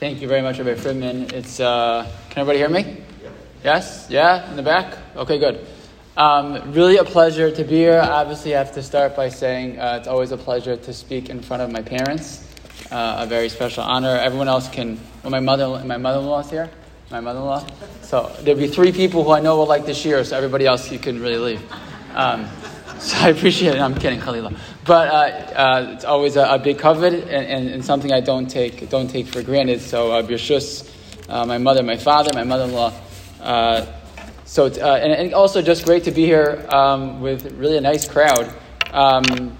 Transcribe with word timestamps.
Thank 0.00 0.22
you 0.22 0.28
very 0.28 0.40
much, 0.40 0.56
Rabbi 0.58 0.76
Friedman. 0.76 1.28
It's 1.34 1.60
uh, 1.60 2.10
can 2.30 2.40
everybody 2.40 2.56
hear 2.56 2.70
me? 2.70 3.02
Yes. 3.62 4.06
Yeah. 4.08 4.48
In 4.48 4.56
the 4.56 4.62
back. 4.62 4.96
Okay. 5.14 5.38
Good. 5.38 5.66
Um, 6.16 6.72
really 6.72 6.96
a 6.96 7.04
pleasure 7.04 7.50
to 7.50 7.64
be 7.64 7.76
here. 7.76 8.00
Obviously, 8.02 8.54
I 8.54 8.58
have 8.60 8.72
to 8.72 8.82
start 8.82 9.14
by 9.14 9.28
saying 9.28 9.78
uh, 9.78 9.98
it's 9.98 10.08
always 10.08 10.32
a 10.32 10.38
pleasure 10.38 10.74
to 10.74 10.94
speak 10.94 11.28
in 11.28 11.42
front 11.42 11.62
of 11.62 11.70
my 11.70 11.82
parents. 11.82 12.48
Uh, 12.90 13.16
a 13.18 13.26
very 13.26 13.50
special 13.50 13.82
honor. 13.82 14.16
Everyone 14.16 14.48
else 14.48 14.70
can. 14.70 14.98
Well, 15.22 15.32
my 15.32 15.40
mother, 15.40 15.84
my 15.84 15.98
mother-in-law 15.98 16.40
is 16.40 16.50
here. 16.50 16.70
My 17.10 17.20
mother-in-law. 17.20 17.66
So 18.00 18.34
there'll 18.40 18.58
be 18.58 18.68
three 18.68 18.92
people 18.92 19.22
who 19.22 19.32
I 19.32 19.40
know 19.40 19.58
will 19.58 19.66
like 19.66 19.84
this 19.84 20.02
shiur. 20.02 20.24
So 20.24 20.34
everybody 20.34 20.64
else, 20.64 20.90
you 20.90 20.98
can 20.98 21.20
really 21.20 21.36
leave. 21.36 21.72
Um, 22.14 22.48
so 23.00 23.16
I 23.18 23.28
appreciate 23.30 23.74
it. 23.74 23.80
I'm 23.80 23.94
kidding, 23.94 24.20
Khalila. 24.20 24.56
But 24.84 25.08
uh, 25.08 25.14
uh, 25.58 25.92
it's 25.94 26.04
always 26.04 26.36
a, 26.36 26.44
a 26.44 26.58
big 26.58 26.78
kavod 26.78 27.14
and, 27.14 27.30
and, 27.30 27.68
and, 27.68 27.84
something 27.84 28.12
I 28.12 28.20
don't 28.20 28.46
take, 28.46 28.88
don't 28.90 29.08
take 29.08 29.26
for 29.26 29.42
granted. 29.42 29.80
So 29.80 30.12
uh, 30.12 30.22
uh, 31.28 31.46
my 31.46 31.58
mother, 31.58 31.82
my 31.82 31.96
father, 31.96 32.30
my 32.34 32.44
mother-in-law. 32.44 32.92
Uh, 33.40 33.86
so 34.44 34.66
it's, 34.66 34.78
uh, 34.78 34.94
and, 34.96 35.12
and, 35.12 35.34
also 35.34 35.62
just 35.62 35.84
great 35.84 36.04
to 36.04 36.10
be 36.10 36.24
here 36.26 36.66
um, 36.70 37.20
with 37.20 37.52
really 37.52 37.78
a 37.78 37.80
nice 37.80 38.06
crowd. 38.06 38.52
Um, 38.92 39.56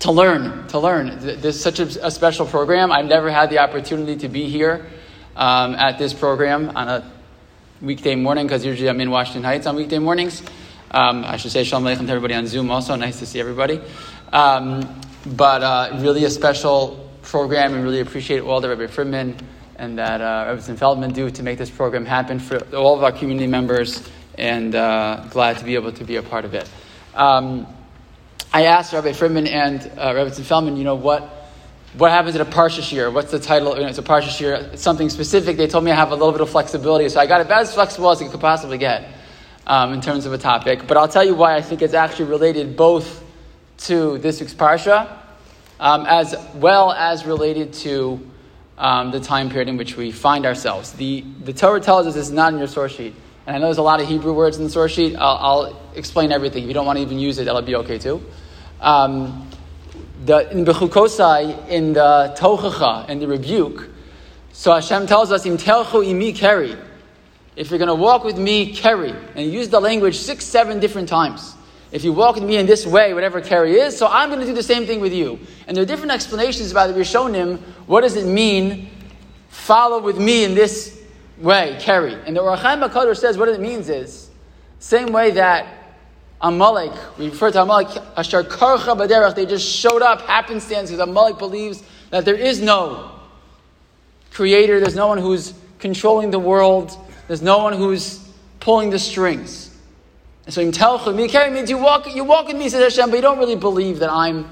to 0.00 0.12
learn, 0.12 0.68
to 0.68 0.78
learn. 0.78 1.18
This 1.18 1.56
is 1.56 1.60
such 1.60 1.80
a, 1.80 2.06
a, 2.06 2.10
special 2.10 2.46
program. 2.46 2.92
I've 2.92 3.06
never 3.06 3.30
had 3.30 3.50
the 3.50 3.58
opportunity 3.58 4.16
to 4.16 4.28
be 4.28 4.48
here 4.48 4.86
um, 5.34 5.74
at 5.74 5.98
this 5.98 6.14
program 6.14 6.76
on 6.76 6.88
a 6.88 7.12
weekday 7.80 8.14
morning 8.14 8.46
because 8.46 8.64
usually 8.64 8.88
I'm 8.88 9.00
in 9.00 9.10
Washington 9.10 9.42
Heights 9.42 9.66
on 9.66 9.74
weekday 9.74 9.98
mornings. 9.98 10.42
Um, 10.90 11.24
I 11.24 11.36
should 11.36 11.52
say 11.52 11.64
Shalom 11.64 11.84
Aleichem 11.84 12.06
to 12.06 12.12
everybody 12.12 12.34
on 12.34 12.46
Zoom 12.46 12.70
also. 12.70 12.96
Nice 12.96 13.18
to 13.18 13.26
see 13.26 13.40
everybody. 13.40 13.80
Um, 14.32 15.00
but 15.36 15.62
uh, 15.62 15.98
really 16.00 16.24
a 16.24 16.30
special 16.30 17.10
program 17.22 17.74
and 17.74 17.84
really 17.84 18.00
appreciate 18.00 18.40
all 18.40 18.60
that 18.60 18.68
Rabbi 18.68 18.86
Friedman 18.86 19.36
and 19.76 19.98
that 19.98 20.20
uh, 20.20 20.54
Rabbi 20.54 20.74
Feldman 20.76 21.12
do 21.12 21.30
to 21.30 21.42
make 21.42 21.58
this 21.58 21.70
program 21.70 22.06
happen 22.06 22.38
for 22.38 22.58
all 22.74 22.96
of 22.96 23.04
our 23.04 23.12
community 23.12 23.46
members 23.46 24.08
and 24.36 24.74
uh, 24.74 25.24
glad 25.30 25.58
to 25.58 25.64
be 25.64 25.74
able 25.74 25.92
to 25.92 26.04
be 26.04 26.16
a 26.16 26.22
part 26.22 26.44
of 26.44 26.54
it. 26.54 26.68
Um, 27.14 27.66
I 28.52 28.64
asked 28.64 28.92
Rabbi 28.92 29.12
Friedman 29.12 29.46
and 29.46 29.80
uh, 29.98 30.14
Rabbi 30.14 30.30
Feldman, 30.30 30.76
you 30.76 30.84
know, 30.84 30.94
what 30.94 31.34
what 31.96 32.10
happens 32.10 32.34
at 32.36 32.42
a 32.42 32.50
Parsha 32.50 32.80
shiur? 32.80 33.12
What's 33.12 33.30
the 33.30 33.38
title? 33.38 33.74
You 33.74 33.82
know, 33.82 33.88
it's 33.88 33.98
a 33.98 34.02
Parsha 34.02 34.28
shiur. 34.28 34.76
Something 34.76 35.08
specific. 35.08 35.56
They 35.56 35.66
told 35.66 35.84
me 35.84 35.90
I 35.90 35.94
have 35.94 36.12
a 36.12 36.14
little 36.14 36.32
bit 36.32 36.42
of 36.42 36.50
flexibility, 36.50 37.08
so 37.08 37.18
I 37.18 37.26
got 37.26 37.40
about 37.40 37.62
as 37.62 37.74
flexible 37.74 38.10
as 38.10 38.20
I 38.20 38.28
could 38.28 38.40
possibly 38.40 38.78
get 38.78 39.08
um, 39.68 39.92
in 39.92 40.00
terms 40.00 40.26
of 40.26 40.32
a 40.32 40.38
topic. 40.38 40.86
But 40.86 40.96
I'll 40.96 41.08
tell 41.08 41.24
you 41.24 41.34
why 41.34 41.54
I 41.54 41.62
think 41.62 41.82
it's 41.82 41.94
actually 41.94 42.30
related 42.30 42.76
both 42.76 43.22
to 43.78 44.18
this 44.18 44.40
week's 44.40 44.54
Parsha 44.54 45.18
um, 45.78 46.06
as 46.06 46.34
well 46.54 46.92
as 46.92 47.24
related 47.24 47.72
to 47.72 48.20
um, 48.78 49.10
the 49.10 49.20
time 49.20 49.50
period 49.50 49.68
in 49.68 49.76
which 49.76 49.96
we 49.96 50.10
find 50.10 50.46
ourselves. 50.46 50.92
The, 50.92 51.24
the 51.44 51.52
Torah 51.52 51.80
tells 51.80 52.06
us 52.06 52.16
it's 52.16 52.30
not 52.30 52.52
in 52.52 52.58
your 52.58 52.68
source 52.68 52.94
sheet. 52.94 53.14
And 53.46 53.56
I 53.56 53.58
know 53.58 53.66
there's 53.66 53.78
a 53.78 53.82
lot 53.82 54.00
of 54.00 54.08
Hebrew 54.08 54.34
words 54.34 54.58
in 54.58 54.64
the 54.64 54.70
source 54.70 54.92
sheet. 54.92 55.16
I'll, 55.16 55.36
I'll 55.36 55.82
explain 55.94 56.32
everything. 56.32 56.64
If 56.64 56.68
you 56.68 56.74
don't 56.74 56.86
want 56.86 56.98
to 56.98 57.02
even 57.02 57.18
use 57.18 57.38
it, 57.38 57.44
that'll 57.44 57.62
be 57.62 57.76
okay 57.76 57.98
too. 57.98 58.22
Um, 58.80 59.48
the, 60.24 60.50
in 60.50 60.64
Bechukosai, 60.64 61.68
in 61.68 61.92
the 61.92 62.34
Tochacha, 62.38 63.08
in 63.08 63.20
the 63.20 63.28
rebuke, 63.28 63.88
so 64.52 64.74
Hashem 64.74 65.06
tells 65.06 65.30
us, 65.30 65.46
Im 65.46 65.56
telchu 65.56 66.04
imi 66.04 66.34
keri 66.34 66.76
if 67.58 67.70
you're 67.70 67.78
going 67.78 67.88
to 67.88 67.94
walk 67.94 68.22
with 68.22 68.38
me, 68.38 68.72
carry. 68.72 69.12
And 69.34 69.52
use 69.52 69.68
the 69.68 69.80
language 69.80 70.16
six, 70.16 70.44
seven 70.44 70.78
different 70.78 71.08
times. 71.08 71.56
If 71.90 72.04
you 72.04 72.12
walk 72.12 72.36
with 72.36 72.44
me 72.44 72.56
in 72.56 72.66
this 72.66 72.86
way, 72.86 73.12
whatever 73.14 73.40
carry 73.40 73.72
is, 73.72 73.98
so 73.98 74.06
I'm 74.06 74.28
going 74.28 74.40
to 74.40 74.46
do 74.46 74.54
the 74.54 74.62
same 74.62 74.86
thing 74.86 75.00
with 75.00 75.12
you. 75.12 75.40
And 75.66 75.76
there 75.76 75.82
are 75.82 75.86
different 75.86 76.12
explanations 76.12 76.70
about 76.70 76.94
the 76.94 77.00
Rishonim. 77.00 77.58
What 77.86 78.02
does 78.02 78.14
it 78.14 78.26
mean, 78.26 78.88
follow 79.48 80.00
with 80.00 80.18
me 80.18 80.44
in 80.44 80.54
this 80.54 81.02
way, 81.38 81.76
carry? 81.80 82.14
And 82.14 82.36
the 82.36 82.42
Ohr 82.42 82.56
HaChaim 82.56 82.88
HaKadosh 82.88 83.16
says 83.16 83.36
what 83.36 83.48
it 83.48 83.58
means 83.58 83.88
is, 83.88 84.30
same 84.78 85.12
way 85.12 85.32
that 85.32 85.96
Amalek, 86.40 86.92
we 87.18 87.28
refer 87.28 87.50
to 87.50 87.62
Amalek, 87.62 87.88
Ashar 88.16 88.44
Karcha 88.44 88.96
Baderach, 88.96 89.34
they 89.34 89.46
just 89.46 89.68
showed 89.68 90.02
up 90.02 90.20
happenstance 90.20 90.90
because 90.90 91.00
Amalek 91.00 91.38
believes 91.38 91.82
that 92.10 92.24
there 92.24 92.36
is 92.36 92.60
no 92.60 93.10
creator, 94.30 94.78
there's 94.78 94.94
no 94.94 95.08
one 95.08 95.18
who's 95.18 95.54
controlling 95.80 96.30
the 96.30 96.38
world, 96.38 96.96
there's 97.28 97.42
no 97.42 97.58
one 97.58 97.74
who's 97.74 98.26
pulling 98.58 98.90
the 98.90 98.98
strings. 98.98 99.68
And 100.46 100.54
so 100.54 101.12
me 101.12 101.28
carry 101.28 101.50
means 101.50 101.68
you 101.68 101.76
walk, 101.76 102.12
you 102.14 102.24
walk 102.24 102.48
with 102.48 102.56
me, 102.56 102.70
says 102.70 102.96
Hashem, 102.96 103.10
but 103.10 103.16
you 103.16 103.22
don't 103.22 103.38
really 103.38 103.54
believe 103.54 103.98
that 103.98 104.10
I'm 104.10 104.50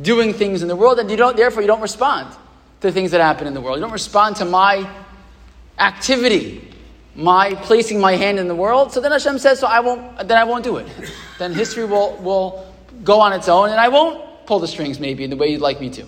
doing 0.00 0.32
things 0.32 0.62
in 0.62 0.68
the 0.68 0.76
world, 0.76 1.00
and 1.00 1.10
you 1.10 1.16
don't, 1.16 1.36
therefore 1.36 1.62
you 1.62 1.66
don't 1.66 1.80
respond 1.80 2.34
to 2.80 2.92
things 2.92 3.10
that 3.10 3.20
happen 3.20 3.48
in 3.48 3.54
the 3.54 3.60
world. 3.60 3.76
You 3.76 3.82
don't 3.82 3.92
respond 3.92 4.36
to 4.36 4.44
my 4.44 4.88
activity, 5.78 6.68
my 7.16 7.54
placing 7.56 8.00
my 8.00 8.12
hand 8.12 8.38
in 8.38 8.46
the 8.46 8.54
world. 8.54 8.92
So 8.92 9.00
then 9.00 9.10
Hashem 9.10 9.38
says, 9.38 9.58
so 9.58 9.66
I 9.66 9.80
won't, 9.80 10.16
then 10.28 10.38
I 10.38 10.44
won't 10.44 10.62
do 10.62 10.76
it. 10.76 10.86
then 11.38 11.52
history 11.52 11.84
will, 11.84 12.16
will 12.18 12.72
go 13.02 13.20
on 13.20 13.32
its 13.32 13.48
own, 13.48 13.70
and 13.70 13.80
I 13.80 13.88
won't 13.88 14.46
pull 14.46 14.60
the 14.60 14.68
strings 14.68 15.00
maybe 15.00 15.24
in 15.24 15.30
the 15.30 15.36
way 15.36 15.48
you'd 15.48 15.60
like 15.60 15.80
me 15.80 15.90
to. 15.90 16.02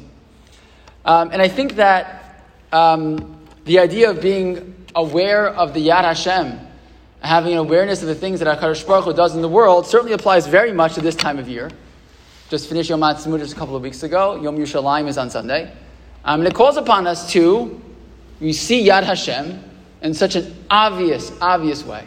Um, 1.04 1.30
and 1.32 1.42
I 1.42 1.48
think 1.48 1.74
that 1.74 2.40
um, 2.72 3.36
the 3.64 3.80
idea 3.80 4.10
of 4.10 4.22
being 4.22 4.83
aware 4.94 5.48
of 5.48 5.74
the 5.74 5.88
Yad 5.88 6.02
Hashem, 6.02 6.58
having 7.20 7.52
an 7.52 7.58
awareness 7.58 8.02
of 8.02 8.08
the 8.08 8.14
things 8.14 8.40
that 8.40 8.58
HaKadosh 8.60 8.86
Baruch 8.86 9.04
Hu 9.06 9.12
does 9.12 9.34
in 9.34 9.42
the 9.42 9.48
world, 9.48 9.86
certainly 9.86 10.12
applies 10.12 10.46
very 10.46 10.72
much 10.72 10.94
to 10.94 11.00
this 11.00 11.14
time 11.14 11.38
of 11.38 11.48
year. 11.48 11.70
Just 12.50 12.68
finished 12.68 12.90
Yom 12.90 13.00
Ha'atzmaut 13.00 13.38
just 13.38 13.54
a 13.54 13.56
couple 13.56 13.74
of 13.74 13.82
weeks 13.82 14.02
ago. 14.02 14.40
Yom 14.40 14.56
Yerushalayim 14.56 15.08
is 15.08 15.18
on 15.18 15.30
Sunday. 15.30 15.72
Um, 16.24 16.40
and 16.40 16.48
it 16.48 16.54
calls 16.54 16.76
upon 16.76 17.06
us 17.06 17.30
to, 17.32 17.80
we 18.40 18.52
see 18.52 18.86
Yad 18.88 19.02
Hashem 19.02 19.62
in 20.02 20.14
such 20.14 20.36
an 20.36 20.54
obvious, 20.70 21.32
obvious 21.40 21.84
way. 21.84 22.04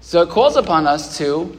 So 0.00 0.22
it 0.22 0.30
calls 0.30 0.56
upon 0.56 0.86
us 0.86 1.18
to 1.18 1.58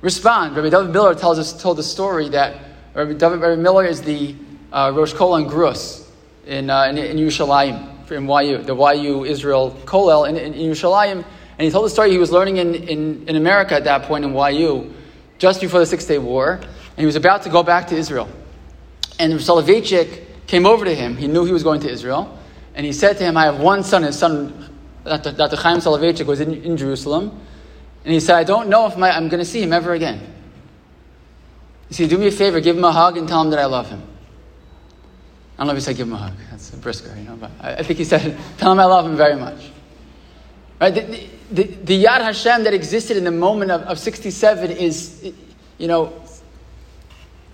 respond. 0.00 0.56
Rabbi 0.56 0.70
David 0.70 0.92
Miller 0.92 1.14
tells 1.14 1.38
us, 1.38 1.60
told 1.60 1.78
the 1.78 1.82
story 1.82 2.28
that 2.30 2.60
Rabbi 2.94 3.14
David 3.14 3.40
Rabbi 3.40 3.60
Miller 3.60 3.84
is 3.84 4.02
the 4.02 4.34
uh, 4.72 4.92
Rosh 4.94 5.12
Kol 5.12 5.36
and 5.36 5.46
Gruss 5.46 6.08
in, 6.46 6.70
uh, 6.70 6.84
in, 6.84 6.98
in 6.98 7.16
Yerushalayim 7.16 7.93
in 8.10 8.28
YU, 8.28 8.58
the 8.58 8.74
YU 8.74 9.24
Israel 9.24 9.76
Kollel 9.84 10.28
in, 10.28 10.36
in, 10.36 10.54
in 10.54 10.70
Yerushalayim, 10.70 11.24
and 11.58 11.64
he 11.64 11.70
told 11.70 11.84
the 11.84 11.90
story 11.90 12.10
he 12.10 12.18
was 12.18 12.32
learning 12.32 12.56
in, 12.56 12.74
in, 12.74 13.28
in 13.28 13.36
America 13.36 13.74
at 13.74 13.84
that 13.84 14.02
point 14.02 14.24
in 14.24 14.34
YU, 14.34 14.92
just 15.38 15.60
before 15.60 15.80
the 15.80 15.86
Six 15.86 16.04
Day 16.04 16.18
War, 16.18 16.54
and 16.54 16.98
he 16.98 17.06
was 17.06 17.16
about 17.16 17.42
to 17.42 17.48
go 17.48 17.62
back 17.62 17.88
to 17.88 17.96
Israel. 17.96 18.28
And 19.18 19.34
Soloveitchik 19.34 20.46
came 20.46 20.66
over 20.66 20.84
to 20.84 20.94
him. 20.94 21.16
He 21.16 21.28
knew 21.28 21.44
he 21.44 21.52
was 21.52 21.62
going 21.62 21.80
to 21.80 21.90
Israel, 21.90 22.38
and 22.74 22.84
he 22.84 22.92
said 22.92 23.16
to 23.18 23.24
him, 23.24 23.36
I 23.36 23.44
have 23.44 23.60
one 23.60 23.84
son. 23.84 24.02
His 24.02 24.18
son, 24.18 24.76
Dr. 25.04 25.32
Dr. 25.32 25.56
Chaim 25.56 25.78
Soloveitchik, 25.78 26.26
was 26.26 26.40
in, 26.40 26.62
in 26.64 26.76
Jerusalem, 26.76 27.40
and 28.04 28.12
he 28.12 28.20
said, 28.20 28.36
I 28.36 28.44
don't 28.44 28.68
know 28.68 28.86
if 28.86 28.96
my, 28.96 29.10
I'm 29.10 29.28
going 29.28 29.40
to 29.40 29.48
see 29.48 29.62
him 29.62 29.72
ever 29.72 29.92
again. 29.92 30.20
He 31.88 31.94
said, 31.94 32.10
Do 32.10 32.18
me 32.18 32.26
a 32.26 32.32
favor, 32.32 32.60
give 32.60 32.76
him 32.76 32.84
a 32.84 32.92
hug 32.92 33.16
and 33.16 33.28
tell 33.28 33.40
him 33.40 33.50
that 33.50 33.58
I 33.58 33.66
love 33.66 33.88
him. 33.88 34.02
I 35.56 35.58
don't 35.58 35.68
know 35.68 35.72
if 35.72 35.78
he 35.78 35.82
said 35.82 35.96
give 35.96 36.08
him 36.08 36.14
a 36.14 36.16
hug. 36.16 36.32
That's 36.50 36.72
a 36.72 36.76
brisker, 36.76 37.14
you 37.16 37.24
know. 37.24 37.36
But 37.36 37.52
I, 37.60 37.74
I 37.74 37.82
think 37.84 37.98
he 37.98 38.04
said, 38.04 38.36
tell 38.58 38.72
him 38.72 38.80
I 38.80 38.84
love 38.84 39.06
him 39.06 39.16
very 39.16 39.36
much. 39.36 39.70
Right? 40.80 40.92
The, 40.92 41.28
the, 41.52 41.62
the, 41.62 42.04
Yad 42.04 42.20
Hashem 42.20 42.64
that 42.64 42.74
existed 42.74 43.16
in 43.16 43.22
the 43.22 43.30
moment 43.30 43.70
of, 43.70 43.82
of 43.82 43.98
67 43.98 44.72
is, 44.72 45.32
you 45.78 45.86
know, 45.86 46.12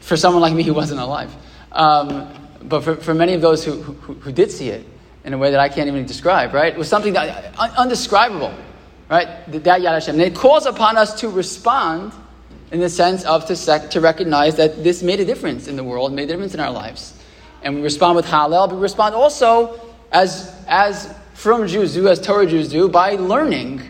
for 0.01 0.17
someone 0.17 0.41
like 0.41 0.55
me 0.55 0.63
who 0.63 0.73
wasn't 0.73 1.01
alive. 1.01 1.35
Um, 1.73 2.33
but 2.63 2.83
for, 2.83 2.97
for 2.97 3.13
many 3.13 3.35
of 3.35 3.43
those 3.43 3.65
who, 3.65 3.83
who, 3.83 4.15
who, 4.15 4.33
did 4.33 4.51
see 4.51 4.71
it 4.71 4.87
in 5.25 5.35
a 5.35 5.39
way 5.39 5.51
that 5.51 5.61
I 5.61 5.69
can't 5.69 5.89
even 5.89 6.07
describe, 6.07 6.55
right? 6.55 6.73
It 6.73 6.79
was 6.79 6.89
something 6.89 7.13
that 7.13 7.55
un, 7.59 7.71
undescribable, 7.73 8.55
right? 9.11 9.29
That 9.53 9.81
Yad 9.83 9.93
Hashem. 9.93 10.15
And 10.15 10.23
it 10.23 10.35
calls 10.35 10.65
upon 10.65 10.97
us 10.97 11.21
to 11.21 11.29
respond 11.29 12.13
in 12.73 12.81
the 12.81 12.89
sense 12.89 13.25
of 13.25 13.47
to, 13.47 13.57
sec, 13.57 13.91
to 13.91 14.01
recognize 14.01 14.57
that 14.57 14.83
this 14.83 15.03
made 15.03 15.21
a 15.21 15.25
difference 15.27 15.69
in 15.69 15.77
the 15.77 15.85
world, 15.85 16.15
made 16.15 16.25
a 16.25 16.29
difference 16.29 16.55
in 16.55 16.61
our 16.61 16.73
lives 16.73 17.21
and 17.63 17.75
we 17.75 17.83
respond 17.83 18.17
with 18.17 18.27
Hallel, 18.27 18.69
but 18.69 18.77
we 18.77 18.83
respond 18.83 19.15
also 19.15 19.81
as, 20.13 20.55
as 20.67 21.15
frum 21.35 21.67
Jews 21.67 21.95
do, 21.95 22.09
as 22.09 22.21
Torah 22.21 22.47
Jews 22.47 22.69
do, 22.69 22.89
by 22.89 23.13
learning 23.13 23.83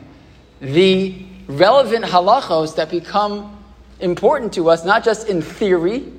the 0.60 1.24
relevant 1.46 2.04
halachos 2.04 2.76
that 2.76 2.90
become 2.90 3.64
important 4.00 4.52
to 4.54 4.68
us, 4.70 4.84
not 4.84 5.04
just 5.04 5.28
in 5.28 5.42
theory, 5.42 6.12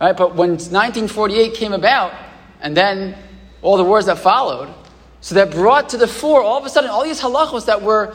right? 0.00 0.16
But 0.16 0.34
when 0.34 0.50
1948 0.50 1.54
came 1.54 1.72
about, 1.72 2.14
and 2.60 2.76
then 2.76 3.16
all 3.62 3.76
the 3.76 3.84
wars 3.84 4.06
that 4.06 4.18
followed, 4.18 4.72
so 5.20 5.34
that 5.36 5.50
brought 5.50 5.88
to 5.90 5.96
the 5.96 6.08
fore 6.08 6.42
all 6.42 6.58
of 6.58 6.66
a 6.66 6.68
sudden 6.68 6.90
all 6.90 7.04
these 7.04 7.20
halachos 7.20 7.66
that 7.66 7.80
were 7.80 8.14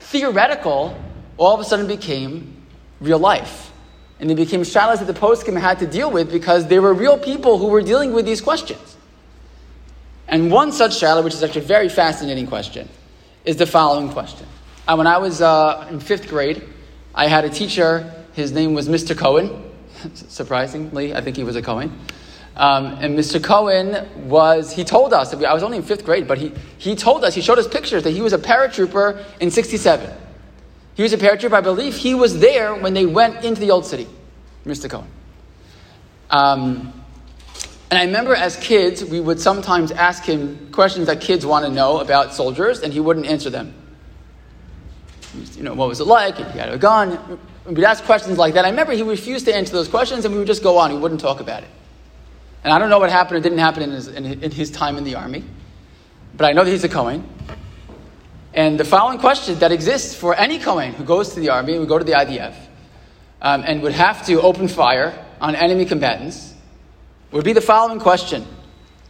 theoretical, 0.00 0.96
all 1.36 1.54
of 1.54 1.60
a 1.60 1.64
sudden 1.64 1.86
became 1.86 2.56
real 3.00 3.18
life 3.18 3.71
and 4.22 4.30
they 4.30 4.34
became 4.36 4.60
shalas 4.60 5.00
that 5.00 5.08
the 5.08 5.20
poskim 5.20 5.60
had 5.60 5.80
to 5.80 5.86
deal 5.86 6.08
with 6.08 6.30
because 6.30 6.68
they 6.68 6.78
were 6.78 6.94
real 6.94 7.18
people 7.18 7.58
who 7.58 7.66
were 7.66 7.82
dealing 7.82 8.12
with 8.12 8.24
these 8.24 8.40
questions. 8.40 8.96
And 10.28 10.48
one 10.48 10.70
such 10.70 10.92
shalah, 10.92 11.24
which 11.24 11.34
is 11.34 11.42
actually 11.42 11.62
a 11.62 11.66
very 11.66 11.88
fascinating 11.88 12.46
question, 12.46 12.88
is 13.44 13.56
the 13.56 13.66
following 13.66 14.10
question. 14.10 14.46
Uh, 14.86 14.94
when 14.94 15.08
I 15.08 15.18
was 15.18 15.42
uh, 15.42 15.88
in 15.90 15.98
fifth 15.98 16.28
grade, 16.28 16.62
I 17.12 17.26
had 17.26 17.44
a 17.44 17.50
teacher. 17.50 18.14
His 18.34 18.52
name 18.52 18.74
was 18.74 18.88
Mr. 18.88 19.18
Cohen. 19.18 19.60
Surprisingly, 20.14 21.12
I 21.16 21.20
think 21.20 21.36
he 21.36 21.42
was 21.42 21.56
a 21.56 21.62
Cohen. 21.62 21.90
Um, 22.54 22.98
and 23.00 23.18
Mr. 23.18 23.42
Cohen 23.42 24.28
was, 24.28 24.70
he 24.70 24.84
told 24.84 25.12
us, 25.12 25.34
I 25.34 25.52
was 25.52 25.64
only 25.64 25.78
in 25.78 25.82
fifth 25.82 26.04
grade, 26.04 26.28
but 26.28 26.38
he, 26.38 26.52
he 26.78 26.94
told 26.94 27.24
us, 27.24 27.34
he 27.34 27.40
showed 27.40 27.58
us 27.58 27.66
pictures 27.66 28.04
that 28.04 28.10
he 28.10 28.20
was 28.20 28.32
a 28.32 28.38
paratrooper 28.38 29.24
in 29.40 29.50
67. 29.50 30.08
He 30.94 31.02
was 31.02 31.12
a 31.12 31.18
paratrooper, 31.18 31.54
I 31.54 31.60
believe 31.60 31.96
he 31.96 32.14
was 32.14 32.38
there 32.38 32.74
when 32.74 32.94
they 32.94 33.06
went 33.06 33.44
into 33.44 33.60
the 33.60 33.70
old 33.70 33.86
city, 33.86 34.06
Mr. 34.66 34.90
Cohen. 34.90 35.08
Um, 36.30 36.92
and 37.90 37.98
I 37.98 38.04
remember 38.04 38.34
as 38.34 38.56
kids, 38.56 39.04
we 39.04 39.20
would 39.20 39.38
sometimes 39.38 39.92
ask 39.92 40.24
him 40.24 40.70
questions 40.72 41.06
that 41.06 41.20
kids 41.20 41.44
want 41.44 41.66
to 41.66 41.70
know 41.70 42.00
about 42.00 42.34
soldiers, 42.34 42.80
and 42.80 42.92
he 42.92 43.00
wouldn't 43.00 43.26
answer 43.26 43.50
them. 43.50 43.74
You 45.54 45.62
know, 45.62 45.74
what 45.74 45.88
was 45.88 46.00
it 46.00 46.06
like? 46.06 46.40
If 46.40 46.52
he 46.52 46.58
had 46.58 46.70
a 46.70 46.78
gun. 46.78 47.38
We'd 47.66 47.84
ask 47.84 48.04
questions 48.04 48.38
like 48.38 48.54
that. 48.54 48.64
I 48.64 48.70
remember 48.70 48.92
he 48.92 49.02
refused 49.02 49.46
to 49.46 49.54
answer 49.54 49.72
those 49.72 49.88
questions, 49.88 50.24
and 50.24 50.32
we 50.32 50.38
would 50.38 50.46
just 50.46 50.62
go 50.62 50.78
on. 50.78 50.90
He 50.90 50.96
wouldn't 50.96 51.20
talk 51.20 51.40
about 51.40 51.62
it. 51.62 51.68
And 52.64 52.72
I 52.72 52.78
don't 52.78 52.90
know 52.90 52.98
what 52.98 53.10
happened 53.10 53.38
or 53.38 53.40
didn't 53.40 53.58
happen 53.58 53.82
in 53.82 53.90
his, 53.90 54.08
in 54.08 54.50
his 54.50 54.70
time 54.70 54.96
in 54.96 55.04
the 55.04 55.16
army, 55.16 55.44
but 56.36 56.46
I 56.46 56.52
know 56.52 56.64
that 56.64 56.70
he's 56.70 56.84
a 56.84 56.88
Cohen. 56.88 57.28
And 58.54 58.78
the 58.78 58.84
following 58.84 59.18
question 59.18 59.58
that 59.60 59.72
exists 59.72 60.14
for 60.14 60.34
any 60.34 60.58
Cohen 60.58 60.92
who 60.92 61.04
goes 61.04 61.34
to 61.34 61.40
the 61.40 61.48
army, 61.48 61.78
would 61.78 61.88
go 61.88 61.98
to 61.98 62.04
the 62.04 62.12
IDF, 62.12 62.54
um, 63.40 63.64
and 63.66 63.82
would 63.82 63.92
have 63.92 64.26
to 64.26 64.40
open 64.42 64.68
fire 64.68 65.12
on 65.40 65.54
enemy 65.54 65.84
combatants, 65.84 66.54
would 67.30 67.44
be 67.44 67.52
the 67.52 67.60
following 67.62 67.98
question. 67.98 68.46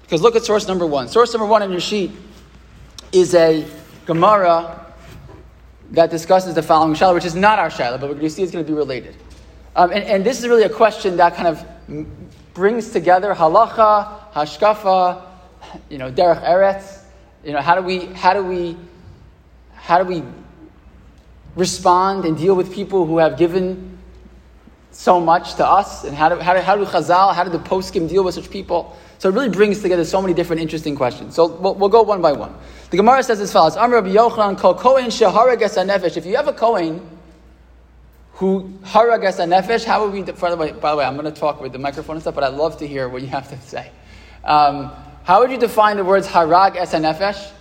Because 0.03 0.23
look 0.23 0.37
at 0.37 0.45
source 0.45 0.69
number 0.69 0.87
one. 0.87 1.09
Source 1.09 1.33
number 1.33 1.47
one 1.47 1.63
on 1.63 1.71
your 1.71 1.81
sheet 1.81 2.13
is 3.13 3.35
a 3.35 3.67
Gemara 4.07 4.95
that 5.91 6.11
discusses 6.11 6.55
the 6.55 6.63
following 6.63 6.95
Shaila, 6.95 7.15
which 7.15 7.25
is 7.25 7.35
not 7.35 7.59
our 7.59 7.69
Shaila, 7.69 8.01
but 8.01 8.17
we're 8.17 8.29
see 8.29 8.43
it's 8.43 8.53
going 8.53 8.65
to 8.65 8.71
be 8.71 8.77
related. 8.77 9.17
Um, 9.75 9.91
and, 9.91 10.05
and, 10.05 10.25
this 10.25 10.39
is 10.39 10.49
really 10.49 10.65
a 10.65 10.69
question 10.69 11.17
that 11.17 11.35
kind 11.35 11.49
of 11.49 11.67
brings 12.53 12.91
together 12.91 13.35
halacha, 13.35 14.33
hashkafa, 14.33 15.23
you 15.89 15.97
know, 15.97 16.13
derech 16.13 16.43
eretz. 16.45 17.05
You 17.43 17.53
know, 17.53 17.61
how 17.61 17.75
do 17.75 17.83
we, 17.83 18.07
how 18.07 18.35
do 18.35 18.45
we, 18.45 18.77
how 19.83 20.01
do 20.01 20.05
we 20.05 20.23
respond 21.57 22.25
and 22.25 22.39
deal 22.39 22.55
with 22.55 22.73
people 22.73 23.05
who 23.05 23.19
have 23.19 23.37
given 23.37 23.99
so 24.93 25.21
much 25.21 25.55
to 25.55 25.67
us? 25.67 26.05
And 26.05 26.17
how 26.17 26.29
do, 26.29 26.37
how 26.37 26.55
do, 26.55 26.61
how 26.61 26.77
do 26.77 26.85
Chazal, 26.85 27.35
how 27.35 27.43
do 27.43 27.51
the 27.51 27.59
poskim 27.59 28.09
deal 28.09 28.23
with 28.23 28.37
such 28.37 28.49
people? 28.49 28.97
So 29.19 29.29
it 29.29 29.33
really 29.33 29.49
brings 29.49 29.83
together 29.83 30.05
so 30.05 30.23
many 30.23 30.35
different 30.35 30.63
interesting 30.63 30.95
questions. 30.95 31.35
So 31.35 31.47
we'll, 31.47 31.75
we'll 31.75 31.89
go 31.89 32.03
one 32.03 32.23
by 32.23 32.33
one. 32.33 32.55
The 32.91 32.97
Gemara 32.97 33.25
says 33.25 33.41
as 33.41 33.53
follows: 33.53 33.77
Amr 33.77 34.03
Yochanan 34.03 34.57
kol 34.57 34.75
kohen 34.75 35.07
nefesh. 35.07 36.17
If 36.17 36.27
you 36.27 36.37
have 36.37 36.47
a 36.47 36.53
kohen 36.53 37.05
who 38.35 38.73
haragas 38.85 39.45
nefesh, 39.45 39.85
how 39.85 40.05
would 40.05 40.13
we? 40.13 40.23
By 40.23 40.51
the 40.51 40.57
way, 40.57 40.73
by 40.73 40.93
the 40.93 40.97
way, 40.99 41.05
I'm 41.05 41.17
going 41.17 41.33
to 41.33 41.41
talk 41.41 41.61
with 41.61 41.73
the 41.73 41.79
microphone 41.79 42.17
and 42.17 42.23
stuff, 42.23 42.37
but 42.37 42.45
I'd 42.45 42.55
love 42.55 42.79
to 42.79 42.87
hear 42.87 43.09
what 43.09 43.23
you 43.23 43.29
have 43.29 43.49
to 43.51 43.61
say. 43.61 43.91
Um, 44.45 44.93
how 45.25 45.41
would 45.41 45.51
you 45.51 45.59
define 45.59 45.97
the 45.97 46.05
words 46.05 46.29
harag 46.29 46.77
es? 46.77 47.53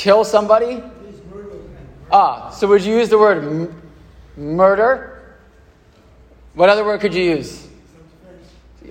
Kill 0.00 0.24
somebody. 0.24 0.82
Ah, 2.10 2.48
so 2.48 2.66
would 2.68 2.82
you 2.82 2.96
use 2.96 3.10
the 3.10 3.18
word 3.18 3.44
m- 3.44 3.82
murder? 4.34 5.36
What 6.54 6.70
other 6.70 6.86
word 6.86 7.02
could 7.02 7.12
you 7.12 7.22
use? 7.22 7.68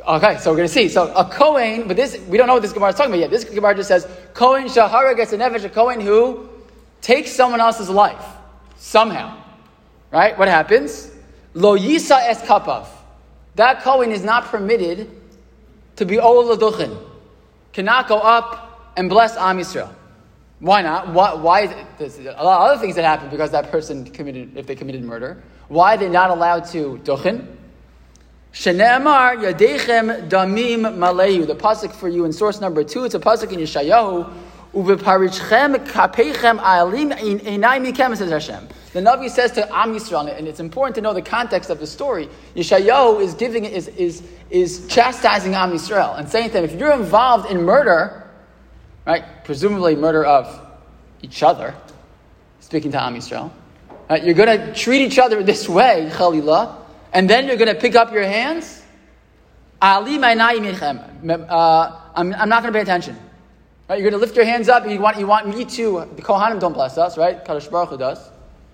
Okay, 0.07 0.37
so 0.37 0.51
we're 0.51 0.57
going 0.57 0.67
to 0.67 0.73
see. 0.73 0.87
So 0.87 1.11
a 1.15 1.25
Kohen, 1.25 1.87
but 1.87 1.97
this, 1.97 2.19
we 2.27 2.37
don't 2.37 2.45
know 2.45 2.53
what 2.53 2.61
this 2.61 2.73
Gemara 2.73 2.89
is 2.89 2.95
talking 2.95 3.11
about 3.11 3.21
yet. 3.21 3.31
This 3.31 3.43
Gemara 3.43 3.73
just 3.73 3.87
says, 3.87 4.07
Kohen 4.35 4.65
Shahara 4.65 5.15
gets 5.15 5.33
a 5.33 5.37
nefesh, 5.39 5.63
a 5.63 5.69
Kohen 5.69 5.99
who 5.99 6.47
takes 7.01 7.31
someone 7.31 7.59
else's 7.59 7.89
life, 7.89 8.23
somehow. 8.77 9.35
Right? 10.11 10.37
What 10.37 10.47
happens? 10.47 11.09
Lo 11.55 11.75
Yisa 11.75 12.19
es 12.21 12.39
kapav. 12.43 12.85
That 13.55 13.81
Kohen 13.81 14.11
is 14.11 14.23
not 14.23 14.45
permitted 14.45 15.09
to 15.95 16.05
be 16.05 16.19
Ol 16.19 16.55
Laduchin. 16.55 16.95
Cannot 17.73 18.07
go 18.07 18.19
up 18.19 18.93
and 18.95 19.09
bless 19.09 19.35
Am 19.37 19.57
Yisrael. 19.57 19.95
Why 20.59 20.81
not? 20.81 21.13
Why, 21.13 21.33
why 21.33 21.85
there's 21.97 22.19
a 22.19 22.23
lot 22.23 22.37
of 22.37 22.69
other 22.71 22.81
things 22.81 22.95
that 22.95 23.05
happen 23.05 23.29
because 23.29 23.51
that 23.51 23.71
person 23.71 24.03
committed, 24.05 24.57
if 24.57 24.67
they 24.67 24.75
committed 24.75 25.03
murder. 25.03 25.41
Why 25.69 25.95
are 25.95 25.97
they 25.97 26.09
not 26.09 26.31
allowed 26.31 26.65
to 26.71 26.99
duchin? 27.03 27.47
Shene'emar 28.51 29.37
yadechem 29.37 30.29
damim 30.29 30.81
malehu. 30.97 31.47
The 31.47 31.55
pasuk 31.55 31.93
for 31.93 32.09
you 32.09 32.25
in 32.25 32.33
source 32.33 32.59
number 32.59 32.83
two. 32.83 33.05
It's 33.05 33.15
a 33.15 33.19
pasuk 33.19 33.53
in 33.53 33.59
Yeshayahu. 33.59 34.33
Uveparichchem 34.73 35.87
kapechem 35.87 36.59
alim 36.61 37.11
einai 37.11 38.17
says 38.17 38.29
Hashem. 38.29 38.67
The 38.91 39.01
Navi 39.01 39.29
says 39.29 39.51
to 39.53 39.61
Am 39.75 39.93
Yisrael, 39.93 40.35
and 40.35 40.47
it's 40.47 40.59
important 40.59 40.95
to 40.95 41.01
know 41.01 41.13
the 41.13 41.21
context 41.21 41.69
of 41.69 41.79
the 41.79 41.87
story. 41.87 42.27
Yeshayahu 42.55 43.21
is 43.21 43.33
giving 43.35 43.65
is 43.65 43.87
is 43.89 44.23
is 44.49 44.87
chastising 44.87 45.53
Am 45.53 45.71
Yisrael 45.71 46.17
and 46.17 46.27
saying 46.27 46.47
to 46.47 46.53
them, 46.53 46.65
if 46.65 46.73
you're 46.73 46.93
involved 46.93 47.49
in 47.49 47.63
murder, 47.63 48.28
right, 49.11 49.43
presumably 49.43 49.95
murder 49.95 50.23
of 50.23 50.59
each 51.21 51.43
other, 51.43 51.75
speaking 52.59 52.91
to 52.91 53.01
Am 53.01 53.15
Yisrael, 53.15 53.51
right, 54.09 54.23
you're 54.23 54.33
going 54.33 54.59
to 54.59 54.73
treat 54.73 55.01
each 55.01 55.19
other 55.19 55.43
this 55.43 55.67
way, 55.67 56.09
Chalila 56.13 56.79
and 57.13 57.29
then 57.29 57.47
you're 57.47 57.57
going 57.57 57.73
to 57.73 57.79
pick 57.79 57.95
up 57.95 58.13
your 58.13 58.23
hands. 58.23 58.83
Ali 59.81 60.17
uh, 60.17 62.01
I'm, 62.15 62.33
I'm 62.33 62.49
not 62.49 62.61
going 62.61 62.73
to 62.73 62.77
pay 62.77 62.81
attention. 62.81 63.17
Right? 63.87 63.99
You're 63.99 64.11
going 64.11 64.19
to 64.19 64.25
lift 64.25 64.35
your 64.35 64.45
hands 64.45 64.69
up. 64.69 64.87
You 64.87 64.99
want, 64.99 65.17
you 65.17 65.25
want 65.25 65.47
me 65.47 65.65
to. 65.65 66.07
The 66.15 66.21
Kohanim 66.21 66.59
don't 66.59 66.73
bless 66.73 66.97
us, 66.97 67.17
right? 67.17 67.43
Kadosh 67.43 67.71
Baruch 67.71 67.89
Hu 67.89 67.97
does. 67.97 68.29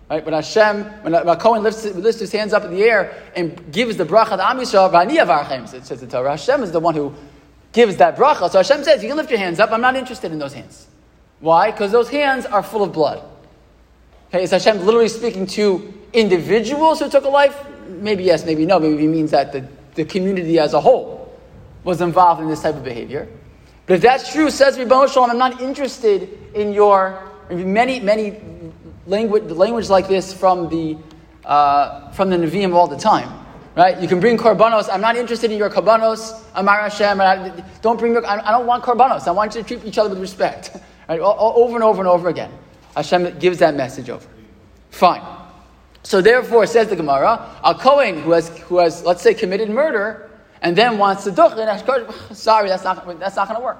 Right? 0.09 0.23
When 0.25 0.33
Hashem, 0.33 0.83
when 1.03 1.13
a 1.13 1.35
Kohen 1.37 1.63
lifts, 1.63 1.85
lifts 1.85 2.19
his 2.19 2.31
hands 2.31 2.53
up 2.53 2.63
in 2.63 2.71
the 2.71 2.83
air 2.83 3.23
and 3.35 3.71
gives 3.71 3.97
the 3.97 4.05
bracha 4.05 4.37
to 4.37 4.45
Am 4.45 4.57
Yisrael, 4.57 5.73
it 5.73 5.85
says 5.85 6.01
the 6.01 6.07
Torah, 6.07 6.31
Hashem 6.31 6.63
is 6.63 6.71
the 6.71 6.79
one 6.79 6.95
who 6.95 7.13
gives 7.75 7.97
that 7.97 8.15
bracha. 8.15 8.49
So 8.49 8.57
Hashem 8.57 8.83
says, 8.83 9.03
you 9.03 9.09
can 9.09 9.17
lift 9.17 9.29
your 9.29 9.37
hands 9.39 9.59
up. 9.59 9.71
I'm 9.71 9.81
not 9.81 9.95
interested 9.95 10.31
in 10.31 10.39
those 10.39 10.53
hands. 10.53 10.87
Why? 11.39 11.69
Because 11.69 11.91
those 11.91 12.09
hands 12.09 12.47
are 12.47 12.63
full 12.63 12.81
of 12.81 12.91
blood. 12.91 13.21
Okay, 14.29 14.41
is 14.41 14.49
Hashem 14.49 14.83
literally 14.83 15.09
speaking 15.09 15.45
to 15.47 15.93
individuals 16.13 16.99
who 16.99 17.09
took 17.09 17.25
a 17.25 17.29
life? 17.29 17.55
maybe 17.87 18.23
yes, 18.23 18.45
maybe 18.45 18.65
no. 18.65 18.79
Maybe 18.79 18.97
he 19.01 19.07
means 19.07 19.31
that 19.31 19.51
the, 19.51 19.67
the 19.95 20.05
community 20.05 20.59
as 20.59 20.73
a 20.73 20.81
whole 20.81 21.33
was 21.83 22.01
involved 22.01 22.41
in 22.41 22.47
this 22.47 22.61
type 22.61 22.75
of 22.75 22.83
behavior. 22.83 23.27
But 23.85 23.95
if 23.95 24.01
that's 24.01 24.31
true, 24.31 24.49
says 24.49 24.77
Ribbon 24.77 25.07
Shalom, 25.07 25.29
I'm 25.29 25.37
not 25.37 25.61
interested 25.61 26.29
in 26.55 26.73
your 26.73 27.21
many, 27.49 27.99
many 27.99 28.41
language, 29.05 29.43
language 29.51 29.89
like 29.89 30.07
this 30.07 30.33
from 30.33 30.69
the 30.69 30.97
uh, 31.45 32.09
from 32.11 32.31
the 32.31 32.37
Nevi'im 32.37 32.73
all 32.73 32.87
the 32.87 32.97
time. 32.97 33.44
Right? 33.75 33.99
You 33.99 34.07
can 34.07 34.21
bring 34.21 34.37
korbanos. 34.37 34.87
I'm 34.91 35.01
not 35.01 35.17
interested 35.17 35.51
in 35.51 35.57
your 35.57 35.69
korbanos. 35.69 36.41
Amar 36.55 36.87
Hashem. 36.87 37.17
Don't 37.81 37.99
bring 37.99 38.13
your. 38.13 38.25
I 38.25 38.51
don't 38.51 38.65
want 38.65 38.83
korbanos. 38.83 39.27
I 39.27 39.31
want 39.31 39.53
you 39.53 39.61
to 39.61 39.67
treat 39.67 39.83
each 39.85 39.97
other 39.97 40.09
with 40.09 40.19
respect. 40.19 40.71
Right? 41.07 41.19
Over 41.19 41.75
and 41.75 41.83
over 41.83 41.99
and 41.99 42.07
over 42.07 42.29
again. 42.29 42.51
Hashem 42.95 43.37
gives 43.37 43.59
that 43.59 43.75
message 43.75 44.09
over. 44.09 44.27
Fine. 44.89 45.21
So 46.01 46.21
therefore, 46.21 46.65
says 46.65 46.87
the 46.87 46.95
Gemara, 46.95 47.47
a 47.63 47.75
Kohen 47.75 48.21
who 48.21 48.31
has, 48.31 48.49
who 48.59 48.79
has, 48.79 49.03
let's 49.03 49.21
say, 49.21 49.35
committed 49.35 49.69
murder 49.69 50.31
and 50.61 50.75
then 50.75 50.97
wants 50.97 51.23
to 51.25 51.31
duchen, 51.31 52.35
sorry, 52.35 52.69
that's 52.69 52.83
not, 52.83 53.19
that's 53.19 53.35
not 53.35 53.47
going 53.47 53.59
to 53.59 53.63
work. 53.63 53.77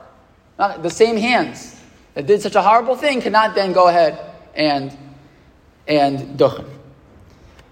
Not, 0.60 0.84
the 0.84 0.90
same 0.90 1.18
hands 1.18 1.82
that 2.14 2.28
did 2.28 2.42
such 2.42 2.56
a 2.56 2.62
horrible 2.62 2.96
thing 2.96 3.22
cannot 3.22 3.56
then 3.56 3.74
go 3.74 3.88
ahead 3.88 4.20
and, 4.54 4.96
and 5.88 6.38
duchen. 6.38 6.68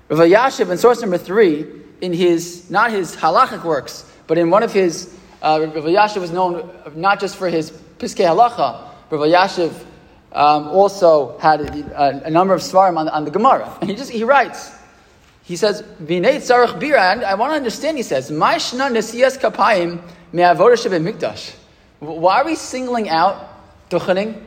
Rav 0.10 0.20
Elyashiv, 0.20 0.72
in 0.72 0.77
source 0.77 1.01
number 1.01 1.18
three, 1.18 1.83
in 2.03 2.12
his, 2.12 2.69
not 2.69 2.91
his 2.91 3.15
halachic 3.15 3.63
works, 3.63 4.05
but 4.27 4.38
in 4.38 4.50
one 4.50 4.62
of 4.62 4.74
his, 4.74 5.17
uh, 5.41 5.69
Rav 5.74 5.86
Elyashiv 5.86 6.19
was 6.19 6.31
known 6.31 6.69
not 6.95 7.22
just 7.22 7.38
for 7.38 7.48
his 7.48 7.72
piskei 7.72 8.27
halacha, 8.27 8.89
Rav 9.10 9.22
Elyashiv 9.22 9.74
um, 10.33 10.67
also 10.67 11.38
had 11.39 11.62
a, 11.62 12.25
a, 12.25 12.29
number 12.29 12.53
of 12.53 12.60
svarim 12.60 12.98
on, 12.98 13.07
on 13.07 13.24
the 13.24 13.31
Gemara. 13.31 13.77
And 13.79 13.89
he 13.89 13.95
just 13.95 14.12
he 14.12 14.25
writes, 14.25 14.72
he 15.43 15.55
says, 15.55 15.81
"V'nei 16.01 16.38
tzarich 16.38 16.77
bira." 16.79 17.13
And 17.13 17.24
I 17.24 17.36
want 17.36 17.51
to 17.51 17.55
understand. 17.55 17.98
He 17.98 18.03
says, 18.03 18.31
"My 18.31 18.55
shna 18.55 18.91
nesiyas 18.91 19.38
kapayim 19.38 20.01
me'avodah 20.33 21.13
mikdash." 21.13 21.55
Why 22.00 22.41
are 22.41 22.45
we 22.45 22.55
singling 22.55 23.10
out 23.10 23.89
duchening? 23.89 24.41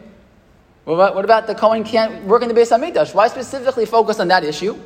What 0.84 0.94
about, 0.94 1.14
what 1.14 1.24
about 1.24 1.46
the 1.46 1.54
Kohen 1.54 1.84
can't 1.84 2.24
work 2.24 2.42
in 2.42 2.48
the 2.48 2.54
Beis 2.54 2.70
Hamikdash? 2.70 3.14
Why 3.14 3.28
specifically 3.28 3.86
focus 3.86 4.20
on 4.20 4.28
that 4.28 4.44
issue? 4.44 4.78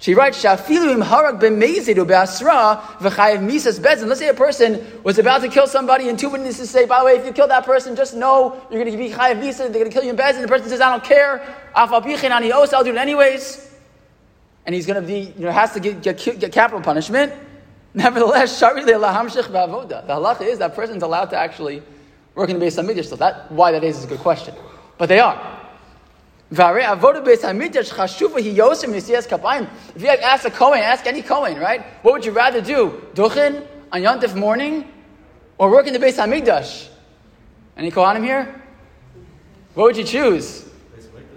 She 0.00 0.14
writes, 0.14 0.42
Shafilu 0.42 1.02
harag 1.02 1.40
b'mezidu 1.40 2.06
be'asra 2.06 2.80
v'chayev 3.00 3.40
misas 3.40 3.80
beis 3.80 3.98
din. 3.98 4.08
Let's 4.08 4.20
say 4.20 4.28
a 4.28 4.34
person 4.34 5.02
was 5.02 5.18
about 5.18 5.42
to 5.42 5.48
kill 5.48 5.66
somebody 5.66 6.08
and 6.08 6.16
two 6.16 6.28
witnesses 6.28 6.70
say, 6.70 6.86
by 6.86 7.00
the 7.00 7.06
way, 7.06 7.16
if 7.16 7.26
you 7.26 7.32
kill 7.32 7.48
that 7.48 7.64
person, 7.64 7.96
just 7.96 8.14
know 8.14 8.64
you're 8.70 8.84
going 8.84 8.92
to 8.92 8.98
be 8.98 9.10
chayev 9.10 9.42
misa, 9.42 9.58
they're 9.58 9.70
going 9.70 9.86
to 9.86 9.90
kill 9.90 10.04
you 10.04 10.10
in 10.10 10.16
beis 10.16 10.34
din. 10.34 10.42
The 10.42 10.48
person 10.48 10.68
says, 10.68 10.80
I 10.80 10.90
don't 10.90 11.02
care. 11.02 11.42
I'll 11.74 12.00
do 12.00 12.10
it 12.10 12.96
anyways. 12.96 13.74
And 14.66 14.74
he's 14.74 14.86
going 14.86 15.00
to 15.00 15.06
be, 15.06 15.32
you 15.36 15.46
know, 15.46 15.50
has 15.50 15.72
to 15.72 15.80
get, 15.80 16.02
get, 16.02 16.18
get 16.38 16.52
capital 16.52 16.80
punishment. 16.80 17.32
Nevertheless, 17.94 18.56
shari 18.58 18.84
The 18.84 18.92
halacha 18.92 20.42
is 20.42 20.58
that 20.58 20.76
person's 20.76 21.02
allowed 21.02 21.30
to 21.30 21.36
actually 21.36 21.82
work 22.34 22.50
in 22.50 22.58
the 22.58 22.66
Beis 22.66 22.80
Hamikdash. 22.80 23.06
So 23.06 23.16
that, 23.16 23.50
why 23.50 23.72
that 23.72 23.82
is 23.82 23.98
is 23.98 24.04
a 24.04 24.06
good 24.06 24.20
question. 24.20 24.54
But 24.96 25.08
they 25.08 25.18
are. 25.18 25.57
If 26.50 26.58
you 30.02 30.08
ask 30.08 30.44
a 30.46 30.50
Kohen, 30.50 30.80
ask 30.80 31.06
any 31.06 31.20
Kohen, 31.20 31.58
right? 31.58 31.84
What 32.02 32.12
would 32.12 32.24
you 32.24 32.32
rather 32.32 32.62
do? 32.62 33.02
Duchin 33.12 33.66
on 33.92 34.00
Yontif 34.00 34.34
morning 34.34 34.90
or 35.58 35.70
work 35.70 35.86
in 35.86 35.92
the 35.92 35.98
Beis 35.98 36.16
Hamikdash? 36.16 36.88
Any 37.76 37.90
Kohanim 37.90 38.24
here? 38.24 38.62
What 39.74 39.84
would 39.84 39.96
you 39.98 40.04
choose? 40.04 40.66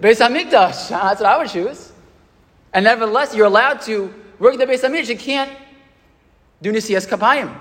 Beis 0.00 0.18
Hamikdash. 0.18 0.88
That's 0.88 1.20
what 1.20 1.26
I 1.26 1.36
would 1.36 1.50
choose. 1.50 1.92
And 2.72 2.84
nevertheless, 2.84 3.34
you're 3.34 3.46
allowed 3.46 3.82
to 3.82 4.14
work 4.38 4.54
in 4.54 4.60
the 4.60 4.66
Beis 4.66 4.80
Hamikdash. 4.80 5.10
You 5.10 5.18
can't 5.18 5.52
do 6.62 6.72
Nisiyas 6.72 7.06
Kapayim. 7.06 7.54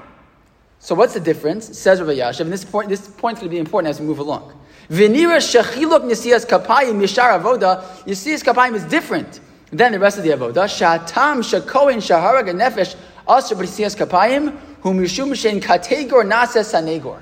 So 0.80 0.96
what's 0.96 1.14
the 1.14 1.20
difference? 1.20 1.78
Says 1.78 2.00
Rabbi 2.00 2.14
Elyashiv, 2.14 2.40
and 2.42 2.52
this 2.52 2.64
point, 2.64 2.90
this 2.90 3.08
point's 3.08 3.40
going 3.42 3.50
to 3.50 3.54
be 3.54 3.60
important 3.60 3.90
as 3.90 4.00
we 4.00 4.06
move 4.08 4.20
along. 4.20 4.60
V'nira 4.90 5.38
shechiluk 5.38 6.04
nisias 6.04 6.46
kapayim 6.46 6.96
mishar 6.96 7.40
avoda. 7.40 7.84
Nisiyas 8.06 8.44
kapayim 8.44 8.76
is 8.76 8.84
different 8.86 9.40
than 9.72 9.92
the 9.92 10.00
rest 10.00 10.18
of 10.18 10.24
the 10.24 10.32
avoda. 10.32 10.66
Shatam 10.66 11.40
shakoin 11.40 11.98
shaharag 11.98 12.50
nefesh 12.50 12.96
asher 13.28 13.56
b'nisiyas 13.56 13.96
kapayim 13.96 14.58
hu 14.82 14.94
mishum 14.94 15.32
shein 15.32 15.62
kategor 15.62 16.26
nases 16.28 16.74
sanegor. 16.74 17.22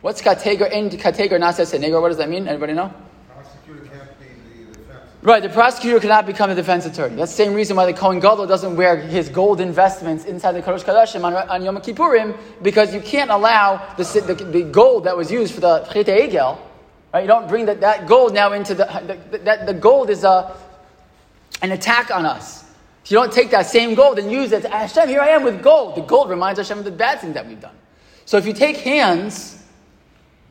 What's 0.00 0.22
kategor 0.22 0.70
in 0.70 0.90
kategor 0.90 1.40
nases 1.40 1.72
sanegor? 1.72 2.00
What 2.00 2.08
does 2.08 2.18
that 2.18 2.28
mean? 2.28 2.46
Anybody 2.46 2.74
know? 2.74 2.92
Right, 5.22 5.42
the 5.42 5.48
prosecutor 5.48 5.98
cannot 5.98 6.24
become 6.24 6.50
a 6.50 6.54
defense 6.54 6.86
attorney. 6.86 7.16
That's 7.16 7.32
the 7.32 7.42
same 7.44 7.54
reason 7.54 7.74
why 7.76 7.86
the 7.90 7.98
Kohen 7.98 8.20
Gadol 8.20 8.46
doesn't 8.46 8.76
wear 8.76 8.96
his 8.96 9.28
gold 9.28 9.60
investments 9.60 10.24
inside 10.24 10.52
the 10.52 10.62
Kodesh 10.62 10.84
Kadashim 10.84 11.24
on, 11.24 11.34
on 11.34 11.64
Yom 11.64 11.78
Kippurim, 11.78 12.38
because 12.62 12.94
you 12.94 13.00
can't 13.00 13.32
allow 13.32 13.94
the, 13.96 14.04
the, 14.04 14.34
the 14.44 14.62
gold 14.62 15.02
that 15.02 15.16
was 15.16 15.32
used 15.32 15.52
for 15.52 15.60
the 15.60 15.80
Chet 15.92 16.06
Egel, 16.06 16.58
right? 17.16 17.22
You 17.22 17.28
don't 17.28 17.48
bring 17.48 17.66
that, 17.66 17.80
that 17.80 18.06
gold 18.06 18.34
now 18.34 18.52
into 18.52 18.74
the, 18.74 18.84
the, 19.30 19.38
that, 19.38 19.66
the 19.66 19.72
gold 19.72 20.10
is 20.10 20.22
a, 20.22 20.54
an 21.62 21.72
attack 21.72 22.10
on 22.10 22.26
us. 22.26 22.64
If 23.04 23.10
you 23.10 23.16
don't 23.16 23.32
take 23.32 23.50
that 23.52 23.66
same 23.66 23.94
gold 23.94 24.18
and 24.18 24.30
use 24.30 24.52
it, 24.52 24.62
to, 24.62 24.68
Hashem, 24.68 25.08
here 25.08 25.20
I 25.20 25.28
am 25.28 25.42
with 25.42 25.62
gold. 25.62 25.96
The 25.96 26.02
gold 26.02 26.28
reminds 26.28 26.58
Hashem 26.58 26.78
of 26.78 26.84
the 26.84 26.90
bad 26.90 27.20
things 27.20 27.34
that 27.34 27.46
we've 27.46 27.60
done. 27.60 27.74
So 28.26 28.36
if 28.36 28.46
you 28.46 28.52
take 28.52 28.76
hands 28.78 29.62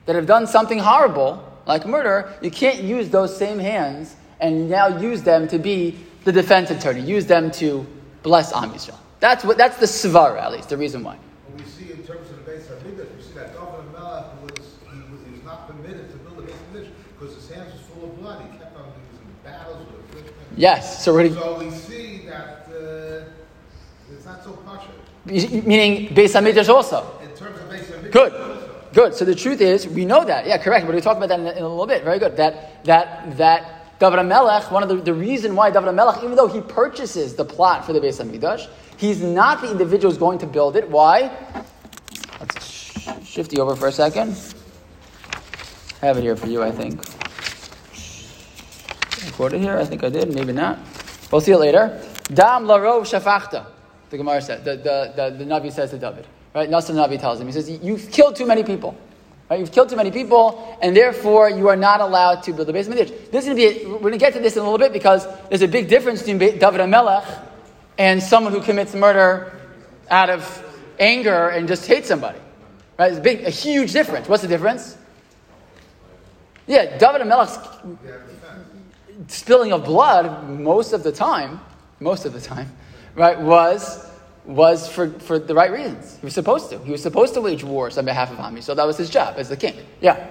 that 0.06 0.16
have 0.16 0.26
done 0.26 0.48
something 0.48 0.80
horrible, 0.80 1.44
like 1.68 1.86
murder, 1.86 2.34
you 2.42 2.50
can't 2.50 2.82
use 2.82 3.10
those 3.10 3.36
same 3.36 3.60
hands 3.60 4.16
and 4.40 4.70
now 4.70 4.88
use 4.88 5.22
them 5.22 5.48
to 5.50 5.60
be 5.60 5.98
the 6.24 6.32
defense 6.32 6.72
attorney, 6.72 7.02
use 7.02 7.26
them 7.26 7.52
to 7.52 7.86
bless 8.24 8.54
Am 8.54 8.72
Yisrael. 8.72 8.98
That's 9.20 9.44
what. 9.44 9.58
That's 9.58 9.78
the 9.78 9.86
svara, 9.86 10.42
at 10.42 10.52
least 10.52 10.70
the 10.70 10.78
reason 10.78 11.04
why. 11.04 11.18
we 11.56 11.64
see 11.64 11.92
in 11.92 12.04
terms 12.04 12.30
of 12.30 12.44
the 12.44 12.52
Beis 12.52 12.64
Hamikdash, 12.64 13.16
we 13.16 13.22
see 13.22 13.30
that 13.46 13.54
David 13.54 13.92
Melech 13.94 14.26
was 14.42 14.66
he, 14.92 15.00
was 15.12 15.22
he 15.26 15.32
was 15.32 15.44
not 15.44 15.68
permitted 15.68 16.10
to 16.12 16.18
build 16.18 16.40
a 16.40 16.42
Beis 16.42 16.56
Hamikdash 16.74 16.90
because 17.18 17.36
his 17.36 17.50
hands 17.50 17.74
was 17.74 17.82
full 17.82 18.06
of 18.06 18.20
blood. 18.20 18.42
He 18.42 18.58
kept 18.58 18.76
on 18.78 18.86
he 18.86 19.02
was 19.12 19.22
in 19.22 19.28
battles 19.44 19.88
with. 20.14 20.34
Yes, 20.58 21.04
so 21.04 21.14
we're 21.14 21.30
So 21.30 21.60
we 21.60 21.70
see 21.72 22.26
that 22.28 22.68
uh, 22.70 24.14
it's 24.14 24.26
not 24.26 24.44
so 24.44 24.54
partial. 24.54 24.92
Meaning 25.26 26.10
Beis 26.10 26.34
Hamikdash 26.34 26.70
also. 26.70 27.20
In 27.22 27.30
terms 27.36 27.60
of 27.60 27.70
Beis 27.70 27.86
Hamikdash. 27.86 28.12
Good. 28.12 28.34
Also. 28.34 28.70
Good. 28.94 29.14
So 29.14 29.26
the 29.26 29.36
truth 29.36 29.62
is, 29.62 29.88
we 29.88 30.06
know 30.06 30.24
that. 30.24 30.48
Yeah, 30.48 30.58
correct. 30.58 30.86
But 30.86 30.96
we 30.96 31.02
talk 31.02 31.18
about 31.18 31.30
that 31.30 31.40
in 31.40 31.48
a, 31.48 31.52
in 31.52 31.64
a 31.64 31.68
little 31.68 31.88
bit. 31.88 32.04
Very 32.04 32.20
good. 32.20 32.38
That 32.38 32.84
that 32.86 33.38
that 33.38 34.00
David 34.00 34.24
Melech, 34.24 34.72
one 34.72 34.84
of 34.84 34.90
the, 34.90 34.96
the 34.96 35.14
reason 35.14 35.56
why 35.56 35.70
David 35.70 35.92
Melech, 35.94 36.24
even 36.24 36.36
though 36.36 36.48
he 36.48 36.62
purchases 36.62 37.36
the 37.36 37.46
plot 37.46 37.86
for 37.86 37.94
the 37.94 38.00
Beis 38.00 38.24
Hamikdash, 38.24 38.68
he's 38.98 39.22
not 39.22 39.62
the 39.62 39.72
individual 39.72 40.12
who's 40.12 40.18
going 40.18 40.40
to 40.40 40.48
build 40.48 40.76
it. 40.76 40.90
Why? 40.90 41.32
Let's 43.08 43.28
shift 43.28 43.54
you 43.54 43.62
over 43.62 43.76
for 43.76 43.88
a 43.88 43.92
second. 43.92 44.36
I 46.02 46.08
have 46.08 46.18
it 46.18 46.22
here 46.22 46.36
for 46.36 46.48
you, 46.48 46.64
I 46.64 46.72
think. 46.72 47.02
I 49.26 49.32
quoted 49.32 49.62
here. 49.62 49.78
I 49.78 49.86
think 49.86 50.04
I 50.04 50.10
did. 50.10 50.34
Maybe 50.34 50.54
not. 50.54 50.80
We'll 51.32 51.42
see 51.42 51.52
it 51.52 51.58
later. 51.58 52.02
Dam 52.34 52.66
larov 52.66 53.02
shafachta. 53.02 53.68
The 54.10 54.18
Gemara 54.18 54.42
said. 54.42 54.66
The, 54.66 54.78
the, 54.78 55.14
the, 55.16 55.38
the 55.38 55.46
Navi 55.46 55.72
says 55.72 55.92
to 55.92 55.98
David. 55.98 56.26
Right? 56.54 56.70
Nasser 56.70 56.94
Navi 56.94 57.20
tells 57.20 57.40
him. 57.40 57.48
He 57.48 57.54
says, 57.54 57.70
"You've 57.70 58.12
killed 58.12 58.36
too 58.36 58.46
many 58.46 58.64
people." 58.64 58.98
Right? 59.50 59.60
You've 59.60 59.72
killed 59.72 59.90
too 59.90 59.96
many 59.96 60.10
people, 60.10 60.78
and 60.82 60.96
therefore 60.96 61.50
you 61.50 61.68
are 61.68 61.76
not 61.76 62.02
allowed 62.02 62.42
to 62.44 62.54
build 62.54 62.70
a 62.70 62.74
Beis 62.74 62.88
Mikdash. 62.88 63.32
This 63.32 63.46
is 63.46 63.54
going 63.54 63.58
to 63.58 63.76
be. 63.76 63.84
A, 63.84 63.90
we're 63.90 64.00
going 64.00 64.14
to 64.14 64.18
get 64.18 64.34
to 64.34 64.40
this 64.40 64.56
in 64.56 64.62
a 64.62 64.64
little 64.64 64.80
bit 64.80 64.94
because 64.94 65.28
there's 65.50 65.62
a 65.62 65.68
big 65.68 65.88
difference 65.88 66.22
between 66.22 66.38
David 66.38 66.80
and 66.80 66.90
Melech 66.90 67.26
and 67.98 68.22
someone 68.22 68.54
who 68.54 68.62
commits 68.62 68.94
murder 68.94 69.60
out 70.10 70.30
of 70.30 70.64
anger 71.00 71.50
and 71.50 71.68
just 71.68 71.86
hates 71.86 72.08
somebody. 72.08 72.40
Right? 72.98 73.12
It's 73.12 73.20
a 73.20 73.22
big, 73.22 73.44
a 73.44 73.50
huge 73.50 73.92
difference. 73.92 74.28
What's 74.28 74.42
the 74.42 74.48
difference? 74.48 74.98
Yeah, 76.68 76.98
David 76.98 77.22
and 77.22 77.30
Melech's 77.30 77.60
spilling 79.28 79.72
of 79.72 79.86
blood 79.86 80.50
most 80.50 80.94
of 80.94 81.04
the 81.04 81.12
time, 81.12 81.60
most 82.00 82.26
of 82.26 82.34
the 82.34 82.42
time, 82.42 82.72
right, 83.16 83.40
was 83.40 84.12
was 84.46 84.88
for, 84.88 85.10
for 85.20 85.40
the 85.40 85.56
right 85.56 85.72
reasons. 85.72 86.18
He 86.18 86.26
was 86.26 86.34
supposed 86.34 86.70
to. 86.70 86.78
He 86.80 86.92
was 86.92 87.02
supposed 87.02 87.34
to 87.34 87.42
wage 87.42 87.64
wars 87.64 87.98
on 87.98 88.06
behalf 88.06 88.32
of 88.32 88.40
Ami. 88.40 88.62
So 88.62 88.76
that 88.76 88.86
was 88.86 88.98
his 88.98 89.10
job 89.10 89.36
as 89.38 89.50
the 89.50 89.58
king. 89.58 89.76
Yeah. 90.02 90.28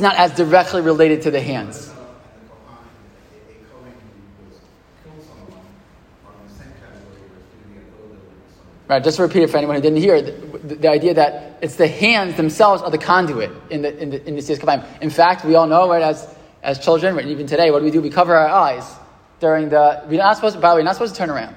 It's 0.00 0.02
not 0.02 0.16
as 0.16 0.34
directly 0.34 0.80
related 0.80 1.20
to 1.24 1.30
the 1.30 1.42
hands. 1.42 1.92
Right, 8.88 9.04
just 9.04 9.18
to 9.18 9.22
repeat 9.24 9.42
it 9.42 9.50
for 9.50 9.58
anyone 9.58 9.76
who 9.76 9.82
didn't 9.82 9.98
hear, 9.98 10.22
the, 10.22 10.76
the, 10.76 10.88
idea 10.88 11.12
that 11.12 11.58
it's 11.60 11.76
the 11.76 11.86
hands 11.86 12.38
themselves 12.38 12.82
are 12.82 12.90
the 12.90 12.96
conduit 12.96 13.50
in 13.68 13.82
the 13.82 13.94
in 13.98 14.08
the 14.08 14.26
in 14.26 14.36
the 14.36 14.40
Siyas 14.40 15.02
In 15.02 15.10
fact, 15.10 15.44
we 15.44 15.54
all 15.54 15.66
know, 15.66 15.86
right, 15.90 16.00
as 16.00 16.34
as 16.62 16.78
children, 16.78 17.14
right, 17.14 17.26
even 17.26 17.46
today, 17.46 17.70
what 17.70 17.80
do 17.80 17.84
we 17.84 17.90
do? 17.90 18.00
We 18.00 18.08
cover 18.08 18.34
our 18.34 18.48
eyes 18.48 18.90
during 19.38 19.68
the. 19.68 20.02
We're 20.08 20.16
not 20.16 20.36
supposed. 20.36 20.54
To, 20.54 20.62
by 20.62 20.70
the 20.70 20.76
way, 20.76 20.80
you're 20.80 20.86
not 20.86 20.94
supposed 20.94 21.14
to 21.14 21.18
turn 21.18 21.28
around. 21.28 21.54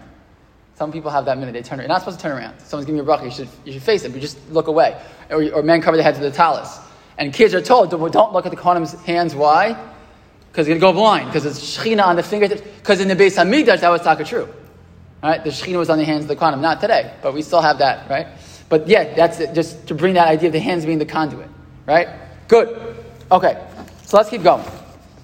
Some 0.75 0.91
people 0.91 1.11
have 1.11 1.23
that 1.23 1.37
minute 1.37 1.53
they 1.53 1.61
turn. 1.61 1.79
You're 1.79 1.87
not 1.87 1.99
supposed 2.01 2.19
to 2.19 2.23
turn 2.23 2.37
around. 2.37 2.59
Someone's 2.59 2.87
giving 2.87 2.97
you 2.97 3.09
a 3.09 3.17
bracha. 3.17 3.23
You 3.23 3.31
should 3.31 3.49
you 3.63 3.71
should 3.71 3.83
face 3.83 4.03
them. 4.03 4.13
You 4.13 4.19
just 4.19 4.37
look 4.51 4.67
away, 4.67 5.01
or, 5.29 5.49
or 5.53 5.63
men 5.63 5.81
cover 5.81 5.95
their 5.95 6.03
heads 6.03 6.19
with 6.19 6.29
the 6.29 6.35
talis. 6.35 6.77
And 7.17 7.33
kids 7.33 7.53
are 7.53 7.61
told, 7.61 7.91
don't 7.91 8.33
look 8.33 8.45
at 8.45 8.51
the 8.51 8.57
Kohanim's 8.57 8.93
hands. 9.03 9.35
Why? 9.35 9.77
Because 10.51 10.67
you're 10.67 10.77
going 10.77 10.93
to 10.93 10.97
go 10.97 11.01
blind. 11.01 11.27
Because 11.27 11.45
it's 11.45 11.77
Shechina 11.77 12.03
on 12.03 12.15
the 12.15 12.23
fingertips. 12.23 12.61
Because 12.61 12.99
in 12.99 13.07
the 13.07 13.15
Beis 13.15 13.37
Hamikdash, 13.37 13.81
that 13.81 13.89
was 13.89 14.01
taka 14.01 14.23
true. 14.23 14.47
Right? 15.21 15.43
The 15.43 15.49
Shekhinah 15.51 15.77
was 15.77 15.89
on 15.89 15.97
the 15.97 16.05
hands 16.05 16.23
of 16.23 16.27
the 16.27 16.35
Kohanim. 16.35 16.59
Not 16.59 16.81
today, 16.81 17.13
but 17.21 17.33
we 17.33 17.41
still 17.41 17.61
have 17.61 17.77
that, 17.77 18.09
right? 18.09 18.27
But 18.69 18.87
yeah, 18.87 19.13
that's 19.13 19.39
it, 19.39 19.53
just 19.53 19.87
to 19.87 19.93
bring 19.93 20.15
that 20.15 20.27
idea 20.27 20.47
of 20.47 20.53
the 20.53 20.59
hands 20.59 20.85
being 20.85 20.97
the 20.97 21.05
conduit, 21.05 21.47
right? 21.85 22.07
Good. 22.47 22.95
Okay, 23.31 23.63
so 24.03 24.17
let's 24.17 24.29
keep 24.29 24.41
going. 24.41 24.65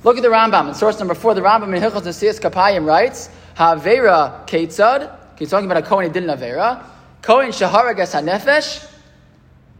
Look 0.03 0.17
at 0.17 0.23
the 0.23 0.29
Rambam. 0.29 0.67
In 0.69 0.75
source 0.75 0.99
number 0.99 1.15
four, 1.15 1.33
the 1.33 1.41
Rambam 1.41 1.75
in 1.75 1.81
Hilchot 1.81 2.03
Nesiyas 2.03 2.39
Kapayim 2.39 2.85
writes, 2.85 3.29
Ha'avera 3.55 4.47
Ketzad, 4.47 5.15
he's 5.37 5.49
talking 5.49 5.65
about 5.69 5.83
a 5.83 5.85
Kohen 5.85 6.05
who 6.05 6.13
did 6.13 6.23
an 6.23 6.37
Avera, 6.37 6.83
Kohen 7.21 7.49
Shaharagas 7.49 8.13
HaNefesh, 8.21 8.85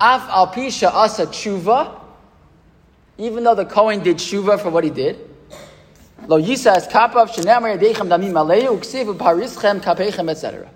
Af 0.02 0.28
Al 0.30 0.48
Pi 0.48 0.68
Sha'asa 0.68 1.28
Tshuva, 1.28 1.99
even 3.20 3.44
though 3.44 3.54
the 3.54 3.66
Kohen 3.66 4.02
did 4.02 4.18
Tshuva 4.18 4.60
for 4.60 4.72
what 4.72 4.84
he 4.84 4.90
did, 4.90 5.30
Lo 6.28 6.40
yisas 6.40 6.90
kapav 6.90 7.30
shenamar 7.30 7.78
yadechem 7.78 8.08
damim 8.08 8.32
maleu 8.32 8.80
uksiv 8.80 9.16
uparischem 9.16 9.82
kapechem 9.82 10.30
etc. 10.30 10.70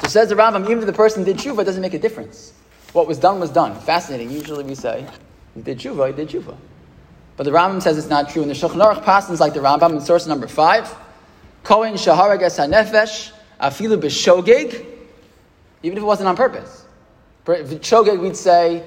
So 0.00 0.08
says 0.08 0.28
the 0.30 0.34
Rambam, 0.34 0.64
even 0.64 0.78
if 0.80 0.86
the 0.86 0.92
person 0.92 1.22
did 1.22 1.36
tshuva, 1.36 1.60
it 1.60 1.64
doesn't 1.64 1.82
make 1.82 1.94
a 1.94 1.98
difference. 1.98 2.52
What 2.92 3.06
was 3.06 3.18
done 3.18 3.40
was 3.40 3.50
done. 3.50 3.78
Fascinating. 3.80 4.30
Usually 4.30 4.64
we 4.64 4.74
say, 4.74 5.06
he 5.54 5.60
did 5.60 5.78
tshuva, 5.78 6.08
he 6.08 6.12
did 6.12 6.28
tshuva. 6.28 6.56
But 7.36 7.44
the 7.44 7.50
Rambam 7.50 7.80
says 7.82 7.98
it's 7.98 8.08
not 8.08 8.30
true. 8.30 8.42
And 8.42 8.50
the 8.50 8.54
Shulchan 8.54 8.82
Aruch 8.82 9.04
passes 9.04 9.38
like 9.38 9.54
the 9.54 9.60
Rambam 9.60 9.92
in 9.92 10.00
source 10.00 10.26
number 10.26 10.48
five. 10.48 10.92
Kohen 11.62 11.94
shaharagas 11.94 12.58
hanefesh 12.58 13.32
afilu 13.60 14.00
b'shogeg, 14.00 14.84
even 15.82 15.98
if 15.98 16.02
it 16.02 16.06
wasn't 16.06 16.28
on 16.28 16.36
purpose. 16.36 16.84
Shogeg, 17.44 18.20
we'd 18.20 18.36
say, 18.36 18.82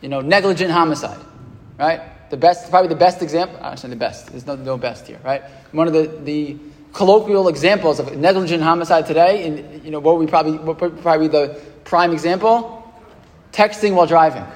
you 0.00 0.08
know, 0.08 0.20
negligent 0.20 0.70
homicide, 0.70 1.20
right? 1.82 2.00
the 2.32 2.36
best, 2.38 2.70
probably 2.70 2.88
the 2.88 2.96
best 2.96 3.20
example, 3.20 3.58
I 3.60 3.72
actually 3.72 3.90
the 3.90 3.96
best, 3.96 4.28
there's 4.28 4.46
no, 4.46 4.56
no 4.56 4.78
best 4.78 5.06
here, 5.06 5.20
right? 5.22 5.42
One 5.72 5.86
of 5.86 5.92
the, 5.92 6.06
the 6.24 6.56
colloquial 6.94 7.46
examples 7.48 8.00
of 8.00 8.16
negligent 8.16 8.62
homicide 8.62 9.04
today, 9.04 9.46
and 9.46 9.84
you 9.84 9.90
know, 9.90 10.00
what 10.00 10.18
we 10.18 10.26
probably, 10.26 10.56
what 10.56 10.78
probably 11.02 11.28
the 11.28 11.60
prime 11.84 12.10
example? 12.10 12.90
Texting 13.52 13.92
while 13.94 14.06
driving. 14.06 14.46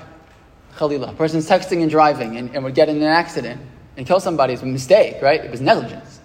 Khalila. 0.77 1.11
A 1.11 1.13
person's 1.13 1.47
texting 1.47 1.83
and 1.83 1.91
driving 1.91 2.39
and, 2.39 2.55
and 2.55 2.65
would 2.65 2.75
get 2.75 2.89
in 2.89 2.97
an 2.97 3.03
accident 3.03 3.61
and 3.99 4.07
kill 4.07 4.21
somebody. 4.21 4.55
It's 4.55 4.63
a 4.63 4.67
mistake, 4.67 5.21
right? 5.21 5.45
It 5.45 5.51
was 5.51 5.61
negligence, 5.61 6.21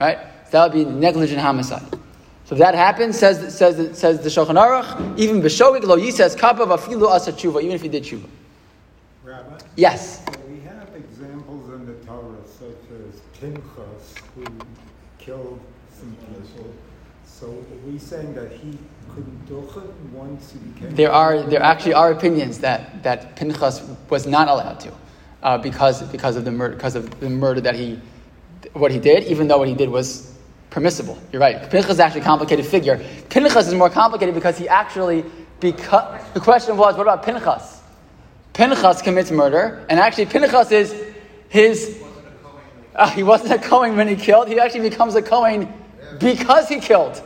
right? 0.00 0.18
So 0.46 0.52
that 0.52 0.72
would 0.72 0.86
be 0.86 0.90
negligent 0.90 1.40
homicide. 1.40 1.84
So 2.46 2.54
if 2.54 2.60
that 2.60 2.74
happens, 2.74 3.18
says, 3.18 3.54
says, 3.54 3.98
says 3.98 4.20
the 4.20 4.30
Shulchan 4.30 4.56
Aruch, 4.56 5.18
even 5.18 5.42
b'shogig 5.42 5.82
lo 5.82 5.98
yises 5.98 6.34
kapav 6.34 6.74
afilu 6.74 7.08
asa 7.08 7.30
tshuva, 7.30 7.60
even 7.60 7.72
if 7.72 7.82
he 7.82 7.88
did 7.90 8.04
tshuva. 8.04 8.26
Yes. 9.76 10.22
Pinchas, 13.42 14.14
who 14.36 14.44
killed 15.18 15.58
some 15.92 16.14
people. 16.14 16.72
So 17.24 17.48
are 17.48 17.90
we 17.90 17.98
saying 17.98 18.34
that 18.34 18.52
he 18.52 18.78
couldn't 19.08 19.48
duchen 19.48 19.92
once 20.12 20.52
he 20.52 20.60
became? 20.60 20.94
There 20.94 21.10
are 21.10 21.42
there 21.42 21.60
actually 21.60 21.94
are 21.94 22.12
opinions 22.12 22.58
that 22.60 23.02
that 23.02 23.34
Pinchas 23.34 23.82
was 24.10 24.28
not 24.28 24.46
allowed 24.46 24.78
to, 24.78 24.92
uh, 25.42 25.58
because 25.58 26.04
because 26.12 26.36
of 26.36 26.44
the 26.44 26.52
murder 26.52 26.76
because 26.76 26.94
of 26.94 27.18
the 27.18 27.28
murder 27.28 27.60
that 27.62 27.74
he 27.74 27.98
what 28.74 28.92
he 28.92 29.00
did, 29.00 29.24
even 29.24 29.48
though 29.48 29.58
what 29.58 29.66
he 29.66 29.74
did 29.74 29.88
was 29.88 30.38
permissible. 30.70 31.18
You're 31.32 31.40
right. 31.40 31.68
Pinchas 31.68 31.94
is 31.94 32.00
actually 32.00 32.20
a 32.20 32.24
complicated 32.24 32.64
figure. 32.64 33.04
Pinchas 33.28 33.66
is 33.66 33.74
more 33.74 33.90
complicated 33.90 34.36
because 34.36 34.56
he 34.56 34.68
actually 34.68 35.24
because 35.58 36.22
the 36.32 36.40
question 36.40 36.76
was 36.76 36.96
what 36.96 37.08
about 37.08 37.24
Pinchas? 37.24 37.71
Pinchas 38.52 39.00
commits 39.00 39.30
murder, 39.30 39.84
and 39.88 39.98
actually 39.98 40.26
Pinchas 40.26 40.70
is 40.70 40.94
his. 41.48 42.02
Uh, 42.94 43.08
he 43.08 43.22
wasn't 43.22 43.52
a 43.52 43.58
Kohen 43.58 43.96
when 43.96 44.08
he 44.08 44.16
killed. 44.16 44.48
He 44.48 44.58
actually 44.58 44.88
becomes 44.88 45.14
a 45.14 45.22
Kohen 45.22 45.72
because 46.18 46.68
he 46.68 46.78
killed. 46.78 47.22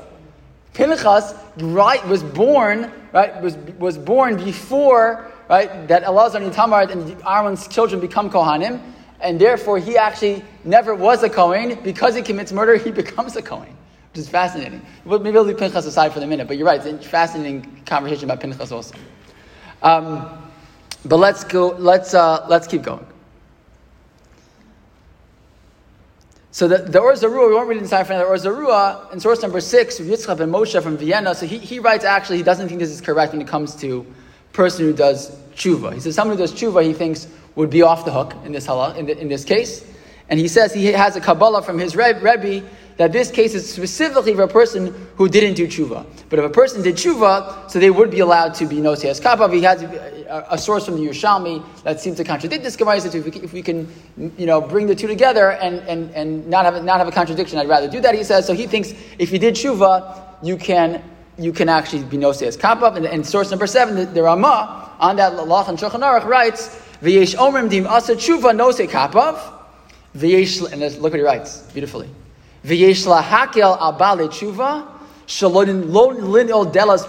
Pinchas, 0.75 1.35
right, 1.59 2.06
was 2.06 2.23
born, 2.23 2.92
right, 3.12 3.40
was, 3.40 3.56
was 3.78 3.99
born 3.99 4.37
before, 4.37 5.33
right, 5.49 5.88
that 5.88 6.04
Elazar 6.04 6.42
and 6.42 6.52
Tamar 6.52 6.83
and 6.83 7.16
Aaron's 7.26 7.66
children 7.66 8.00
become 8.00 8.30
Kohanim, 8.30 8.80
and 9.21 9.40
therefore 9.40 9.78
he 9.78 9.97
actually 9.97 10.45
never 10.64 10.95
was 10.95 11.23
a 11.23 11.30
Kohen. 11.30 11.78
Because 11.83 12.14
he 12.14 12.23
commits 12.23 12.52
murder, 12.52 12.76
he 12.76 12.90
becomes 13.02 13.35
a 13.35 13.42
Kohen, 13.42 13.75
which 14.12 14.21
is 14.21 14.28
fascinating. 14.28 14.85
But 15.04 15.23
maybe 15.23 15.35
we'll 15.35 15.45
leave 15.45 15.59
Pinchas 15.59 15.87
aside 15.87 16.12
for 16.12 16.21
the 16.21 16.26
minute, 16.26 16.47
but 16.47 16.56
you're 16.56 16.66
right, 16.66 16.85
it's 16.85 17.06
a 17.06 17.09
fascinating 17.09 17.83
conversation 17.87 18.25
about 18.25 18.40
Pinchas 18.40 18.71
also. 18.71 18.95
Um, 19.83 20.45
but 21.04 21.16
let's 21.16 21.44
go, 21.44 21.68
let's, 21.68 22.14
uh, 22.14 22.46
let's 22.48 22.66
keep 22.66 22.82
going. 22.82 23.06
So 26.50 26.66
the, 26.68 26.78
the 26.78 27.00
Or 27.00 27.12
Zarua, 27.12 27.48
we 27.48 27.54
won't 27.54 27.68
read 27.68 27.78
inside 27.78 28.04
for 28.04 28.14
now. 28.14 28.20
The 28.20 28.24
Or 28.24 28.36
Zarua, 28.36 29.12
in 29.12 29.20
source 29.20 29.42
number 29.42 29.60
six, 29.60 29.98
Yitzchak 29.98 30.40
and 30.40 30.52
Moshe 30.52 30.82
from 30.82 30.96
Vienna, 30.96 31.34
so 31.34 31.44
he, 31.44 31.58
he 31.58 31.78
writes 31.78 32.04
actually, 32.04 32.38
he 32.38 32.42
doesn't 32.42 32.68
think 32.68 32.80
this 32.80 32.90
is 32.90 33.02
correct 33.02 33.32
when 33.32 33.42
it 33.42 33.48
comes 33.48 33.76
to 33.76 34.06
person 34.54 34.86
who 34.86 34.92
does 34.94 35.30
tshuva. 35.54 35.92
He 35.92 36.00
says 36.00 36.14
someone 36.14 36.36
who 36.36 36.42
does 36.42 36.54
tshuva, 36.54 36.82
he 36.82 36.94
thinks 36.94 37.28
would 37.56 37.68
be 37.68 37.82
off 37.82 38.04
the 38.04 38.10
hook 38.10 38.34
in 38.44 38.52
this, 38.52 38.66
halach, 38.66 38.96
in, 38.96 39.06
the, 39.06 39.18
in 39.18 39.28
this 39.28 39.44
case. 39.44 39.84
And 40.28 40.40
he 40.40 40.48
says 40.48 40.72
he 40.72 40.86
has 40.86 41.14
a 41.14 41.20
Kabbalah 41.20 41.62
from 41.62 41.78
his 41.78 41.94
Rebbe 41.94 42.66
that 42.96 43.12
this 43.12 43.30
case 43.30 43.54
is 43.54 43.70
specifically 43.70 44.34
for 44.34 44.42
a 44.42 44.48
person 44.48 44.94
who 45.16 45.28
didn't 45.28 45.54
do 45.54 45.66
tshuva. 45.66 46.06
But 46.30 46.38
if 46.38 46.44
a 46.44 46.50
person 46.50 46.82
did 46.82 46.94
tshuva, 46.94 47.70
so 47.70 47.78
they 47.78 47.90
would 47.90 48.10
be 48.10 48.20
allowed 48.20 48.54
to 48.54 48.66
be 48.66 48.76
nosias 48.76 49.20
kapav. 49.20 49.52
He 49.52 49.62
has 49.62 49.82
a, 50.28 50.56
source 50.56 50.86
from 50.86 50.96
the 50.96 51.06
Yerushalmi 51.06 51.64
that 51.82 52.00
seems 52.00 52.16
to 52.16 52.24
contradict 52.24 52.64
this 52.64 52.74
Gemara. 52.74 53.00
So 53.00 53.10
if 53.18 53.52
we, 53.52 53.62
can, 53.62 53.92
you 54.38 54.46
know, 54.46 54.60
bring 54.60 54.86
the 54.86 54.94
two 54.94 55.06
together 55.06 55.52
and, 55.52 55.80
and, 55.88 56.10
and 56.12 56.46
not, 56.48 56.64
have, 56.64 56.82
not 56.84 56.98
have 56.98 57.08
a 57.08 57.12
contradiction, 57.12 57.58
I'd 57.58 57.68
rather 57.68 57.88
do 57.88 58.00
that, 58.00 58.14
he 58.14 58.24
says. 58.24 58.46
So 58.46 58.54
he 58.54 58.66
thinks 58.66 58.94
if 59.18 59.30
you 59.30 59.38
did 59.38 59.54
tshuva, 59.54 60.22
you 60.42 60.56
can, 60.56 61.02
you 61.38 61.52
can 61.52 61.68
actually 61.68 62.04
be 62.04 62.16
nosias 62.16 62.56
kapav. 62.56 62.96
And, 62.96 63.06
and 63.06 63.26
source 63.26 63.50
number 63.50 63.66
seven, 63.66 63.94
the, 63.94 64.06
the 64.06 64.26
on 64.26 65.16
that 65.16 65.32
Lach 65.34 65.68
and 65.68 65.78
Shulchan 65.78 66.00
Aruch 66.00 66.24
writes, 66.24 66.68
V'yesh 67.02 67.34
omrim 67.34 67.68
dim 67.68 67.86
asa 67.86 68.14
tshuva 68.14 68.56
nosei 68.56 68.88
kapav. 68.88 69.38
V'yesh, 70.16 70.72
and 70.72 70.80
look 70.80 71.12
what 71.12 71.14
he 71.14 71.20
writes, 71.20 71.58
beautifully. 71.72 72.08
Delas. 76.66 77.06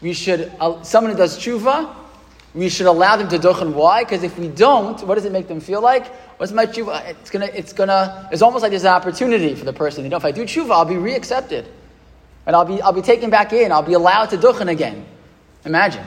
We 0.00 0.12
should, 0.12 0.52
uh, 0.60 0.82
someone 0.82 1.12
who 1.12 1.18
does 1.18 1.36
tshuva, 1.36 1.94
we 2.54 2.68
should 2.68 2.86
allow 2.86 3.16
them 3.16 3.28
to 3.30 3.38
duchen. 3.38 3.74
Why? 3.74 4.04
Because 4.04 4.22
if 4.22 4.38
we 4.38 4.46
don't, 4.46 5.02
what 5.02 5.16
does 5.16 5.24
it 5.24 5.32
make 5.32 5.48
them 5.48 5.58
feel 5.60 5.80
like? 5.80 6.06
What's 6.38 6.52
my 6.52 6.66
tshuva? 6.66 7.04
It's 7.06 7.30
gonna, 7.30 7.46
it's 7.46 7.72
gonna, 7.72 8.28
it's 8.30 8.42
almost 8.42 8.62
like 8.62 8.70
there's 8.70 8.84
an 8.84 8.92
opportunity 8.92 9.56
for 9.56 9.64
the 9.64 9.72
person. 9.72 10.04
You 10.04 10.10
know, 10.10 10.16
if 10.16 10.24
I 10.24 10.30
do 10.30 10.44
tshuva, 10.44 10.70
I'll 10.70 10.84
be 10.84 10.94
reaccepted. 10.94 11.66
And 12.46 12.54
I'll 12.54 12.64
be, 12.64 12.80
I'll 12.80 12.92
be 12.92 13.02
taken 13.02 13.30
back 13.30 13.52
in. 13.52 13.72
I'll 13.72 13.82
be 13.82 13.94
allowed 13.94 14.26
to 14.26 14.38
duchen 14.38 14.70
again. 14.70 15.04
Imagine. 15.64 16.06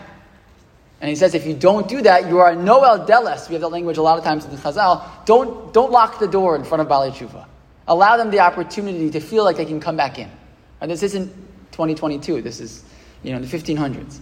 And 1.01 1.09
he 1.09 1.15
says, 1.15 1.33
if 1.33 1.45
you 1.45 1.53
don't 1.53 1.87
do 1.89 2.01
that, 2.03 2.29
you 2.29 2.39
are 2.39 2.55
noel 2.55 3.05
deles. 3.05 3.49
We 3.49 3.55
have 3.55 3.61
that 3.61 3.69
language 3.69 3.97
a 3.97 4.01
lot 4.01 4.17
of 4.17 4.23
times 4.23 4.45
in 4.45 4.51
the 4.51 4.57
Chazal. 4.57 5.03
Don't, 5.25 5.73
don't 5.73 5.91
lock 5.91 6.19
the 6.19 6.27
door 6.27 6.55
in 6.55 6.63
front 6.63 6.81
of 6.81 6.87
Bali 6.87 7.11
Tshuva. 7.11 7.45
Allow 7.91 8.15
them 8.15 8.31
the 8.31 8.39
opportunity 8.39 9.09
to 9.09 9.19
feel 9.19 9.43
like 9.43 9.57
they 9.57 9.65
can 9.65 9.81
come 9.81 9.97
back 9.97 10.17
in. 10.17 10.31
And 10.79 10.89
this 10.89 11.03
isn't 11.03 11.27
2022. 11.73 12.41
This 12.41 12.61
is, 12.61 12.85
you 13.21 13.33
know, 13.33 13.39
the 13.41 13.45
1500s, 13.45 14.19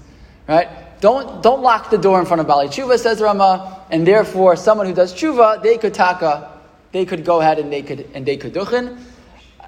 right? 0.47 0.67
Don't, 1.01 1.43
don't 1.43 1.61
lock 1.61 1.91
the 1.91 1.97
door 1.99 2.19
in 2.19 2.25
front 2.25 2.41
of 2.41 2.47
Bali 2.47 2.67
Tshuva, 2.67 2.97
says 2.97 3.21
Rama, 3.21 3.85
and 3.91 4.07
therefore 4.07 4.55
someone 4.55 4.87
who 4.87 4.93
does 4.95 5.13
Tshuva, 5.13 5.61
they 5.61 5.77
could 5.77 5.93
taka, 5.93 6.51
they 6.93 7.05
could 7.05 7.23
go 7.23 7.41
ahead 7.41 7.59
and 7.59 7.71
they 7.71 7.83
could, 7.83 8.09
and 8.15 8.25
they 8.25 8.37
could 8.37 8.55
duchen. 8.55 8.99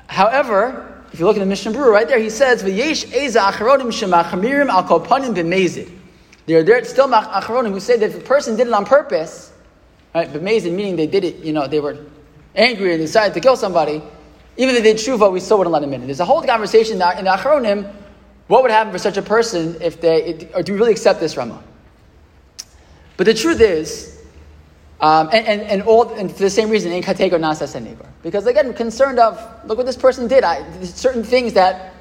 However, 0.08 1.04
if 1.14 1.20
you 1.20 1.28
look 1.28 1.38
at 1.38 1.42
the 1.42 1.46
Mishnah 1.46 1.72
Berurah 1.72 1.92
right 1.92 2.08
there, 2.08 2.18
he 2.18 2.32
says, 2.32 2.64
"V'yesh 2.64 3.14
eza 3.14 3.40
al 3.42 3.54
kopanim 3.54 5.36
b'mezid." 5.36 5.92
There, 6.48 6.64
there 6.64 6.82
are 6.82 6.84
still 6.86 7.08
acharonim 7.08 7.72
who 7.72 7.80
say 7.80 7.98
that 7.98 8.10
if 8.10 8.18
a 8.18 8.22
person 8.22 8.56
did 8.56 8.66
it 8.66 8.74
on 8.74 8.84
purpose, 8.84 9.54
right? 10.16 10.28
B'mezid 10.28 10.74
meaning 10.74 10.96
they 10.96 11.06
did 11.06 11.24
it, 11.24 11.36
you 11.36 11.54
know, 11.54 11.68
they 11.68 11.80
were 11.80 11.98
angry 12.56 12.94
and 12.94 13.02
decided 13.02 13.34
to 13.34 13.40
kill 13.40 13.56
somebody. 13.56 14.02
Even 14.58 14.76
if 14.76 14.84
they 14.84 14.94
did 14.94 14.98
tshuva, 14.98 15.32
we 15.32 15.40
still 15.40 15.58
wouldn't 15.58 15.74
let 15.74 15.84
him 15.84 15.94
in. 15.94 16.06
There's 16.06 16.20
a 16.20 16.26
whole 16.26 16.42
conversation 16.44 16.94
in 16.94 17.00
the 17.00 17.32
acharonim 17.32 17.92
what 18.52 18.64
would 18.64 18.72
happen 18.72 18.92
for 18.92 19.00
such 19.00 19.16
a 19.16 19.22
person 19.22 19.78
if 19.80 20.02
they, 20.02 20.50
or 20.54 20.62
do 20.62 20.74
we 20.74 20.80
really 20.80 20.92
accept 20.92 21.22
this 21.22 21.38
Rama? 21.38 21.64
But 23.16 23.24
the 23.24 23.34
truth 23.34 23.62
is, 23.62 24.22
um, 25.00 25.30
and, 25.32 25.48
and, 25.48 25.62
and, 25.62 25.82
all, 25.84 26.14
and 26.16 26.30
for 26.30 26.44
the 26.44 26.50
same 26.50 26.70
reason, 26.70 26.92
in 26.92 27.02
katego 27.02 27.40
nasa 27.40 27.82
neighbor. 27.82 28.06
Because 28.24 28.46
again, 28.48 28.66
I'm 28.66 28.74
concerned 28.74 29.20
of, 29.20 29.40
look 29.66 29.78
what 29.78 29.86
this 29.86 29.96
person 29.96 30.28
did. 30.28 30.44
I, 30.44 30.64
there's 30.72 30.94
certain 30.94 31.24
things 31.24 31.54
that 31.54 31.94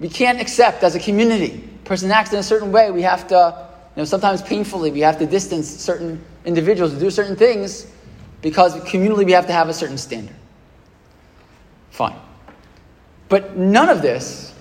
we 0.00 0.08
can't 0.08 0.40
accept 0.40 0.82
as 0.82 0.94
a 0.94 0.98
community. 0.98 1.62
person 1.84 2.10
acts 2.10 2.32
in 2.32 2.38
a 2.38 2.42
certain 2.42 2.72
way, 2.72 2.90
we 2.90 3.02
have 3.02 3.28
to, 3.28 3.68
you 3.96 4.00
know, 4.00 4.06
sometimes 4.06 4.40
painfully, 4.40 4.90
we 4.90 5.00
have 5.00 5.18
to 5.18 5.26
distance 5.26 5.68
certain 5.68 6.24
individuals 6.46 6.94
to 6.94 6.98
do 6.98 7.10
certain 7.10 7.36
things 7.36 7.86
because 8.42 8.76
communally 8.84 9.24
we 9.24 9.32
have 9.32 9.46
to 9.46 9.52
have 9.52 9.68
a 9.68 9.74
certain 9.74 9.98
standard. 9.98 10.36
Fine. 11.90 12.16
But 13.28 13.56
none 13.56 13.88
of 13.88 14.02
this 14.02 14.54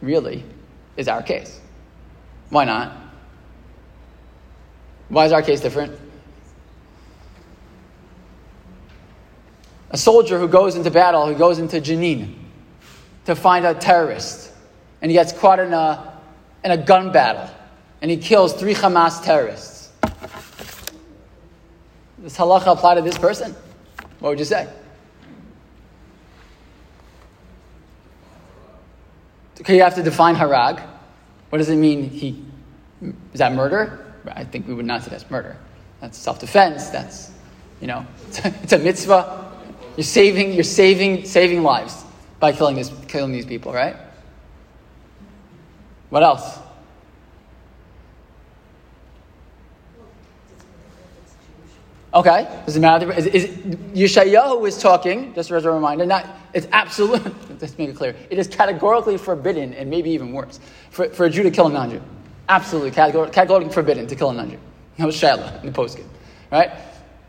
really 0.00 0.44
is 0.96 1.08
our 1.08 1.22
case. 1.22 1.60
Why 2.48 2.64
not? 2.64 2.92
Why 5.08 5.26
is 5.26 5.32
our 5.32 5.42
case 5.42 5.60
different? 5.60 5.98
A 9.90 9.96
soldier 9.96 10.38
who 10.38 10.46
goes 10.46 10.76
into 10.76 10.90
battle, 10.90 11.26
who 11.26 11.34
goes 11.34 11.58
into 11.58 11.80
Jenin 11.80 12.34
to 13.24 13.34
find 13.34 13.66
a 13.66 13.74
terrorist, 13.74 14.52
and 15.02 15.10
he 15.10 15.16
gets 15.16 15.32
caught 15.32 15.58
in 15.58 15.72
a, 15.72 16.20
in 16.64 16.70
a 16.70 16.76
gun 16.76 17.10
battle, 17.10 17.50
and 18.00 18.10
he 18.10 18.16
kills 18.16 18.52
three 18.52 18.74
Hamas 18.74 19.22
terrorists. 19.22 19.79
Does 22.22 22.36
halacha 22.36 22.72
apply 22.72 22.96
to 22.96 23.02
this 23.02 23.16
person? 23.16 23.54
What 24.18 24.30
would 24.30 24.38
you 24.38 24.44
say? 24.44 24.68
Okay, 29.60 29.76
you 29.76 29.82
have 29.82 29.94
to 29.94 30.02
define 30.02 30.36
harag. 30.36 30.86
What 31.50 31.58
does 31.58 31.68
it 31.68 31.76
mean? 31.76 32.08
He 32.08 32.44
is 33.02 33.38
that 33.38 33.54
murder? 33.54 34.14
I 34.26 34.44
think 34.44 34.68
we 34.68 34.74
would 34.74 34.86
not 34.86 35.02
say 35.02 35.10
that's 35.10 35.30
murder. 35.30 35.56
That's 36.00 36.18
self-defense. 36.18 36.90
That's 36.90 37.30
you 37.80 37.86
know, 37.86 38.06
it's 38.28 38.72
a 38.72 38.78
mitzvah. 38.78 39.52
You're 39.96 40.04
saving, 40.04 40.52
you're 40.52 40.64
saving, 40.64 41.24
saving 41.24 41.62
lives 41.62 42.04
by 42.38 42.52
killing 42.52 42.76
this, 42.76 42.92
killing 43.08 43.32
these 43.32 43.46
people, 43.46 43.72
right? 43.72 43.96
What 46.10 46.22
else? 46.22 46.58
Okay, 52.12 52.48
does 52.66 52.76
it 52.76 52.80
matter? 52.80 53.12
Is, 53.12 53.26
is, 53.26 53.46
Yeshayahu 53.94 54.66
is 54.66 54.78
talking, 54.78 55.32
just 55.34 55.50
as 55.52 55.64
a 55.64 55.70
reminder, 55.70 56.04
not, 56.04 56.26
it's 56.52 56.66
absolute, 56.72 57.22
let's 57.60 57.78
make 57.78 57.90
it 57.90 57.96
clear, 57.96 58.16
it 58.30 58.38
is 58.38 58.48
categorically 58.48 59.16
forbidden, 59.16 59.72
and 59.74 59.88
maybe 59.88 60.10
even 60.10 60.32
worse, 60.32 60.58
for, 60.90 61.08
for 61.10 61.26
a 61.26 61.30
Jew 61.30 61.44
to 61.44 61.50
kill 61.52 61.68
a 61.68 61.72
non 61.72 61.90
Jew. 61.90 62.02
Absolutely, 62.48 62.90
categorically 62.90 63.68
forbidden 63.68 64.08
to 64.08 64.16
kill 64.16 64.30
a 64.30 64.34
non 64.34 64.50
Jew. 64.50 64.58
No 64.98 65.06
Shaila 65.06 65.60
in 65.60 65.66
the 65.66 65.72
postscript, 65.72 66.10
right? 66.50 66.72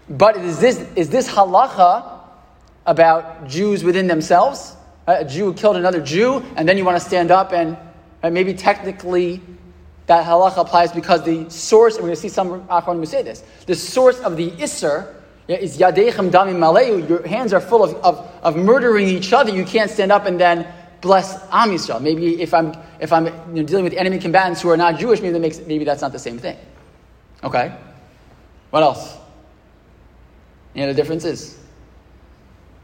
But 0.10 0.38
is 0.38 0.60
this, 0.60 0.80
is 0.96 1.10
this 1.10 1.30
halacha 1.30 2.20
about 2.88 3.48
Jews 3.48 3.84
within 3.84 4.08
themselves? 4.08 4.76
A 5.06 5.24
Jew 5.24 5.54
killed 5.54 5.78
another 5.78 6.02
Jew, 6.02 6.44
and 6.56 6.68
then 6.68 6.78
you 6.78 6.86
want 6.86 7.00
to 7.00 7.06
stand 7.06 7.30
up 7.30 7.54
and 7.54 7.78
maybe 8.24 8.54
technically 8.56 9.42
that 10.08 10.26
halacha 10.26 10.58
applies 10.58 10.92
because 10.92 11.24
the 11.24 11.50
source, 11.50 11.96
and 11.96 12.04
we're 12.04 12.10
going 12.10 12.16
to 12.16 12.22
see 12.22 12.30
some 12.30 12.68
Achron 12.68 12.98
who 12.98 13.06
say 13.06 13.22
this, 13.22 13.44
the 13.66 13.76
source 13.76 14.20
of 14.20 14.36
the 14.36 14.52
Isser 14.52 15.16
is 15.48 15.78
Yadechem 15.78 16.32
Damim 16.32 16.58
Maleu. 16.58 17.08
Your 17.08 17.26
hands 17.28 17.54
are 17.54 17.62
full 17.62 17.84
of, 17.84 17.94
of, 17.96 18.32
of 18.44 18.56
murdering 18.56 19.08
each 19.08 19.34
other. 19.34 19.52
You 19.52 19.66
can't 19.66 19.92
stand 19.92 20.12
up 20.12 20.26
and 20.26 20.40
then 20.40 20.68
bless 21.02 21.36
Am 21.52 21.70
Yisrael. 21.72 22.02
Maybe 22.02 22.42
if 22.42 22.54
I'm, 22.54 22.74
if 23.00 23.12
I'm 23.12 23.26
you 23.26 23.62
know, 23.62 23.64
dealing 23.64 23.84
with 23.84 23.94
enemy 23.94 24.20
combatants 24.20 24.62
who 24.62 24.70
are 24.70 24.78
not 24.78 25.00
Jewish, 25.00 25.20
maybe, 25.22 25.34
that 25.34 25.40
makes, 25.40 25.60
maybe 25.60 25.84
that's 25.84 26.02
not 26.02 26.12
the 26.12 26.20
same 26.20 26.38
thing. 26.38 26.58
Okay? 27.44 27.76
What 28.70 28.84
else? 28.84 29.18
Any 30.76 30.86
other 30.86 30.94
differences? 30.94 31.58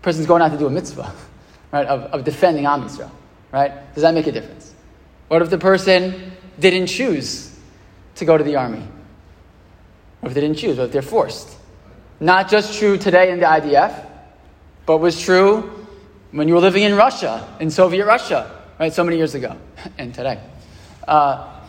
Person's 0.02 0.26
going 0.26 0.42
out 0.42 0.52
to 0.52 0.58
do 0.58 0.68
a 0.68 0.70
mitzvah, 0.70 1.14
right, 1.72 1.86
of, 1.88 2.02
of 2.06 2.24
defending 2.24 2.66
Am 2.66 2.84
Yisrael. 2.84 3.12
right? 3.52 3.94
Does 3.94 4.02
that 4.02 4.14
make 4.14 4.28
a 4.28 4.32
difference? 4.32 4.74
What 5.28 5.42
if 5.42 5.50
the 5.50 5.58
person 5.58 6.32
didn't 6.60 6.88
choose 6.88 7.56
to 8.16 8.26
go 8.26 8.38
to 8.38 8.44
the 8.44 8.56
army? 8.56 8.84
or 10.22 10.30
if 10.30 10.34
they 10.34 10.42
didn't 10.42 10.58
choose? 10.58 10.78
What 10.78 10.86
if 10.86 10.92
they're 10.92 11.02
forced? 11.02 11.56
Not 12.20 12.50
just 12.50 12.78
true 12.80 12.98
today 12.98 13.32
in 13.32 13.40
the 13.40 13.46
IDF, 13.46 14.06
but 14.86 14.98
was 14.98 15.22
true 15.22 15.86
when 16.32 16.48
you 16.48 16.56
were 16.56 16.60
living 16.60 16.84
in 16.84 16.96
Russia, 16.96 17.48
in 17.60 17.70
Soviet 17.70 18.06
Russia, 18.06 18.64
right, 18.80 18.92
so 18.92 19.04
many 19.04 19.18
years 19.18 19.36
ago, 19.36 19.56
and 19.98 20.14
today. 20.14 20.40
Uh, 21.08 21.62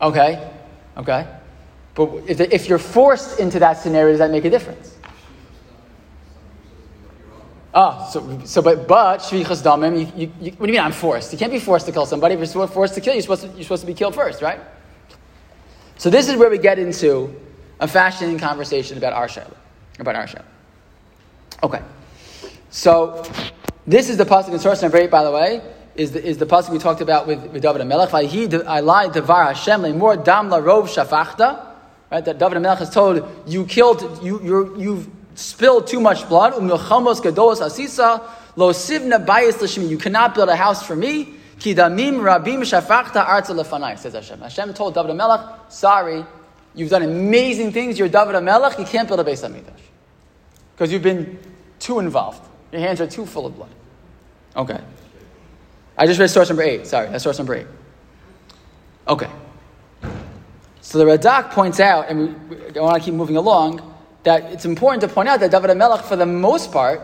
okay, 0.00 0.50
okay. 0.96 1.26
But 1.94 2.10
if, 2.26 2.40
if 2.40 2.68
you're 2.68 2.78
forced 2.78 3.38
into 3.38 3.60
that 3.60 3.74
scenario, 3.74 4.10
does 4.10 4.18
that 4.18 4.30
make 4.30 4.44
a 4.44 4.50
difference? 4.50 4.96
Ah, 7.76 8.06
so, 8.06 8.40
so 8.44 8.62
but, 8.62 8.86
but, 8.86 9.18
shvichas 9.18 9.60
damim, 9.60 10.06
what 10.14 10.42
do 10.42 10.50
you 10.66 10.72
mean 10.72 10.78
I'm 10.78 10.92
forced? 10.92 11.32
You 11.32 11.38
can't 11.38 11.50
be 11.50 11.58
forced 11.58 11.86
to 11.86 11.92
kill 11.92 12.06
somebody. 12.06 12.36
If 12.36 12.54
you're 12.54 12.68
forced 12.68 12.94
to 12.94 13.00
kill, 13.00 13.14
you're 13.14 13.22
supposed 13.22 13.42
to, 13.42 13.48
you're 13.48 13.64
supposed 13.64 13.80
to 13.82 13.86
be 13.88 13.94
killed 13.94 14.14
first, 14.14 14.42
right? 14.42 14.60
So 15.96 16.08
this 16.08 16.28
is 16.28 16.36
where 16.36 16.48
we 16.48 16.58
get 16.58 16.78
into 16.78 17.34
a 17.80 17.88
fascinating 17.88 18.38
conversation 18.38 18.96
about 18.96 19.12
our 19.12 19.26
Shaila, 19.26 19.56
about 19.98 20.14
our 20.14 20.26
Shaila. 20.26 20.44
Okay. 21.64 21.82
So 22.70 23.24
this 23.86 24.08
is 24.08 24.18
the 24.18 24.24
pasuk 24.24 24.52
in 24.52 24.58
source 24.60 24.80
number 24.82 24.98
eight, 24.98 25.10
by 25.10 25.24
the 25.24 25.32
way, 25.32 25.60
is 25.96 26.12
the, 26.12 26.24
is 26.24 26.38
the 26.38 26.46
pasuk 26.46 26.70
we 26.70 26.78
talked 26.78 27.00
about 27.00 27.26
with, 27.26 27.42
with 27.46 27.62
David 27.62 27.84
Melech. 27.86 28.14
I 28.14 28.80
lied 28.80 29.12
devar 29.12 29.52
Hashem 29.52 29.98
more 29.98 30.16
dam 30.16 30.48
la 30.48 30.60
rov 30.60 30.84
shafachta. 30.84 31.72
Right, 32.12 32.24
that 32.24 32.38
David 32.38 32.60
Melech 32.60 32.82
is 32.82 32.90
told 32.90 33.28
you 33.46 33.64
killed 33.64 34.22
you 34.22 34.40
you 34.42 34.76
you've 34.78 35.13
spilled 35.34 35.86
too 35.86 36.00
much 36.00 36.28
blood. 36.28 36.54
Um 36.54 36.68
Gadolos 36.68 37.60
asisa 37.60 38.22
lo 38.56 38.72
sivna. 38.72 39.88
You 39.90 39.98
cannot 39.98 40.34
build 40.34 40.48
a 40.48 40.56
house 40.56 40.82
for 40.82 40.96
me. 40.96 41.34
Says 41.60 41.76
Hashem. 44.12 44.40
Hashem 44.40 44.74
told 44.74 44.94
David 44.94 45.14
Melech, 45.14 45.40
sorry, 45.68 46.26
you've 46.74 46.90
done 46.90 47.02
amazing 47.02 47.72
things. 47.72 47.98
You're 47.98 48.08
David 48.08 48.40
Melech. 48.42 48.78
You 48.78 48.84
can't 48.84 49.06
build 49.06 49.20
a 49.20 49.24
Beis 49.24 49.48
Hamikdash 49.48 49.80
because 50.72 50.92
you've 50.92 51.02
been 51.02 51.38
too 51.78 52.00
involved. 52.00 52.42
Your 52.72 52.80
hands 52.80 53.00
are 53.00 53.06
too 53.06 53.24
full 53.24 53.46
of 53.46 53.54
blood. 53.56 53.70
Okay. 54.56 54.80
I 55.96 56.06
just 56.06 56.18
read 56.18 56.28
source 56.28 56.48
number 56.48 56.64
eight. 56.64 56.86
Sorry, 56.86 57.08
that's 57.08 57.22
source 57.22 57.38
number 57.38 57.54
eight. 57.54 57.66
Okay. 59.06 59.30
So 60.80 60.98
the 60.98 61.04
Radak 61.04 61.50
points 61.50 61.78
out, 61.78 62.08
and 62.08 62.50
we, 62.50 62.56
I 62.76 62.80
want 62.80 62.96
to 62.96 63.04
keep 63.04 63.14
moving 63.14 63.36
along, 63.36 63.93
that 64.24 64.52
it's 64.52 64.64
important 64.64 65.02
to 65.02 65.08
point 65.08 65.28
out 65.28 65.40
that 65.40 65.50
David 65.50 65.74
Melech, 65.76 66.04
for 66.04 66.16
the 66.16 66.26
most 66.26 66.72
part, 66.72 67.02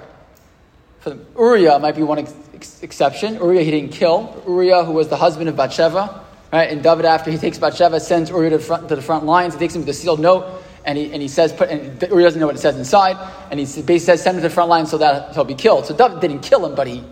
for 1.01 1.11
the, 1.11 1.21
Uriah 1.37 1.79
might 1.79 1.97
be 1.97 2.03
one 2.03 2.19
ex- 2.19 2.83
exception. 2.83 3.35
Uriah 3.35 3.63
he 3.63 3.71
didn't 3.71 3.93
kill. 3.93 4.43
Uriah, 4.47 4.85
who 4.85 4.93
was 4.93 5.09
the 5.09 5.17
husband 5.17 5.49
of 5.49 5.57
Bathsheba, 5.57 6.25
right? 6.53 6.71
And 6.71 6.83
David, 6.83 7.05
after 7.05 7.31
he 7.31 7.39
takes 7.39 7.59
Bathsheba, 7.59 8.01
sends 8.01 8.31
Uriah 8.31 8.51
to 8.51 8.59
the 8.59 8.63
front, 8.63 8.89
to 8.89 8.97
the 8.97 9.03
front 9.03 9.25
lines. 9.25 9.55
He 9.55 9.61
takes 9.61 9.75
him 9.75 9.83
with 9.83 9.89
a 9.91 9.95
sealed 9.95 10.21
note 10.21 10.63
and 10.85 10.97
he, 10.97 11.13
and 11.13 11.21
he 11.21 11.29
says, 11.29 11.53
put, 11.53 11.69
and 11.69 12.01
Uriah 12.03 12.27
doesn't 12.27 12.41
know 12.41 12.47
what 12.47 12.57
it 12.57 12.61
says 12.61 12.77
inside, 12.77 13.17
and 13.51 13.61
he 13.61 13.67
basically 13.67 13.99
says, 13.99 14.23
send 14.23 14.37
him 14.37 14.43
to 14.43 14.49
the 14.49 14.55
front 14.55 14.71
line 14.71 14.87
so 14.87 14.99
that 14.99 15.35
he'll 15.35 15.45
be 15.45 15.55
killed. 15.55 15.87
So 15.87 15.95
David 15.95 16.21
didn't 16.21 16.41
kill 16.41 16.65
him, 16.65 16.75
but 16.75 16.87
he, 16.87 17.05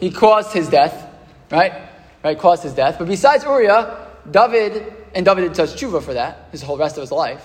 he 0.00 0.10
caused 0.10 0.52
his 0.52 0.68
death, 0.68 1.10
right? 1.50 1.72
Right, 2.22 2.38
caused 2.38 2.64
his 2.64 2.74
death. 2.74 2.96
But 2.98 3.08
besides 3.08 3.44
Uriah, 3.44 4.08
David, 4.30 4.92
and 5.14 5.24
David 5.24 5.52
does 5.52 5.74
tshuva 5.74 6.02
for 6.02 6.14
that, 6.14 6.48
his 6.52 6.62
whole 6.62 6.76
rest 6.76 6.96
of 6.96 7.02
his 7.02 7.12
life. 7.12 7.44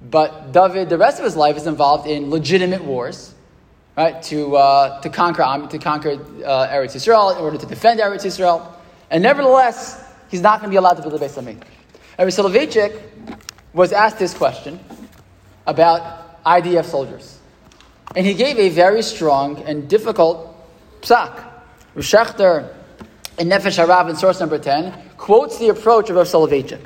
But 0.00 0.52
David, 0.52 0.88
the 0.88 0.98
rest 0.98 1.18
of 1.18 1.24
his 1.24 1.36
life 1.36 1.56
is 1.56 1.66
involved 1.66 2.06
in 2.06 2.30
legitimate 2.30 2.84
wars, 2.84 3.34
right? 3.96 4.22
To, 4.24 4.56
uh, 4.56 5.00
to 5.00 5.10
conquer, 5.10 5.66
to 5.68 5.78
conquer 5.78 6.12
uh, 6.12 6.68
Eretz 6.68 6.94
Yisrael, 6.94 7.36
in 7.36 7.42
order 7.42 7.58
to 7.58 7.66
defend 7.66 8.00
Eretz 8.00 8.24
Yisrael. 8.24 8.66
And 9.10 9.22
nevertheless, 9.22 10.04
he's 10.30 10.40
not 10.40 10.60
going 10.60 10.70
to 10.70 10.74
be 10.74 10.76
allowed 10.76 10.94
to 10.94 11.02
build 11.02 11.14
a 11.14 11.18
Beis 11.18 11.34
Hamikdash. 11.34 11.64
Rabbi 12.18 12.30
Soloveitchik 12.30 13.00
was 13.72 13.92
asked 13.92 14.18
this 14.18 14.34
question 14.34 14.78
about 15.66 16.42
IDF 16.44 16.84
soldiers. 16.84 17.38
And 18.16 18.26
he 18.26 18.34
gave 18.34 18.58
a 18.58 18.68
very 18.70 19.02
strong 19.02 19.62
and 19.62 19.88
difficult 19.88 20.54
psak. 21.02 21.44
Rishechter 21.94 22.74
in 23.38 23.48
Nefesh 23.48 23.84
Harav 23.84 24.08
in 24.08 24.16
source 24.16 24.40
number 24.40 24.58
10 24.58 25.10
quotes 25.16 25.58
the 25.58 25.68
approach 25.68 26.10
of 26.10 26.16
Rav 26.16 26.26
Soloveitchik. 26.26 26.84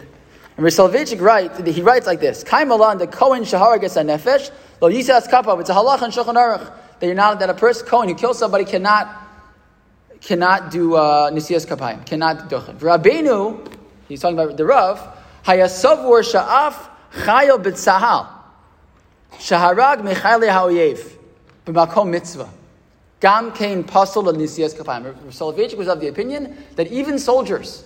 And 0.56 0.64
Rav 0.64 1.20
writes, 1.20 1.58
he 1.76 1.82
writes 1.82 2.06
like 2.06 2.20
this, 2.20 2.44
Kaimalan, 2.44 2.98
the 2.98 3.06
Kohen 3.06 3.44
Shahar 3.44 3.78
gets 3.78 3.96
a 3.96 4.02
Nefesh, 4.02 4.50
lo 4.80 4.90
yisas 4.90 5.26
kapav, 5.28 5.60
it's 5.60 5.70
a 5.70 5.74
halach 5.74 6.02
and 6.02 6.12
shulchan 6.12 6.34
aruch, 6.34 6.72
that 7.00 7.06
you're 7.06 7.14
not, 7.14 7.40
that 7.40 7.48
a 7.48 7.54
person, 7.54 7.86
Kohen 7.86 8.08
who 8.08 8.14
kills 8.14 8.38
somebody 8.38 8.64
cannot, 8.64 9.08
cannot 10.20 10.70
do 10.70 10.94
uh, 10.94 11.30
Nisiyas 11.30 11.66
Kapayim, 11.66 12.04
cannot 12.06 12.48
do 12.48 12.56
it. 12.56 12.78
Rabbeinu, 12.78 13.74
he's 14.08 14.20
talking 14.20 14.38
about 14.38 14.56
the 14.56 14.64
Rav, 14.64 14.98
Hayasavur 15.44 16.22
sha'af 16.22 16.88
chayil 17.24 17.62
b'tzahal. 17.62 18.28
Shaharag 19.32 20.02
mechayli 20.02 20.48
ha'oyev. 20.48 21.16
B'makom 21.66 22.10
mitzvah. 22.10 22.48
Gam 23.20 23.52
kein 23.52 23.84
pasol 23.84 24.26
al 24.26 24.34
nisiyas 24.34 24.74
kapayim. 24.74 25.14
Soloveitchik 25.32 25.76
was 25.76 25.88
of 25.88 26.00
the 26.00 26.08
opinion 26.08 26.56
that 26.76 26.86
even 26.88 27.18
soldiers 27.18 27.84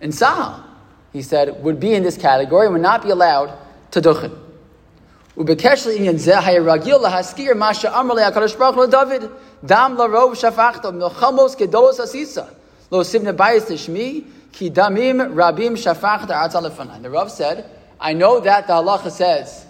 in 0.00 0.10
Tzahal, 0.10 0.64
he 1.11 1.21
said, 1.21 1.63
would 1.63 1.79
be 1.79 1.93
in 1.93 2.03
this 2.03 2.17
category 2.17 2.65
and 2.65 2.73
would 2.73 2.81
not 2.81 3.03
be 3.03 3.09
allowed 3.09 3.51
to 3.91 4.01
duchen. 4.01 4.31
ובקשר 5.37 5.89
לעניין 5.89 6.17
זה 6.17 6.39
היה 6.39 6.61
רגיל 6.61 6.97
להזכיר 6.97 7.53
מה 7.55 7.73
שאמר 7.73 8.13
לי 8.13 8.23
הקדוש 8.23 8.55
ברוך 8.55 8.75
הוא 8.75 8.83
לדוד 8.83 9.29
דם 9.63 9.95
לרוב 9.97 10.33
שפכת 10.33 10.85
מלחמוס 10.85 11.55
גדולוס 11.55 11.99
עשיסה 11.99 12.41
לא 12.91 13.03
סיבנה 13.03 13.31
בייס 13.31 13.69
לשמי 13.69 14.23
Ki 14.53 14.69
damim 14.69 15.33
rabim 15.33 15.73
shafach 15.73 17.01
The 17.01 17.09
Rav 17.09 17.31
said, 17.31 17.69
I 17.99 18.13
know 18.13 18.39
that 18.39 18.67
the 18.67 18.73
halacha 18.73 19.09
says 19.09 19.65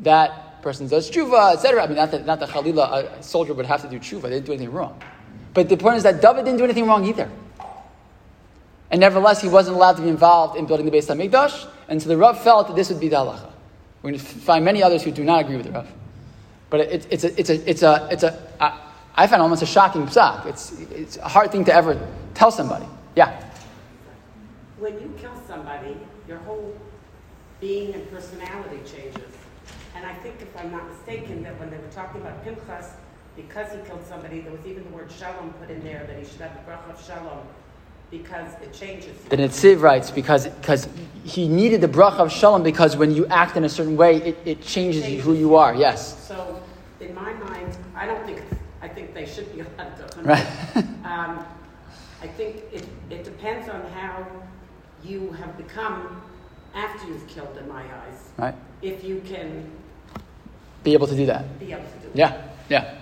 that 0.00 0.62
person 0.62 0.86
does 0.86 1.10
tshuva, 1.10 1.54
etc. 1.54 1.82
I 1.82 1.86
mean, 1.88 1.96
not 1.96 2.10
that, 2.12 2.24
not 2.24 2.40
that 2.40 2.48
Khalila, 2.48 3.18
a 3.18 3.22
soldier 3.22 3.54
would 3.54 3.66
have 3.66 3.82
to 3.82 3.88
do 3.88 3.98
tshuva. 3.98 4.22
They 4.22 4.30
didn't 4.30 4.46
do 4.46 4.52
anything 4.52 4.72
wrong. 4.72 5.00
But 5.52 5.68
the 5.68 5.76
point 5.76 5.96
is 5.96 6.04
that 6.04 6.22
David 6.22 6.44
didn't 6.44 6.58
do 6.58 6.64
anything 6.64 6.86
wrong 6.86 7.04
either. 7.04 7.28
And 8.91 8.99
nevertheless, 8.99 9.41
he 9.41 9.47
wasn't 9.47 9.75
allowed 9.77 9.97
to 9.97 10.01
be 10.01 10.09
involved 10.09 10.57
in 10.57 10.65
building 10.65 10.85
the 10.85 10.91
Beis 10.91 11.07
Hamikdash, 11.07 11.67
and 11.87 12.01
so 12.01 12.09
the 12.09 12.17
Rav 12.17 12.41
felt 12.41 12.67
that 12.67 12.75
this 12.75 12.89
would 12.89 12.99
be 12.99 13.07
the 13.07 13.17
halacha. 13.17 13.51
We're 14.01 14.11
going 14.11 14.19
to 14.19 14.25
find 14.25 14.65
many 14.65 14.81
others 14.81 15.03
who 15.03 15.11
do 15.11 15.23
not 15.23 15.41
agree 15.41 15.57
with 15.57 15.65
the 15.65 15.71
Rav. 15.71 15.91
But 16.69 16.79
it, 16.81 17.07
it's 17.09 17.23
a, 17.23 17.39
it's 17.39 17.49
a, 17.49 17.69
it's 17.69 17.83
a, 17.83 18.07
it's 18.11 18.23
a, 18.23 18.41
I, 18.59 18.79
I 19.15 19.27
find 19.27 19.41
almost 19.41 19.61
a 19.61 19.65
shocking 19.65 20.05
psak. 20.05 20.45
It's, 20.45 20.79
it's 20.91 21.17
a 21.17 21.27
hard 21.27 21.51
thing 21.51 21.65
to 21.65 21.73
ever 21.73 21.99
tell 22.33 22.51
somebody. 22.51 22.85
Yeah 23.15 23.49
when 24.79 24.93
you 24.99 25.13
kill 25.19 25.35
somebody, 25.45 25.95
your 26.27 26.37
whole 26.39 26.73
being 27.59 27.93
and 27.93 28.09
personality 28.09 28.79
changes. 28.89 29.33
And 29.95 30.05
I 30.05 30.13
think, 30.15 30.41
if 30.41 30.55
I'm 30.57 30.71
not 30.71 30.87
mistaken, 30.87 31.43
that 31.43 31.59
when 31.59 31.69
they 31.69 31.77
were 31.77 31.91
talking 31.91 32.21
about 32.21 32.43
Pinchas, 32.43 32.93
because 33.35 33.71
he 33.73 33.79
killed 33.85 34.05
somebody, 34.07 34.39
there 34.39 34.51
was 34.51 34.65
even 34.65 34.83
the 34.85 34.89
word 34.89 35.11
shalom 35.11 35.53
put 35.53 35.69
in 35.69 35.83
there, 35.83 36.05
that 36.07 36.17
he 36.17 36.23
should 36.23 36.39
have 36.41 36.53
the 36.53 36.71
bracha 36.71 36.91
of 36.91 37.05
shalom, 37.05 37.45
because 38.11 38.53
it 38.61 38.73
changes. 38.73 39.17
The 39.29 39.37
Netziv 39.37 39.81
writes, 39.81 40.11
because, 40.11 40.47
because 40.47 40.87
he 41.23 41.47
needed 41.47 41.81
the 41.81 41.87
bracha 41.87 42.19
of 42.19 42.31
shalom, 42.31 42.63
because 42.63 42.97
when 42.97 43.13
you 43.13 43.25
act 43.27 43.57
in 43.57 43.63
a 43.63 43.69
certain 43.69 43.95
way, 43.97 44.17
it, 44.17 44.37
it 44.45 44.61
changes, 44.61 45.03
changes 45.03 45.23
who 45.23 45.33
you 45.33 45.55
are, 45.55 45.75
yes. 45.75 46.27
So, 46.27 46.61
in 46.99 47.13
my 47.13 47.33
mind, 47.33 47.77
I 47.95 48.05
don't 48.05 48.25
think, 48.25 48.41
I 48.81 48.87
think 48.87 49.13
they 49.13 49.25
should 49.25 49.53
be 49.53 49.61
allowed 49.77 49.95
to. 49.97 50.21
Right. 50.21 50.47
um, 51.05 51.45
I 52.21 52.27
think 52.27 52.63
it, 52.73 52.87
it 53.09 53.23
depends 53.23 53.69
on 53.69 53.81
how 53.91 54.25
you 55.03 55.31
have 55.33 55.55
become 55.57 56.21
after 56.73 57.07
you've 57.07 57.27
killed 57.27 57.57
in 57.57 57.67
my 57.67 57.81
eyes. 57.81 58.29
Right. 58.37 58.55
If 58.81 59.03
you 59.03 59.21
can 59.25 59.69
be 60.83 60.93
able 60.93 61.07
to 61.07 61.15
do 61.15 61.25
that. 61.25 61.59
Be 61.59 61.71
able 61.71 61.83
to 61.83 62.07
do 62.07 62.09
yeah. 62.13 62.41
Yeah. 62.69 62.95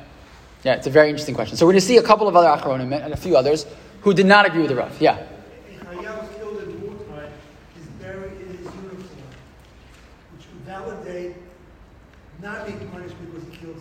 Yeah, 0.63 0.75
it's 0.75 0.87
a 0.87 0.89
very 0.89 1.09
interesting 1.09 1.35
question. 1.35 1.55
So 1.55 1.65
we're 1.65 1.73
going 1.73 1.81
to 1.81 1.85
see 1.85 1.97
a 1.97 2.03
couple 2.03 2.27
of 2.27 2.35
other 2.35 2.47
Acharonim 2.47 2.91
and 2.91 3.13
a 3.13 3.17
few 3.17 3.37
others 3.37 3.65
who 4.07 4.13
did 4.13 4.25
not 4.25 4.45
agree 4.45 4.61
with 4.61 4.69
the 4.69 4.75
Rav. 4.77 5.01
Yeah. 5.01 5.17
was 5.83 6.29
killed 6.37 6.61
in 6.61 6.81
wartime. 6.81 7.29
He's 7.75 7.87
buried 7.99 8.39
in 8.39 8.47
his 8.47 8.59
uniform, 8.59 9.03
which 10.31 10.47
would 10.47 10.61
validate 10.65 11.35
not 12.41 12.65
being 12.65 12.87
punished 12.87 13.15
because 13.19 13.43
he 13.49 13.57
killed 13.57 13.75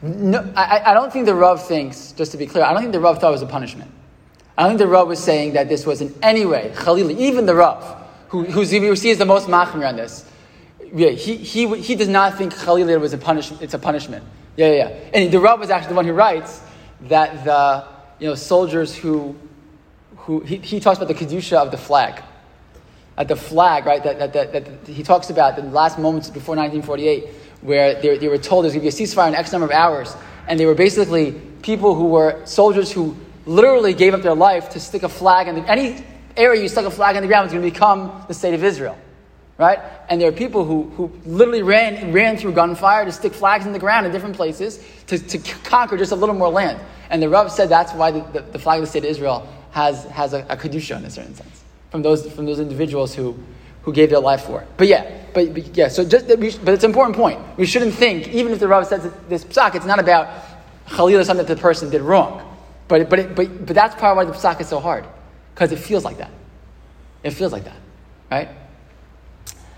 somebody. 0.00 0.16
No, 0.26 0.50
I, 0.56 0.92
I 0.92 0.94
don't 0.94 1.12
think 1.12 1.26
the 1.26 1.34
Rav 1.34 1.62
thinks, 1.62 2.12
just 2.12 2.32
to 2.32 2.38
be 2.38 2.46
clear, 2.46 2.64
I 2.64 2.72
don't 2.72 2.80
think 2.80 2.94
the 2.94 3.00
Rav 3.00 3.20
thought 3.20 3.28
it 3.28 3.32
was 3.32 3.42
a 3.42 3.46
punishment. 3.46 3.90
I 4.56 4.62
don't 4.62 4.70
think 4.70 4.78
the 4.78 4.86
Rav 4.86 5.06
was 5.06 5.22
saying 5.22 5.52
that 5.52 5.68
this 5.68 5.84
was 5.84 6.00
in 6.00 6.14
any 6.22 6.46
way, 6.46 6.72
Khalili, 6.74 7.14
even 7.18 7.44
the 7.44 7.54
Rav, 7.54 8.02
who, 8.28 8.44
who's, 8.44 8.70
who 8.70 8.96
sees 8.96 9.18
the 9.18 9.26
most 9.26 9.48
machmir 9.48 9.86
on 9.86 9.96
this, 9.96 10.24
yeah, 10.94 11.10
he, 11.10 11.36
he, 11.36 11.78
he 11.82 11.94
does 11.94 12.08
not 12.08 12.38
think 12.38 12.54
Khalili 12.54 12.98
was 12.98 13.12
a 13.12 13.18
punishment, 13.18 13.60
it's 13.60 13.74
a 13.74 13.78
punishment. 13.78 14.24
Yeah, 14.56 14.68
yeah, 14.68 14.88
yeah. 14.88 15.10
And 15.12 15.30
the 15.30 15.40
Rav 15.40 15.60
was 15.60 15.68
actually 15.68 15.90
the 15.90 15.96
one 15.96 16.06
who 16.06 16.14
writes 16.14 16.62
that 17.02 17.44
the 17.44 17.99
you 18.20 18.28
know, 18.28 18.34
soldiers 18.34 18.94
who, 18.94 19.34
who 20.16 20.40
he, 20.40 20.56
he 20.58 20.78
talks 20.78 20.98
about 20.98 21.08
the 21.08 21.14
Kedusha 21.14 21.56
of 21.56 21.70
the 21.70 21.78
flag. 21.78 22.22
At 23.16 23.28
the 23.28 23.36
flag, 23.36 23.86
right, 23.86 24.02
that, 24.04 24.18
that, 24.18 24.32
that, 24.32 24.52
that 24.52 24.88
he 24.88 25.02
talks 25.02 25.30
about 25.30 25.56
the 25.56 25.62
last 25.62 25.98
moments 25.98 26.30
before 26.30 26.54
1948, 26.54 27.28
where 27.62 28.00
they, 28.00 28.18
they 28.18 28.28
were 28.28 28.38
told 28.38 28.64
there's 28.64 28.74
going 28.74 28.88
to 28.88 28.96
be 28.96 29.02
a 29.02 29.06
ceasefire 29.06 29.28
in 29.28 29.34
X 29.34 29.52
number 29.52 29.66
of 29.66 29.72
hours, 29.72 30.14
and 30.46 30.60
they 30.60 30.66
were 30.66 30.74
basically 30.74 31.32
people 31.62 31.94
who 31.94 32.06
were 32.06 32.40
soldiers 32.46 32.92
who 32.92 33.16
literally 33.46 33.94
gave 33.94 34.14
up 34.14 34.22
their 34.22 34.34
life 34.34 34.70
to 34.70 34.80
stick 34.80 35.02
a 35.02 35.08
flag 35.08 35.48
in 35.48 35.56
the, 35.56 35.70
any 35.70 36.04
area 36.36 36.62
you 36.62 36.68
stuck 36.68 36.86
a 36.86 36.90
flag 36.90 37.16
in 37.16 37.22
the 37.22 37.28
ground 37.28 37.44
was 37.44 37.52
going 37.52 37.64
to 37.64 37.70
become 37.70 38.24
the 38.28 38.34
state 38.34 38.54
of 38.54 38.62
Israel. 38.64 38.96
Right? 39.58 39.78
And 40.08 40.18
there 40.18 40.28
are 40.28 40.32
people 40.32 40.64
who, 40.64 40.84
who 40.90 41.12
literally 41.26 41.62
ran, 41.62 42.12
ran 42.12 42.38
through 42.38 42.52
gunfire 42.52 43.04
to 43.04 43.12
stick 43.12 43.34
flags 43.34 43.66
in 43.66 43.72
the 43.72 43.78
ground 43.78 44.06
in 44.06 44.12
different 44.12 44.36
places 44.36 44.82
to, 45.08 45.18
to 45.18 45.38
conquer 45.64 45.98
just 45.98 46.12
a 46.12 46.16
little 46.16 46.34
more 46.34 46.48
land. 46.48 46.80
And 47.10 47.22
the 47.22 47.28
Rav 47.28 47.52
said 47.52 47.68
that's 47.68 47.92
why 47.92 48.12
the, 48.12 48.20
the, 48.32 48.40
the 48.40 48.58
flag 48.58 48.78
of 48.78 48.84
the 48.84 48.90
state 48.90 49.04
of 49.04 49.10
Israel 49.10 49.46
has, 49.72 50.04
has 50.06 50.32
a, 50.32 50.46
a 50.48 50.56
kedusha 50.56 50.96
in 50.96 51.04
a 51.04 51.10
certain 51.10 51.34
sense 51.34 51.64
from 51.90 52.02
those, 52.02 52.30
from 52.32 52.46
those 52.46 52.60
individuals 52.60 53.14
who, 53.14 53.36
who 53.82 53.92
gave 53.92 54.10
their 54.10 54.20
life 54.20 54.42
for 54.42 54.62
it. 54.62 54.68
But 54.76 54.86
yeah, 54.86 55.10
but, 55.34 55.52
but 55.52 55.76
yeah. 55.76 55.88
So 55.88 56.04
just, 56.04 56.26
we, 56.26 56.56
but 56.58 56.74
it's 56.74 56.84
an 56.84 56.90
important 56.90 57.16
point. 57.16 57.40
We 57.56 57.66
shouldn't 57.66 57.94
think, 57.94 58.28
even 58.28 58.52
if 58.52 58.60
the 58.60 58.68
Rav 58.68 58.86
says 58.86 59.12
this 59.28 59.44
psak, 59.44 59.74
it's 59.74 59.86
not 59.86 59.98
about 59.98 60.28
Khalil 60.88 61.18
or 61.18 61.24
something 61.24 61.44
that 61.44 61.54
the 61.54 61.60
person 61.60 61.90
did 61.90 62.02
wrong. 62.02 62.46
But, 62.88 63.08
but, 63.08 63.18
it, 63.18 63.34
but, 63.34 63.66
but 63.66 63.74
that's 63.74 63.94
of 63.94 64.16
why 64.16 64.24
the 64.24 64.32
psak 64.32 64.60
is 64.60 64.68
so 64.68 64.80
hard 64.80 65.04
because 65.54 65.72
it 65.72 65.78
feels 65.78 66.04
like 66.04 66.18
that. 66.18 66.30
It 67.22 67.30
feels 67.30 67.52
like 67.52 67.64
that, 67.64 67.76
right? 68.30 68.48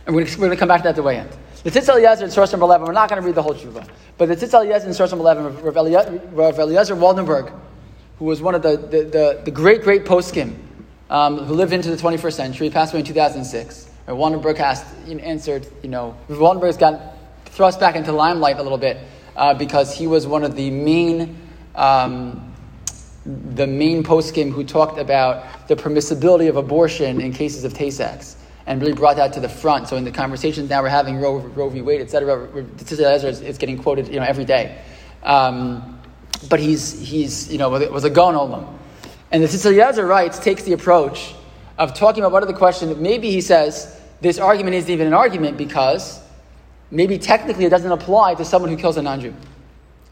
And 0.06 0.14
we're 0.14 0.24
going 0.24 0.50
to 0.50 0.56
come 0.56 0.68
back 0.68 0.80
to 0.80 0.84
that 0.84 0.90
at 0.90 0.96
the 0.96 1.02
way 1.02 1.18
end. 1.18 1.30
The 1.62 1.70
Tzitz 1.70 1.88
Eliezer 1.88 2.24
in 2.24 2.30
source 2.30 2.50
number 2.50 2.64
11, 2.64 2.86
we're 2.86 2.92
not 2.92 3.08
going 3.08 3.22
to 3.22 3.26
read 3.26 3.36
the 3.36 3.42
whole 3.42 3.54
Tshuva, 3.54 3.88
but 4.18 4.26
the 4.26 4.34
Tzitz 4.34 4.52
Eliezer 4.52 4.88
in 4.88 4.94
source 4.94 5.12
number 5.12 5.22
11, 5.22 5.62
Rav 5.62 5.76
Eliezer 6.58 6.96
Waldenberg, 6.96 7.52
who 8.18 8.24
was 8.24 8.42
one 8.42 8.56
of 8.56 8.62
the, 8.62 8.76
the, 8.76 9.04
the, 9.04 9.42
the 9.44 9.50
great, 9.52 9.82
great 9.82 10.04
poskim 10.04 10.56
um, 11.08 11.38
who 11.38 11.54
lived 11.54 11.72
into 11.72 11.88
the 11.88 11.96
21st 11.96 12.32
century, 12.32 12.68
passed 12.68 12.92
away 12.92 13.00
in 13.00 13.06
2006. 13.06 13.90
Rav 14.08 14.16
Waldenberg 14.16 15.08
you 15.08 15.18
answered, 15.20 15.68
you 15.84 15.88
know, 15.88 16.16
Waldenberg's 16.28 16.76
got 16.76 17.16
thrust 17.44 17.78
back 17.78 17.94
into 17.94 18.10
limelight 18.10 18.58
a 18.58 18.62
little 18.62 18.78
bit 18.78 18.98
uh, 19.36 19.54
because 19.54 19.96
he 19.96 20.08
was 20.08 20.26
one 20.26 20.42
of 20.42 20.56
the 20.56 20.70
main 20.70 21.38
um, 21.76 22.52
the 23.24 23.68
main 23.68 24.02
poskim 24.02 24.50
who 24.50 24.64
talked 24.64 24.98
about 24.98 25.68
the 25.68 25.76
permissibility 25.76 26.48
of 26.48 26.56
abortion 26.56 27.20
in 27.20 27.32
cases 27.32 27.62
of 27.62 27.72
Tay-Sachs 27.72 28.36
and 28.66 28.80
really 28.80 28.92
brought 28.92 29.16
that 29.16 29.32
to 29.34 29.40
the 29.40 29.48
front. 29.48 29.88
So 29.88 29.96
in 29.96 30.04
the 30.04 30.10
conversations 30.10 30.68
now 30.70 30.82
we're 30.82 30.88
having 30.88 31.20
Roe, 31.20 31.38
Roe 31.38 31.68
v. 31.68 31.82
Wade, 31.82 32.00
etc., 32.00 32.48
Ezra 32.90 33.30
is, 33.30 33.40
is 33.40 33.58
getting 33.58 33.78
quoted 33.78 34.08
you 34.08 34.20
know, 34.20 34.26
every 34.26 34.44
day. 34.44 34.80
Um, 35.22 36.00
but 36.48 36.60
he's, 36.60 36.98
he's, 37.00 37.50
you 37.50 37.58
know, 37.58 37.70
was 37.70 38.04
a 38.04 38.10
Gon 38.10 38.34
Olam. 38.34 38.66
And 39.30 39.42
the 39.42 39.46
Tzitz 39.46 39.64
Eliezer 39.66 40.06
writes, 40.06 40.38
takes 40.38 40.62
the 40.64 40.72
approach 40.72 41.34
of 41.78 41.94
talking 41.94 42.22
about 42.22 42.32
what 42.32 42.42
are 42.42 42.46
the 42.46 42.52
question, 42.52 43.00
maybe 43.00 43.30
he 43.30 43.40
says 43.40 44.00
this 44.20 44.38
argument 44.38 44.76
isn't 44.76 44.90
even 44.90 45.06
an 45.06 45.14
argument 45.14 45.56
because 45.56 46.20
maybe 46.90 47.18
technically 47.18 47.64
it 47.64 47.70
doesn't 47.70 47.90
apply 47.90 48.34
to 48.34 48.44
someone 48.44 48.70
who 48.70 48.76
kills 48.76 48.96
a 48.96 49.02
non-Jew. 49.02 49.34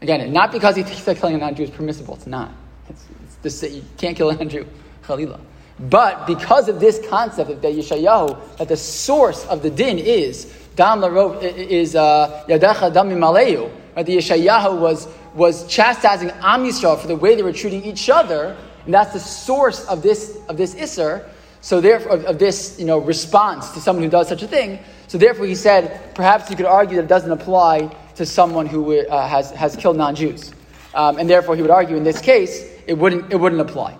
Again, 0.01 0.33
not 0.33 0.51
because 0.51 0.75
he 0.75 0.83
thinks 0.83 1.03
that 1.03 1.17
killing 1.17 1.35
a 1.35 1.37
non-Jew 1.37 1.63
is 1.63 1.69
permissible, 1.69 2.15
it's 2.15 2.27
not. 2.27 2.51
It's, 2.89 3.05
it's 3.43 3.59
the, 3.61 3.69
you 3.69 3.83
can't 3.97 4.17
kill 4.17 4.29
a 4.29 4.35
non-Jew, 4.35 4.65
Khalila. 5.03 5.39
But 5.89 6.27
because 6.27 6.69
of 6.69 6.79
this 6.79 7.01
concept 7.09 7.49
of 7.49 7.61
the 7.61 7.69
Yeshayahu, 7.69 8.57
that 8.57 8.67
the 8.67 8.77
source 8.77 9.45
of 9.47 9.63
the 9.63 9.69
din 9.69 9.97
is 9.97 10.45
Dam 10.75 10.99
Larov 10.99 11.41
is 11.41 11.95
uh, 11.95 12.45
Yadecha 12.47 12.93
Dam 12.93 13.09
Maleyu, 13.09 13.71
right? 13.95 14.05
The 14.05 14.17
Yeshayahu 14.17 14.79
was 14.79 15.07
was 15.33 15.65
chastising 15.67 16.29
Am 16.41 16.63
Yisrael 16.63 16.99
for 16.99 17.07
the 17.07 17.15
way 17.15 17.35
they 17.35 17.41
were 17.41 17.53
treating 17.53 17.83
each 17.83 18.09
other, 18.09 18.55
and 18.85 18.93
that's 18.93 19.13
the 19.13 19.19
source 19.19 19.85
of 19.85 20.03
this 20.03 20.37
of 20.47 20.57
this 20.57 20.75
Isser. 20.75 21.27
So 21.61 21.79
therefore, 21.79 22.13
of, 22.13 22.25
of, 22.25 22.39
this 22.39 22.79
you 22.79 22.85
know 22.85 22.99
response 22.99 23.71
to 23.71 23.81
someone 23.81 24.03
who 24.03 24.09
does 24.09 24.27
such 24.27 24.43
a 24.43 24.47
thing. 24.47 24.79
So 25.07 25.17
therefore, 25.17 25.45
he 25.45 25.55
said 25.55 26.13
perhaps 26.15 26.49
you 26.49 26.55
could 26.55 26.65
argue 26.65 26.97
that 26.97 27.03
it 27.05 27.09
doesn't 27.09 27.31
apply 27.31 27.93
to 28.15 28.25
someone 28.25 28.67
who 28.67 28.99
uh, 28.99 29.27
has 29.27 29.51
has 29.51 29.75
killed 29.75 29.97
non-Jews, 29.97 30.53
um, 30.93 31.17
and 31.17 31.27
therefore 31.29 31.55
he 31.55 31.63
would 31.63 31.71
argue 31.71 31.97
in 31.97 32.03
this 32.03 32.21
case 32.21 32.65
it 32.85 32.93
wouldn't 32.93 33.33
it 33.33 33.35
wouldn't 33.35 33.61
apply. 33.61 33.97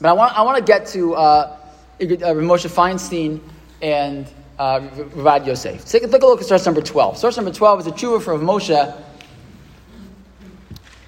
But 0.00 0.08
I 0.08 0.12
want, 0.12 0.38
I 0.38 0.42
want 0.42 0.58
to 0.58 0.64
get 0.64 0.86
to 0.88 1.14
uh, 1.14 1.18
uh, 1.18 1.56
Moshe 2.00 2.68
Feinstein 2.68 3.40
and 3.80 4.26
uh, 4.58 4.80
Ravad 4.80 5.46
Yosef. 5.46 5.84
Take, 5.84 6.10
take 6.10 6.22
a 6.22 6.26
look 6.26 6.40
at 6.40 6.46
source 6.46 6.64
number 6.64 6.82
12. 6.82 7.18
Source 7.18 7.36
number 7.36 7.52
12 7.52 7.80
is 7.80 7.86
a 7.86 7.92
tshuva 7.92 8.22
from 8.22 8.42
Moshe, 8.42 9.02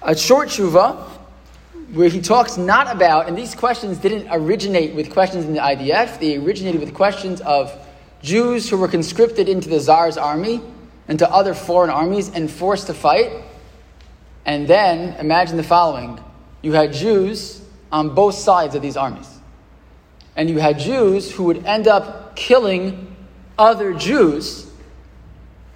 a 0.01 0.15
short 0.15 0.49
tshuva 0.49 1.17
where 1.93 2.09
he 2.09 2.21
talks 2.21 2.57
not 2.57 2.93
about, 2.93 3.27
and 3.27 3.37
these 3.37 3.55
questions 3.55 3.97
didn't 3.97 4.27
originate 4.29 4.93
with 4.93 5.09
questions 5.09 5.45
in 5.45 5.53
the 5.53 5.59
IDF, 5.59 6.19
they 6.19 6.37
originated 6.37 6.81
with 6.81 6.93
questions 6.93 7.39
of 7.41 7.73
Jews 8.21 8.69
who 8.69 8.77
were 8.77 8.87
conscripted 8.87 9.47
into 9.47 9.69
the 9.69 9.79
Tsar's 9.79 10.17
army 10.17 10.61
and 11.07 11.17
to 11.19 11.31
other 11.31 11.53
foreign 11.53 11.89
armies 11.89 12.29
and 12.29 12.51
forced 12.51 12.87
to 12.87 12.93
fight. 12.93 13.31
And 14.45 14.67
then 14.67 15.17
imagine 15.19 15.55
the 15.55 15.63
following 15.63 16.19
you 16.61 16.73
had 16.73 16.91
Jews 16.91 17.61
on 17.91 18.13
both 18.13 18.35
sides 18.35 18.75
of 18.75 18.81
these 18.81 18.97
armies. 18.97 19.29
And 20.35 20.49
you 20.49 20.59
had 20.59 20.79
Jews 20.79 21.31
who 21.31 21.45
would 21.45 21.65
end 21.65 21.87
up 21.87 22.35
killing 22.35 23.15
other 23.57 23.93
Jews 23.93 24.69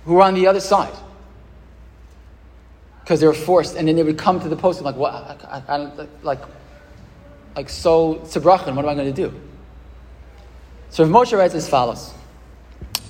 who 0.05 0.13
were 0.13 0.23
on 0.23 0.33
the 0.33 0.47
other 0.47 0.59
side. 0.59 0.93
Because 3.01 3.19
they 3.19 3.27
were 3.27 3.33
forced, 3.33 3.75
and 3.75 3.87
then 3.87 3.95
they 3.95 4.03
would 4.03 4.17
come 4.17 4.39
to 4.39 4.49
the 4.49 4.55
post 4.55 4.79
and 4.79 4.85
like, 4.85 4.95
what? 4.95 5.13
I, 5.13 5.63
I, 5.67 5.75
I 5.75 6.07
like, 6.21 6.39
like 7.55 7.69
so 7.69 8.15
Tzibrachin, 8.15 8.75
what 8.75 8.85
am 8.85 8.89
I 8.89 8.95
going 8.95 9.13
to 9.13 9.29
do? 9.29 9.33
So 10.89 11.05
Moshe 11.05 11.37
writes 11.37 11.55
as 11.55 11.67
follows. 11.67 12.13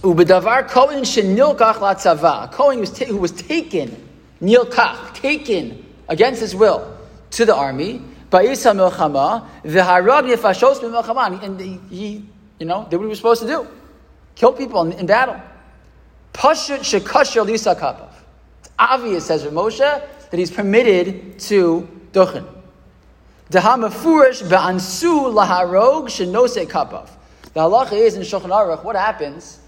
Ubedavar 0.02 0.68
Kohen 0.70 1.04
shenilkach 1.04 1.76
latzava. 1.76 2.52
Kohen 2.52 2.80
was, 2.80 2.92
ta- 2.92 3.06
who 3.06 3.18
was 3.18 3.32
taken, 3.32 4.08
nilkach, 4.42 5.14
taken 5.14 5.86
against 6.08 6.40
his 6.40 6.56
will 6.56 6.98
to 7.32 7.46
the 7.46 7.56
army. 7.56 8.02
Ba'isa 8.32 8.74
milchama, 8.74 9.46
v'harag 9.64 10.34
nefashos 10.34 10.80
b'milchama. 10.80 11.44
And 11.44 11.60
he, 11.92 12.26
you 12.58 12.66
know, 12.66 12.88
did 12.90 12.98
what 12.98 13.04
he 13.04 13.10
was 13.10 13.20
supposed 13.20 13.42
to 13.42 13.48
do. 13.48 13.68
Kill 14.36 14.54
people 14.54 14.82
in, 14.84 14.94
in 14.94 15.06
battle. 15.06 15.40
Pashut 16.34 16.80
shekasher 16.80 17.46
lisa 17.46 17.76
kapav. 17.76 18.10
It's 18.62 18.70
obvious, 18.80 19.26
says 19.26 19.44
Moshe, 19.44 19.78
that 19.80 20.38
he's 20.38 20.50
permitted 20.50 21.38
to 21.40 21.88
duchen. 22.14 22.48
Dehamafurish 23.50 24.44
ba'ansu 24.44 25.34
laharog 25.34 26.06
shenose 26.06 26.66
kapav. 26.66 27.10
The 27.54 27.60
halacha 27.60 27.94
is 27.94 28.16
in 28.16 28.22
Shulchan 28.22 28.50
Aruch, 28.50 28.86
what 28.86 28.96
happens 28.96 29.60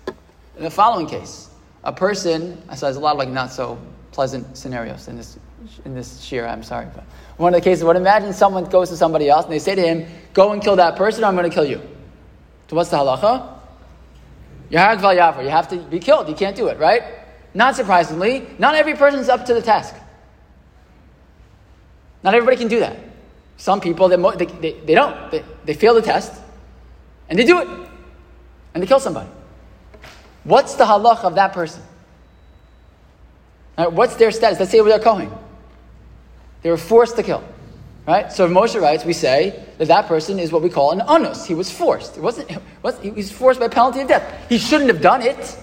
in 0.56 0.64
the 0.64 0.70
following 0.70 1.06
case? 1.06 1.50
A 1.84 1.92
person, 1.92 2.62
so 2.74 2.86
there's 2.86 2.96
a 2.96 3.00
lot 3.02 3.12
of 3.12 3.18
like 3.18 3.28
not 3.28 3.52
so 3.52 3.78
pleasant 4.14 4.56
scenarios 4.56 5.10
in 5.10 5.18
this 5.18 5.38
in 5.86 5.96
this 5.96 6.20
shiur, 6.20 6.50
I'm 6.50 6.64
sorry, 6.64 6.88
but 6.94 7.04
one 7.38 7.54
of 7.54 7.62
the 7.62 7.64
cases, 7.64 7.84
what 7.84 7.96
imagine 7.96 8.34
someone 8.34 8.66
goes 8.66 8.90
to 8.90 8.98
somebody 8.98 9.30
else 9.30 9.46
and 9.46 9.54
they 9.54 9.60
say 9.60 9.76
to 9.76 9.82
him, 9.82 10.08
Go 10.34 10.52
and 10.52 10.62
kill 10.62 10.76
that 10.78 10.96
person, 10.96 11.24
or 11.24 11.28
I'm 11.28 11.36
going 11.36 11.50
to 11.50 11.54
kill 11.54 11.66
you. 11.66 11.82
So 12.70 12.76
what's 12.76 12.90
the 12.90 12.98
halacha? 12.98 13.60
You 14.70 14.80
have 14.80 15.68
to 15.70 15.78
be 15.78 16.00
killed. 16.00 16.28
You 16.28 16.36
can't 16.36 16.56
do 16.56 16.68
it, 16.68 16.80
right? 16.80 17.04
Not 17.54 17.76
surprisingly, 17.76 18.48
not 18.58 18.76
every 18.76 18.96
person's 18.96 19.30
up 19.30 19.46
to 19.46 19.54
the 19.54 19.62
task. 19.62 19.96
Not 22.24 22.34
everybody 22.34 22.58
can 22.58 22.68
do 22.68 22.80
that. 22.80 22.98
Some 23.58 23.80
people, 23.82 24.08
they, 24.08 24.46
they, 24.46 24.72
they 24.72 24.96
don't. 24.96 25.32
They, 25.32 25.44
they 25.66 25.74
fail 25.74 25.94
the 25.94 26.02
test, 26.02 26.34
and 27.30 27.38
they 27.38 27.46
do 27.46 27.60
it, 27.60 27.68
and 28.74 28.82
they 28.82 28.88
kill 28.88 29.00
somebody. 29.00 29.30
What's 30.44 30.74
the 30.76 30.86
halacha 30.86 31.26
of 31.26 31.36
that 31.36 31.54
person? 31.54 31.84
Right, 33.78 33.92
what's 33.92 34.16
their 34.16 34.32
status? 34.32 34.60
Let's 34.60 34.72
say 34.72 34.82
they're 34.82 35.00
Kohen. 35.00 35.32
They 36.64 36.70
were 36.70 36.78
forced 36.78 37.16
to 37.18 37.24
kill. 37.24 37.44
Right? 38.06 38.32
So 38.34 38.46
if 38.46 38.52
Moshe 38.52 38.80
writes, 38.82 39.06
we 39.06 39.14
say 39.14 39.64
that 39.78 39.88
that 39.88 40.08
person 40.08 40.38
is 40.38 40.52
what 40.52 40.62
we 40.62 40.70
call 40.70 40.92
an 40.92 41.02
anus. 41.10 41.46
He 41.46 41.54
was 41.54 41.72
forced. 41.72 42.18
It 42.18 42.24
wasn't, 42.24 42.52
it 42.52 42.62
was, 42.82 43.00
he 43.00 43.12
was 43.12 43.32
forced 43.32 43.60
by 43.62 43.70
penalty 43.70 44.02
of 44.02 44.10
death. 44.10 44.50
He 44.50 44.58
shouldn't 44.58 44.90
have 44.90 45.02
done 45.02 45.22
it. 45.22 45.58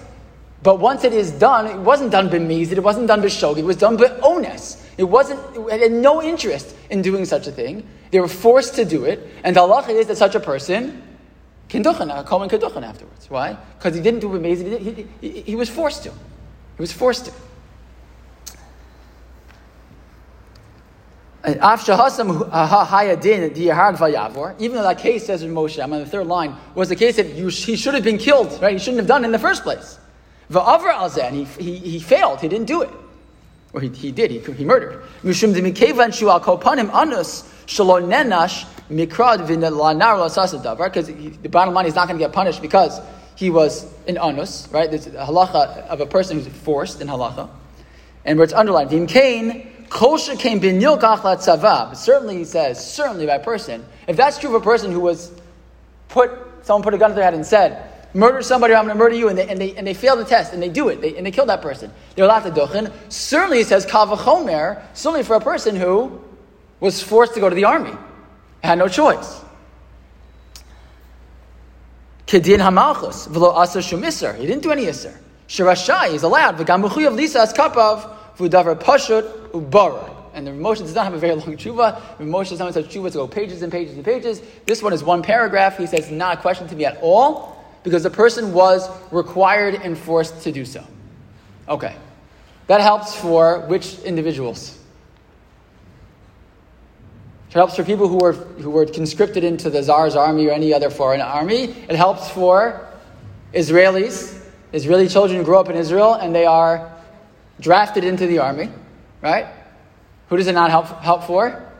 But 0.63 0.79
once 0.79 1.03
it 1.03 1.13
is 1.13 1.31
done, 1.31 1.67
it 1.67 1.77
wasn't 1.77 2.11
done 2.11 2.29
b'mizid, 2.29 2.73
it 2.73 2.83
wasn't 2.83 3.07
done 3.07 3.21
b'shogeg, 3.21 3.59
it 3.59 3.65
was 3.65 3.77
done 3.77 3.97
b'ones. 3.97 4.83
It 4.97 5.03
wasn't, 5.03 5.39
it 5.71 5.81
had 5.81 5.91
no 5.91 6.21
interest 6.21 6.75
in 6.91 7.01
doing 7.01 7.25
such 7.25 7.47
a 7.47 7.51
thing. 7.51 7.87
They 8.11 8.19
were 8.19 8.27
forced 8.27 8.75
to 8.75 8.85
do 8.85 9.05
it. 9.05 9.27
And 9.43 9.55
the 9.55 9.61
halacha 9.61 9.89
is 9.89 10.07
that 10.07 10.17
such 10.17 10.35
a 10.35 10.39
person 10.39 11.01
can 11.67 11.83
duchen, 11.83 12.15
a 12.15 12.23
kohen 12.23 12.49
can 12.49 12.59
duchen 12.59 12.83
afterwards. 12.83 13.27
Why? 13.29 13.57
Because 13.77 13.95
he 13.95 14.01
didn't 14.01 14.19
do 14.19 14.29
b'mizid, 14.29 14.79
he, 14.79 15.07
he, 15.21 15.41
he 15.41 15.55
was 15.55 15.69
forced 15.69 16.03
to. 16.03 16.09
He 16.09 16.81
was 16.81 16.91
forced 16.91 17.25
to. 17.25 17.33
Uh, 21.43 21.55
Even 24.59 24.77
though 24.77 24.83
that 24.83 24.99
case 24.99 25.25
says 25.25 25.41
in 25.41 25.51
Moshe, 25.51 25.83
I'm 25.83 25.91
on 25.91 25.99
the 25.99 26.05
third 26.05 26.27
line, 26.27 26.55
was 26.75 26.89
the 26.89 26.95
case 26.95 27.15
that 27.15 27.33
you, 27.33 27.47
he 27.47 27.75
should 27.75 27.95
have 27.95 28.03
been 28.03 28.19
killed, 28.19 28.61
right? 28.61 28.73
He 28.73 28.79
shouldn't 28.79 28.97
have 28.99 29.07
done 29.07 29.23
it 29.23 29.25
in 29.25 29.31
the 29.31 29.39
first 29.39 29.63
place. 29.63 29.97
And 30.53 31.35
he, 31.35 31.45
he, 31.45 31.77
he 31.77 31.99
failed, 31.99 32.41
he 32.41 32.47
didn't 32.47 32.67
do 32.67 32.83
it. 32.83 32.89
Or 33.73 33.81
he, 33.81 33.89
he 33.89 34.11
did, 34.11 34.29
he, 34.29 34.39
he 34.39 34.65
murdered. 34.65 35.01
Because 35.23 35.47
the 41.07 41.49
bottom 41.49 41.73
line 41.73 41.85
is 41.85 41.95
not 41.95 42.07
going 42.07 42.19
to 42.19 42.23
get 42.25 42.33
punished 42.33 42.61
because 42.61 42.99
he 43.35 43.49
was 43.49 43.85
an 44.07 44.17
anus, 44.17 44.67
right? 44.71 44.91
There's 44.91 45.07
a 45.07 45.11
halacha 45.11 45.87
of 45.87 46.01
a 46.01 46.05
person 46.05 46.37
who's 46.37 46.47
forced 46.47 47.01
in 47.01 47.07
halacha. 47.07 47.49
And 48.25 48.37
where 48.37 48.43
it's 48.43 48.53
underlined, 48.53 48.91
Certainly, 51.95 52.37
he 52.37 52.45
says, 52.45 52.93
certainly 52.93 53.25
by 53.25 53.37
person. 53.37 53.85
If 54.07 54.15
that's 54.15 54.37
true 54.37 54.55
of 54.55 54.61
a 54.61 54.63
person 54.63 54.91
who 54.91 55.01
was 55.01 55.31
put, 56.07 56.31
someone 56.63 56.83
put 56.83 56.93
a 56.93 56.97
gun 56.97 57.09
to 57.11 57.15
their 57.15 57.25
head 57.25 57.33
and 57.33 57.45
said, 57.45 57.89
murder 58.13 58.41
somebody 58.41 58.73
I'm 58.73 58.85
going 58.85 58.97
to 58.97 59.03
murder 59.03 59.15
you, 59.15 59.27
and 59.29 59.37
they, 59.37 59.47
and, 59.47 59.59
they, 59.59 59.75
and 59.75 59.85
they 59.85 59.93
fail 59.93 60.15
the 60.15 60.23
test, 60.23 60.53
and 60.53 60.63
they 60.63 60.69
do 60.69 60.87
it, 60.89 61.01
they, 61.01 61.17
and 61.17 61.25
they 61.25 61.31
kill 61.31 61.45
that 61.47 61.61
person. 61.61 61.91
They're 62.15 62.25
allowed 62.25 62.43
to 62.43 62.51
duchen. 62.51 62.91
Certainly, 63.09 63.57
he 63.57 63.63
says, 63.63 63.85
kavachomer, 63.85 64.81
certainly 64.93 65.23
for 65.23 65.35
a 65.35 65.41
person 65.41 65.75
who 65.75 66.21
was 66.79 67.03
forced 67.03 67.33
to 67.33 67.39
go 67.39 67.49
to 67.49 67.55
the 67.55 67.65
army, 67.65 67.93
had 68.63 68.77
no 68.77 68.87
choice. 68.87 69.41
Kedin 72.27 72.59
hamalchus, 72.59 73.27
v'lo 73.27 73.53
asa 73.53 73.81
shum 73.81 74.03
iser. 74.05 74.33
He 74.33 74.45
didn't 74.47 74.63
do 74.63 74.71
any 74.71 74.87
iser. 74.87 75.19
Shirashai 75.49 76.11
he's 76.11 76.23
allowed. 76.23 76.57
V'gamuchi 76.57 77.05
of 77.05 77.13
lisa 77.13 77.41
as 77.41 77.51
kapav, 77.51 78.09
v'udavar 78.41 78.75
pashut 78.75 79.51
ubarar. 79.51 80.17
And 80.33 80.47
the 80.47 80.51
Moshe 80.51 80.79
does 80.79 80.95
not 80.95 81.03
have 81.03 81.13
a 81.13 81.17
very 81.17 81.35
long 81.35 81.57
tshuva. 81.57 82.17
The 82.17 82.23
Moshe 82.23 82.47
sometimes 82.47 82.75
has 82.75 82.85
tshuva 82.85 83.11
to 83.11 83.17
go 83.17 83.27
pages 83.27 83.61
and 83.61 83.71
pages 83.71 83.95
and 83.95 84.05
pages. 84.05 84.41
This 84.65 84.81
one 84.81 84.93
is 84.93 85.03
one 85.03 85.21
paragraph. 85.21 85.77
He 85.77 85.85
says, 85.85 86.09
not 86.09 86.37
a 86.37 86.41
question 86.41 86.67
to 86.69 86.75
me 86.75 86.85
at 86.85 86.97
all, 87.01 87.61
because 87.83 88.03
the 88.03 88.09
person 88.09 88.53
was 88.53 88.89
required 89.11 89.75
and 89.75 89.97
forced 89.97 90.41
to 90.43 90.51
do 90.51 90.63
so. 90.63 90.85
Okay. 91.67 91.95
That 92.67 92.79
helps 92.79 93.13
for 93.13 93.61
which 93.67 93.99
individuals? 93.99 94.77
It 97.49 97.53
helps 97.55 97.75
for 97.75 97.83
people 97.83 98.07
who 98.07 98.17
were, 98.17 98.31
who 98.31 98.69
were 98.69 98.85
conscripted 98.85 99.43
into 99.43 99.69
the 99.69 99.81
Tsar's 99.81 100.15
army 100.15 100.47
or 100.47 100.51
any 100.51 100.73
other 100.73 100.89
foreign 100.89 101.19
army. 101.19 101.63
It 101.63 101.97
helps 101.97 102.29
for 102.29 102.87
Israelis. 103.53 104.41
Israeli 104.71 105.09
children 105.09 105.43
grow 105.43 105.59
up 105.59 105.69
in 105.69 105.75
Israel 105.75 106.13
and 106.13 106.33
they 106.33 106.45
are 106.45 106.89
drafted 107.61 108.03
into 108.03 108.27
the 108.27 108.39
army, 108.39 108.69
right? 109.21 109.47
Who 110.27 110.37
does 110.37 110.47
it 110.47 110.53
not 110.53 110.69
help, 110.69 110.87
help 111.01 111.23
for? 111.23 111.71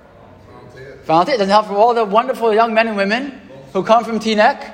Volunteer. 1.06 1.36
It 1.36 1.38
doesn't 1.40 1.50
help 1.50 1.66
for 1.66 1.74
all 1.74 1.94
the 1.94 2.06
wonderful 2.06 2.54
young 2.54 2.74
men 2.74 2.88
and 2.88 2.96
women 2.96 3.42
who 3.74 3.84
come 3.84 4.06
from 4.06 4.20
Teaneck, 4.20 4.74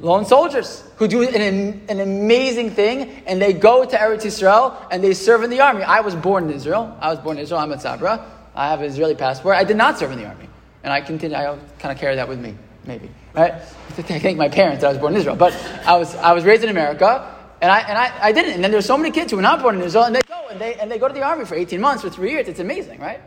lone 0.00 0.26
soldiers, 0.26 0.82
who 0.96 1.08
do 1.08 1.22
an, 1.22 1.82
an 1.88 2.00
amazing 2.00 2.70
thing 2.70 3.22
and 3.26 3.40
they 3.40 3.52
go 3.52 3.84
to 3.84 3.96
Eretz 3.96 4.24
Israel 4.24 4.76
and 4.90 5.02
they 5.02 5.14
serve 5.14 5.42
in 5.42 5.50
the 5.50 5.60
army. 5.60 5.82
I 5.82 6.00
was 6.00 6.14
born 6.14 6.44
in 6.44 6.50
Israel. 6.50 6.96
I 7.00 7.10
was 7.10 7.18
born 7.18 7.38
in 7.38 7.42
Israel. 7.42 7.60
I'm 7.60 7.72
a 7.72 7.76
Tzabra. 7.76 8.24
I 8.54 8.68
have 8.70 8.80
an 8.80 8.86
Israeli 8.86 9.14
passport. 9.14 9.56
I 9.56 9.64
did 9.64 9.76
not 9.76 9.98
serve 9.98 10.12
in 10.12 10.18
the 10.18 10.26
army. 10.26 10.48
And 10.82 10.92
I 10.92 11.00
continue, 11.00 11.36
I 11.36 11.58
kind 11.78 11.92
of 11.92 11.98
carry 11.98 12.16
that 12.16 12.28
with 12.28 12.38
me, 12.38 12.54
maybe. 12.84 13.10
Right? 13.32 13.52
I 13.98 14.02
thank 14.02 14.36
my 14.36 14.48
parents 14.48 14.82
that 14.82 14.88
I 14.88 14.90
was 14.90 14.98
born 14.98 15.14
in 15.14 15.20
Israel. 15.20 15.36
But 15.36 15.54
I 15.86 15.96
was, 15.96 16.14
I 16.16 16.32
was 16.32 16.44
raised 16.44 16.62
in 16.62 16.70
America, 16.70 17.33
and, 17.64 17.72
I, 17.72 17.80
and 17.80 17.96
I, 17.96 18.26
I 18.26 18.32
didn't. 18.32 18.52
And 18.52 18.62
then 18.62 18.70
there's 18.70 18.84
so 18.84 18.98
many 18.98 19.10
kids 19.10 19.30
who 19.30 19.36
were 19.36 19.42
not 19.42 19.62
born 19.62 19.76
in 19.76 19.80
Israel, 19.80 20.04
and 20.04 20.14
they 20.14 20.20
go, 20.20 20.48
and 20.50 20.60
they, 20.60 20.74
and 20.74 20.90
they 20.90 20.98
go 20.98 21.08
to 21.08 21.14
the 21.14 21.22
army 21.22 21.46
for 21.46 21.54
18 21.54 21.80
months, 21.80 22.02
for 22.02 22.10
three 22.10 22.30
years. 22.30 22.46
It's 22.46 22.60
amazing, 22.60 23.00
right? 23.00 23.22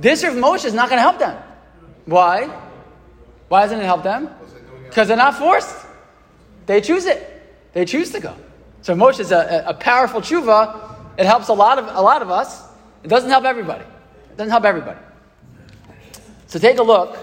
This 0.00 0.24
of 0.24 0.34
Moshe 0.34 0.64
is 0.64 0.74
not 0.74 0.88
going 0.88 0.98
to 0.98 1.02
help 1.02 1.20
them. 1.20 1.40
Why? 2.06 2.46
Why 3.46 3.62
doesn't 3.62 3.78
it 3.78 3.84
help 3.84 4.02
them? 4.02 4.30
Because 4.88 5.06
they're 5.06 5.16
not 5.16 5.38
forced. 5.38 5.76
They 6.66 6.80
choose 6.80 7.06
it. 7.06 7.22
They 7.72 7.84
choose 7.84 8.10
to 8.10 8.18
go. 8.18 8.34
So 8.80 8.96
Moshe 8.96 9.20
is 9.20 9.30
a, 9.30 9.62
a 9.64 9.74
powerful 9.74 10.20
tshuva. 10.20 10.96
It 11.16 11.26
helps 11.26 11.46
a 11.46 11.52
lot 11.52 11.78
of 11.78 11.86
a 11.86 12.02
lot 12.02 12.20
of 12.20 12.30
us. 12.30 12.64
It 13.04 13.08
doesn't 13.08 13.30
help 13.30 13.44
everybody. 13.44 13.84
It 13.84 14.36
doesn't 14.36 14.50
help 14.50 14.64
everybody. 14.64 14.98
So 16.48 16.58
take 16.58 16.78
a 16.78 16.82
look. 16.82 17.16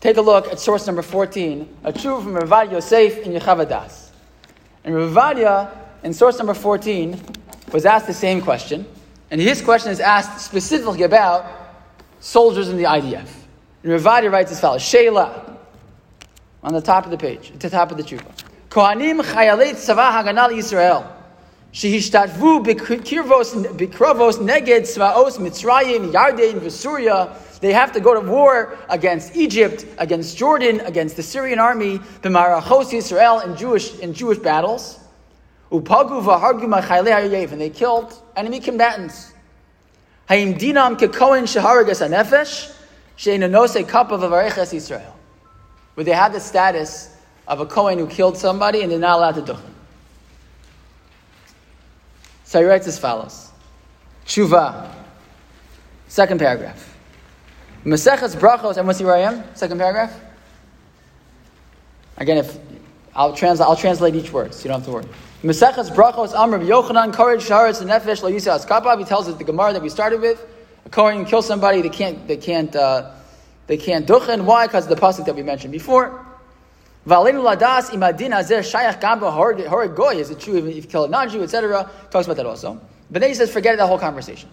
Take 0.00 0.16
a 0.16 0.22
look 0.22 0.48
at 0.48 0.58
source 0.58 0.86
number 0.86 1.02
14, 1.02 1.78
a 1.84 1.92
tshuva 1.92 2.22
from 2.22 2.34
Ravad 2.34 2.72
Yosef 2.72 3.18
in 3.18 3.32
Yechaveh 3.32 3.68
Daas. 3.68 4.05
And 4.86 4.94
Ravadia, 4.94 5.68
in 6.04 6.14
source 6.14 6.38
number 6.38 6.54
14, 6.54 7.20
was 7.72 7.84
asked 7.84 8.06
the 8.06 8.14
same 8.14 8.40
question. 8.40 8.86
And 9.32 9.40
his 9.40 9.60
question 9.60 9.90
is 9.90 9.98
asked 9.98 10.40
specifically 10.40 11.02
about 11.02 11.44
soldiers 12.20 12.68
in 12.68 12.76
the 12.76 12.84
IDF. 12.84 13.28
And 13.82 13.92
Ravadia 13.92 14.30
writes 14.30 14.52
as 14.52 14.60
follows 14.60 14.82
Sheila, 14.82 15.58
on 16.62 16.72
the 16.72 16.80
top 16.80 17.04
of 17.04 17.10
the 17.10 17.18
page, 17.18 17.50
at 17.52 17.60
the 17.60 17.68
top 17.68 17.90
of 17.90 17.96
the 17.96 18.04
tshuva. 18.04 18.30
Kohanim 18.70 19.22
chayalei 19.22 19.72
tzava 19.72 20.12
haganal 20.12 20.50
Yisrael. 20.50 21.15
Shehishtatvu 21.72 22.64
bikrovos 22.64 24.38
neged 24.38 24.82
tzvaos 24.82 25.38
Mitzrayim 25.38 26.12
Yarden 26.12 26.60
v'Surya. 26.60 27.60
They 27.60 27.72
have 27.72 27.92
to 27.92 28.00
go 28.00 28.14
to 28.14 28.20
war 28.20 28.78
against 28.88 29.34
Egypt, 29.36 29.86
against 29.98 30.36
Jordan, 30.36 30.80
against 30.80 31.16
the 31.16 31.22
Syrian 31.22 31.58
army, 31.58 31.98
the 32.22 32.28
Marachos 32.28 32.92
Israel 32.92 33.40
in 33.40 33.56
Jewish 33.56 33.98
in 33.98 34.12
Jewish 34.14 34.38
battles. 34.38 35.00
Upagu 35.70 36.22
v'hargu 36.22 36.66
machayle 36.66 37.52
and 37.52 37.60
they 37.60 37.70
killed 37.70 38.14
enemy 38.36 38.60
combatants. 38.60 39.32
Hayim 40.30 40.58
dinam 40.58 40.96
kekohen 40.98 41.44
shaharagas 41.44 42.06
anefesh 42.06 42.74
sheinanose 43.16 43.86
cup 43.88 44.12
of 44.12 44.22
avareches 44.22 44.72
Israel, 44.72 45.16
where 45.94 46.04
they 46.04 46.12
had 46.12 46.32
the 46.32 46.40
status 46.40 47.14
of 47.48 47.60
a 47.60 47.66
kohen 47.66 47.98
who 47.98 48.06
killed 48.06 48.36
somebody 48.36 48.82
and 48.82 48.90
they're 48.90 48.98
not 48.98 49.18
allowed 49.18 49.34
to 49.34 49.42
do 49.42 49.52
it. 49.52 49.75
So 52.46 52.60
he 52.60 52.64
writes 52.64 52.86
as 52.86 52.96
follows 52.96 53.50
Tshuva, 54.24 54.90
second 56.06 56.38
paragraph. 56.38 56.96
Maseches 57.84 58.36
Brachos, 58.36 58.70
everyone 58.70 58.94
see 58.94 59.04
where 59.04 59.16
I 59.16 59.20
am? 59.20 59.44
Second 59.54 59.78
paragraph? 59.78 60.18
Again, 62.16 62.38
if 62.38 62.56
I'll 63.14 63.34
translate, 63.34 63.68
I'll 63.68 63.76
translate 63.76 64.14
each 64.14 64.32
word, 64.32 64.54
so 64.54 64.62
you 64.62 64.68
don't 64.68 64.78
have 64.80 64.86
to 64.86 64.92
worry. 64.92 65.04
Maseches 65.42 65.90
Brachos 65.90 66.34
Amr 66.34 66.60
Yochanan 66.60 67.12
Courage 67.12 67.42
Sharetz 67.42 67.84
Nefesh 67.84 68.22
Lo 68.22 68.30
Yisa 68.30 68.58
Askapab. 68.58 68.98
He 69.00 69.04
tells 69.04 69.28
us 69.28 69.36
the 69.36 69.44
Gemara 69.44 69.72
that 69.72 69.82
we 69.82 69.88
started 69.88 70.20
with. 70.20 70.44
A 70.84 70.88
Kohen 70.88 71.24
kill 71.24 71.42
somebody, 71.42 71.82
they 71.82 71.88
can't, 71.88 72.28
they 72.28 72.36
can't, 72.36 72.74
uh, 72.76 73.10
they 73.66 73.76
can't 73.76 74.06
duchen. 74.06 74.44
Why? 74.44 74.68
Because 74.68 74.84
of 74.84 74.90
the 74.90 75.04
pasuk 75.04 75.26
that 75.26 75.34
we 75.34 75.42
mentioned 75.42 75.72
before. 75.72 76.24
Is 77.06 77.12
it 80.30 80.40
true 80.40 80.56
if 80.56 80.74
you 80.74 80.82
kill 80.82 81.04
a 81.04 81.08
non-Jew, 81.08 81.42
etc.? 81.44 81.88
Talks 82.10 82.26
about 82.26 82.36
that 82.36 82.46
also. 82.46 82.80
But 83.10 83.20
then 83.20 83.30
he 83.30 83.34
says, 83.34 83.52
forget 83.52 83.76
that 83.78 83.86
whole 83.86 83.98
conversation. 83.98 84.48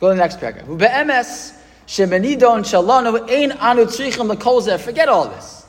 Go 0.00 0.08
to 0.08 0.14
the 0.14 0.20
next 0.20 0.40
paragraph. 0.40 0.66
Be'emes 0.66 1.52
shemenidon 1.86 2.64
shalonu 2.64 3.28
ein 3.30 3.52
anu 3.52 3.84
tzrichim 3.84 4.34
lekol 4.34 4.62
zeh. 4.62 4.80
Forget 4.80 5.08
all 5.10 5.28
this. 5.28 5.66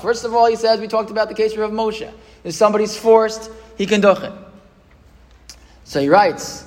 First 0.00 0.24
of 0.24 0.34
all, 0.34 0.46
he 0.46 0.56
says, 0.56 0.80
we 0.80 0.88
talked 0.88 1.10
about 1.10 1.28
the 1.28 1.34
case 1.34 1.52
of 1.52 1.70
Moshe. 1.70 2.10
If 2.44 2.54
somebody's 2.54 2.96
forced, 2.96 3.50
he 3.76 3.84
can 3.84 4.00
duchen. 4.00 4.32
So 5.82 6.00
he 6.00 6.08
writes, 6.08 6.64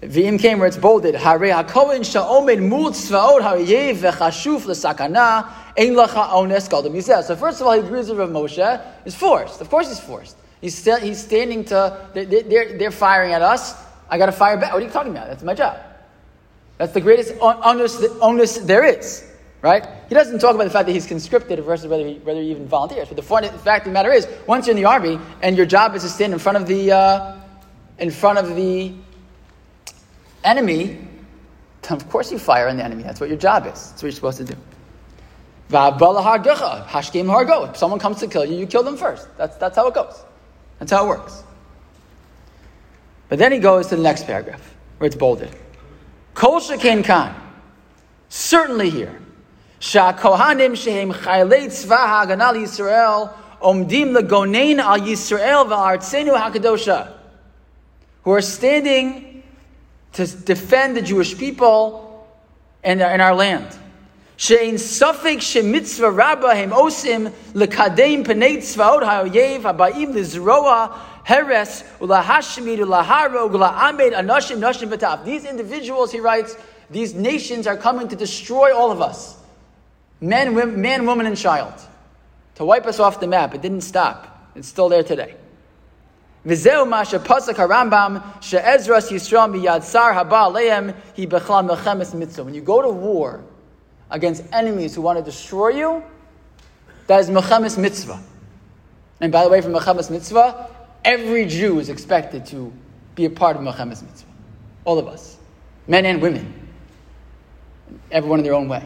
Came 0.00 0.58
where 0.58 0.66
it's 0.66 0.78
bolded. 0.78 1.14
Hakohen 1.14 2.10
sha'omed 2.10 2.62
mul 2.62 2.90
tzvaot 2.90 3.42
ha'yev 3.42 3.96
v'chashuf 3.98 4.64
l'sakana 4.64 5.46
ein 5.76 5.94
lacha 5.94 6.34
ones 6.34 6.68
gadol 6.68 6.90
mizeh. 6.90 7.22
So 7.22 7.36
first 7.36 7.60
of 7.60 7.66
all, 7.66 7.74
he 7.74 7.80
agrees 7.80 8.08
with 8.08 8.18
Rav 8.18 8.30
Moshe 8.30 8.82
is 9.04 9.14
forced. 9.14 9.60
Of 9.60 9.68
course 9.68 9.88
he's 9.88 10.00
forced. 10.00 10.36
He's, 10.62 10.76
st- 10.76 11.02
he's 11.02 11.22
standing 11.22 11.66
to, 11.66 12.08
they're, 12.14 12.24
they're, 12.24 12.78
they're 12.78 12.90
firing 12.90 13.34
at 13.34 13.42
us. 13.42 13.74
I 14.08 14.16
got 14.16 14.26
to 14.26 14.32
fire 14.32 14.56
back. 14.56 14.72
What 14.72 14.82
are 14.82 14.86
you 14.86 14.90
talking 14.90 15.12
about? 15.12 15.28
That's 15.28 15.42
my 15.42 15.54
job. 15.54 15.78
That's 16.78 16.92
the 16.92 17.00
greatest 17.02 17.34
onus, 17.40 18.02
onus 18.22 18.56
there 18.58 18.84
is. 18.84 19.26
Right? 19.60 19.86
He 20.08 20.14
doesn't 20.14 20.38
talk 20.38 20.54
about 20.54 20.64
the 20.64 20.70
fact 20.70 20.86
that 20.86 20.92
he's 20.92 21.06
conscripted 21.06 21.62
versus 21.62 21.86
whether 21.86 22.06
he, 22.06 22.14
whether 22.14 22.40
he 22.40 22.50
even 22.50 22.66
volunteers. 22.66 23.08
But 23.08 23.16
the 23.16 23.22
fact 23.22 23.46
of 23.46 23.84
the 23.84 23.90
matter 23.90 24.10
is, 24.10 24.26
once 24.46 24.66
you're 24.66 24.74
in 24.74 24.82
the 24.82 24.88
army 24.88 25.18
and 25.42 25.58
your 25.58 25.66
job 25.66 25.94
is 25.94 26.02
to 26.02 26.08
stand 26.08 26.32
in 26.32 26.38
front 26.38 26.56
of 26.56 26.66
the, 26.66 26.92
uh, 26.92 27.36
in 27.98 28.10
front 28.10 28.38
of 28.38 28.56
the 28.56 28.94
enemy, 30.44 30.98
of 31.90 32.08
course 32.10 32.30
you 32.30 32.38
fire 32.38 32.68
on 32.68 32.76
the 32.76 32.84
enemy. 32.84 33.02
That's 33.02 33.20
what 33.20 33.28
your 33.28 33.38
job 33.38 33.66
is. 33.66 33.90
That's 33.90 33.94
what 33.94 34.02
you're 34.02 34.12
supposed 34.12 34.38
to 34.38 34.44
do. 34.44 34.56
If 35.72 37.76
someone 37.76 38.00
comes 38.00 38.18
to 38.18 38.26
kill 38.26 38.44
you, 38.44 38.56
you 38.56 38.66
kill 38.66 38.82
them 38.82 38.96
first. 38.96 39.28
That's, 39.36 39.56
that's 39.56 39.76
how 39.76 39.86
it 39.86 39.94
goes. 39.94 40.24
That's 40.80 40.90
how 40.90 41.04
it 41.04 41.08
works. 41.08 41.44
But 43.28 43.38
then 43.38 43.52
he 43.52 43.58
goes 43.58 43.86
to 43.88 43.96
the 43.96 44.02
next 44.02 44.26
paragraph, 44.26 44.74
where 44.98 45.06
it's 45.06 45.14
bolded. 45.14 45.54
Kol 46.34 46.58
sheken 46.58 47.04
kan. 47.04 47.34
Certainly 48.28 48.90
here. 48.90 49.20
Sha 49.78 50.12
kohanim 50.12 50.76
shehem 50.76 51.12
chaylei 51.12 51.66
tzva 51.66 51.98
haganal 51.98 52.54
Yisrael 52.54 53.32
omdim 53.62 54.16
legonein 54.16 54.78
al 54.78 54.98
Yisrael 54.98 55.66
v'artzenu 55.66 56.36
hakadosha. 56.36 57.12
Who 58.24 58.32
are 58.32 58.42
standing 58.42 59.29
to 60.14 60.26
defend 60.26 60.96
the 60.96 61.02
Jewish 61.02 61.36
people 61.36 62.26
and, 62.82 63.00
uh, 63.00 63.06
and 63.06 63.22
our 63.22 63.34
land. 63.34 63.76
Shein 64.36 64.74
safek 64.74 65.38
shemitzvah 65.38 66.16
rabba 66.16 66.54
hem 66.54 66.70
osim 66.70 67.32
lekadem 67.52 68.24
penei 68.24 68.56
tzvaot 68.56 69.02
ha'oyev 69.04 69.62
habayim 69.62 70.14
lizroa 70.14 70.98
heres 71.24 71.84
ulahashmid 72.00 72.78
ulaharog 72.78 73.52
ulaamed 73.52 74.12
anashim 74.12 74.58
nashim 74.58 74.88
v'taf. 74.88 75.24
These 75.24 75.44
individuals, 75.44 76.10
he 76.10 76.20
writes, 76.20 76.56
these 76.88 77.14
nations 77.14 77.66
are 77.66 77.76
coming 77.76 78.08
to 78.08 78.16
destroy 78.16 78.74
all 78.74 78.90
of 78.90 79.00
us. 79.00 79.36
Men, 80.20 80.54
women, 80.54 80.80
man, 80.80 81.06
woman, 81.06 81.26
and 81.26 81.36
child. 81.36 81.74
To 82.56 82.64
wipe 82.64 82.86
us 82.86 82.98
off 82.98 83.20
the 83.20 83.26
map. 83.26 83.54
It 83.54 83.62
didn't 83.62 83.82
stop. 83.82 84.50
It's 84.54 84.68
still 84.68 84.88
there 84.88 85.02
today. 85.02 85.34
Shepasak 86.46 87.54
harambam 87.54 88.22
she'ezras 88.42 89.10
Yisrael 89.10 89.52
miyad 89.52 89.82
sar 89.82 90.14
haba 90.14 90.52
aleim 90.52 90.94
hi 91.16 91.26
bechla 91.26 91.68
melchemes 91.68 92.14
mitzvah. 92.14 92.44
When 92.44 92.54
you 92.54 92.62
go 92.62 92.80
to 92.80 92.88
war 92.88 93.42
against 94.10 94.44
enemies 94.52 94.94
who 94.94 95.02
want 95.02 95.18
to 95.18 95.24
destroy 95.24 95.68
you, 95.68 96.02
that 97.06 97.20
is 97.20 97.28
melchemes 97.28 97.76
mitzvah. 97.76 98.20
And 99.20 99.30
by 99.30 99.44
the 99.44 99.50
way, 99.50 99.60
from 99.60 99.72
melchemes 99.72 100.10
mitzvah, 100.10 100.70
every 101.04 101.44
Jew 101.46 101.78
is 101.78 101.88
expected 101.88 102.46
to 102.46 102.72
be 103.14 103.26
a 103.26 103.30
part 103.30 103.56
of 103.56 103.62
melchemes 103.62 104.02
mitzvah. 104.02 104.30
All 104.84 104.98
of 104.98 105.08
us, 105.08 105.36
men 105.86 106.06
and 106.06 106.22
women, 106.22 106.54
everyone 108.10 108.40
in 108.40 108.44
their 108.44 108.54
own 108.54 108.68
way. 108.68 108.82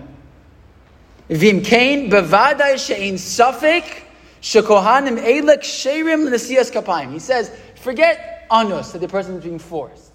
Vim 1.28 1.62
kain 1.62 2.10
bevadai 2.10 2.84
she'in 2.84 3.14
safek 3.14 4.03
shekohanim 4.44 5.18
elek 5.18 5.62
sherim 5.62 6.28
nesiyas 6.28 6.70
kapayim. 6.70 7.12
He 7.12 7.18
says, 7.18 7.50
forget 7.80 8.46
anus 8.52 8.92
that 8.92 8.98
the 8.98 9.08
person 9.08 9.36
is 9.36 9.42
being 9.42 9.58
forced. 9.58 10.12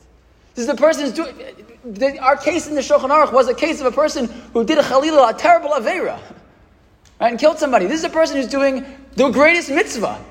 This 0.54 0.64
is 0.64 0.68
the 0.68 0.76
person 0.76 1.06
who's 1.06 1.14
doing. 1.14 2.20
Our 2.20 2.38
case 2.38 2.68
in 2.68 2.76
the 2.76 2.82
Shulchan 2.82 3.10
Aruch 3.10 3.34
was 3.34 3.48
a 3.48 3.56
case 3.56 3.80
of 3.80 3.88
a 3.88 3.92
person 3.92 4.28
who 4.54 4.64
did 4.64 4.78
a 4.78 4.84
chalila, 4.84 5.34
a 5.34 5.34
terrible 5.34 5.72
avera, 5.72 6.20
right, 7.20 7.32
and 7.32 7.40
killed 7.40 7.58
somebody. 7.58 7.88
This 7.88 8.00
is 8.00 8.06
a 8.06 8.10
person 8.10 8.38
who's 8.38 8.48
doing 8.48 8.86
the 9.16 9.30
greatest 9.30 9.72
mitzvah. 9.72 10.24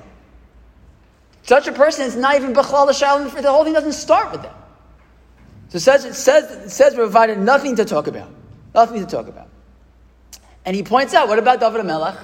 Such 1.43 1.67
a 1.67 1.73
person 1.73 2.07
is 2.07 2.15
not 2.15 2.37
even 2.37 2.55
b'chlal 2.55 2.97
shalom. 2.97 3.31
The 3.31 3.51
whole 3.51 3.65
thing 3.65 3.73
doesn't 3.73 3.93
start 3.93 4.31
with 4.31 4.43
them. 4.43 4.55
So 5.71 5.77
it 5.77 5.81
says, 5.81 6.05
it 6.05 6.15
says, 6.15 6.67
it 6.67 6.71
says 6.71 6.95
we're 6.95 7.05
provided 7.05 7.39
nothing 7.39 7.75
to 7.77 7.85
talk 7.85 8.07
about. 8.07 8.31
Nothing 8.75 9.01
to 9.05 9.11
talk 9.11 9.27
about. 9.27 9.49
And 10.65 10.77
he 10.77 10.83
points 10.83 11.15
out, 11.15 11.27
what 11.27 11.39
about 11.39 11.59
David 11.59 11.85
Melech? 11.85 12.17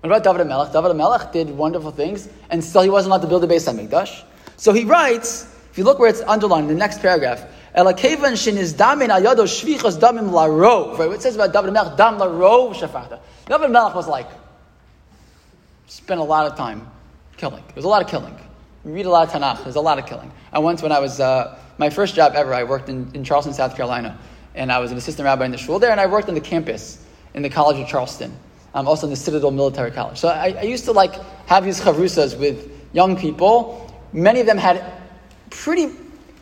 What 0.00 0.10
about 0.10 0.24
David 0.24 0.46
Melech? 0.46 0.72
David 0.72 0.94
Melech 0.94 1.32
did 1.32 1.50
wonderful 1.50 1.90
things, 1.90 2.28
and 2.48 2.64
still 2.64 2.82
he 2.82 2.90
wasn't 2.90 3.10
allowed 3.10 3.22
to 3.22 3.28
build 3.28 3.44
a 3.44 3.46
Beis 3.46 3.70
Hamikdash. 3.70 4.22
So 4.56 4.72
he 4.72 4.84
writes, 4.84 5.46
if 5.70 5.78
you 5.78 5.84
look 5.84 5.98
where 5.98 6.08
it's 6.08 6.22
underlined 6.22 6.68
in 6.68 6.74
the 6.74 6.78
next 6.78 7.00
paragraph, 7.00 7.44
Elakevan 7.76 8.42
shin 8.42 8.56
is 8.56 8.74
damin 8.74 9.08
ayado 9.08 9.44
shvichos 9.44 9.98
damim 9.98 10.30
larov. 10.30 10.98
Right? 10.98 11.06
What 11.06 11.16
it 11.16 11.22
says 11.22 11.34
about 11.34 11.52
David 11.52 11.72
Melech, 11.72 11.96
dam 11.96 12.18
larov 12.18 12.74
shafachta. 12.74 13.20
David 13.46 13.70
Melech 13.70 13.94
was 13.94 14.08
like, 14.08 14.28
spent 15.86 16.20
a 16.20 16.24
lot 16.24 16.46
of 16.46 16.56
time 16.56 16.88
killing. 17.36 17.62
There 17.66 17.76
was 17.76 17.84
a 17.84 17.88
lot 17.88 18.02
of 18.02 18.08
killing. 18.08 18.36
You 18.84 18.92
read 18.92 19.06
a 19.06 19.10
lot 19.10 19.28
of 19.28 19.34
Tanakh. 19.34 19.64
There's 19.64 19.76
a 19.76 19.80
lot 19.80 19.98
of 19.98 20.06
killing. 20.06 20.32
I 20.52 20.58
once, 20.60 20.82
when 20.82 20.92
I 20.92 21.00
was 21.00 21.20
uh, 21.20 21.58
my 21.78 21.90
first 21.90 22.14
job 22.14 22.32
ever, 22.34 22.54
I 22.54 22.64
worked 22.64 22.88
in, 22.88 23.10
in 23.14 23.24
Charleston, 23.24 23.52
South 23.52 23.76
Carolina, 23.76 24.18
and 24.54 24.72
I 24.72 24.78
was 24.78 24.90
an 24.90 24.98
assistant 24.98 25.26
rabbi 25.26 25.44
in 25.44 25.50
the 25.50 25.58
shul 25.58 25.78
there, 25.78 25.90
and 25.90 26.00
I 26.00 26.06
worked 26.06 26.28
on 26.28 26.34
the 26.34 26.40
campus 26.40 27.04
in 27.34 27.42
the 27.42 27.50
College 27.50 27.78
of 27.78 27.88
Charleston, 27.88 28.34
um, 28.74 28.86
also 28.86 29.06
in 29.06 29.10
the 29.10 29.16
Citadel 29.16 29.50
Military 29.50 29.90
College. 29.90 30.18
So 30.18 30.28
I, 30.28 30.56
I 30.58 30.62
used 30.62 30.84
to 30.84 30.92
like 30.92 31.14
have 31.46 31.64
these 31.64 31.80
chavrusas 31.80 32.38
with 32.38 32.70
young 32.92 33.16
people. 33.16 33.92
Many 34.12 34.40
of 34.40 34.46
them 34.46 34.58
had 34.58 34.84
pretty 35.50 35.90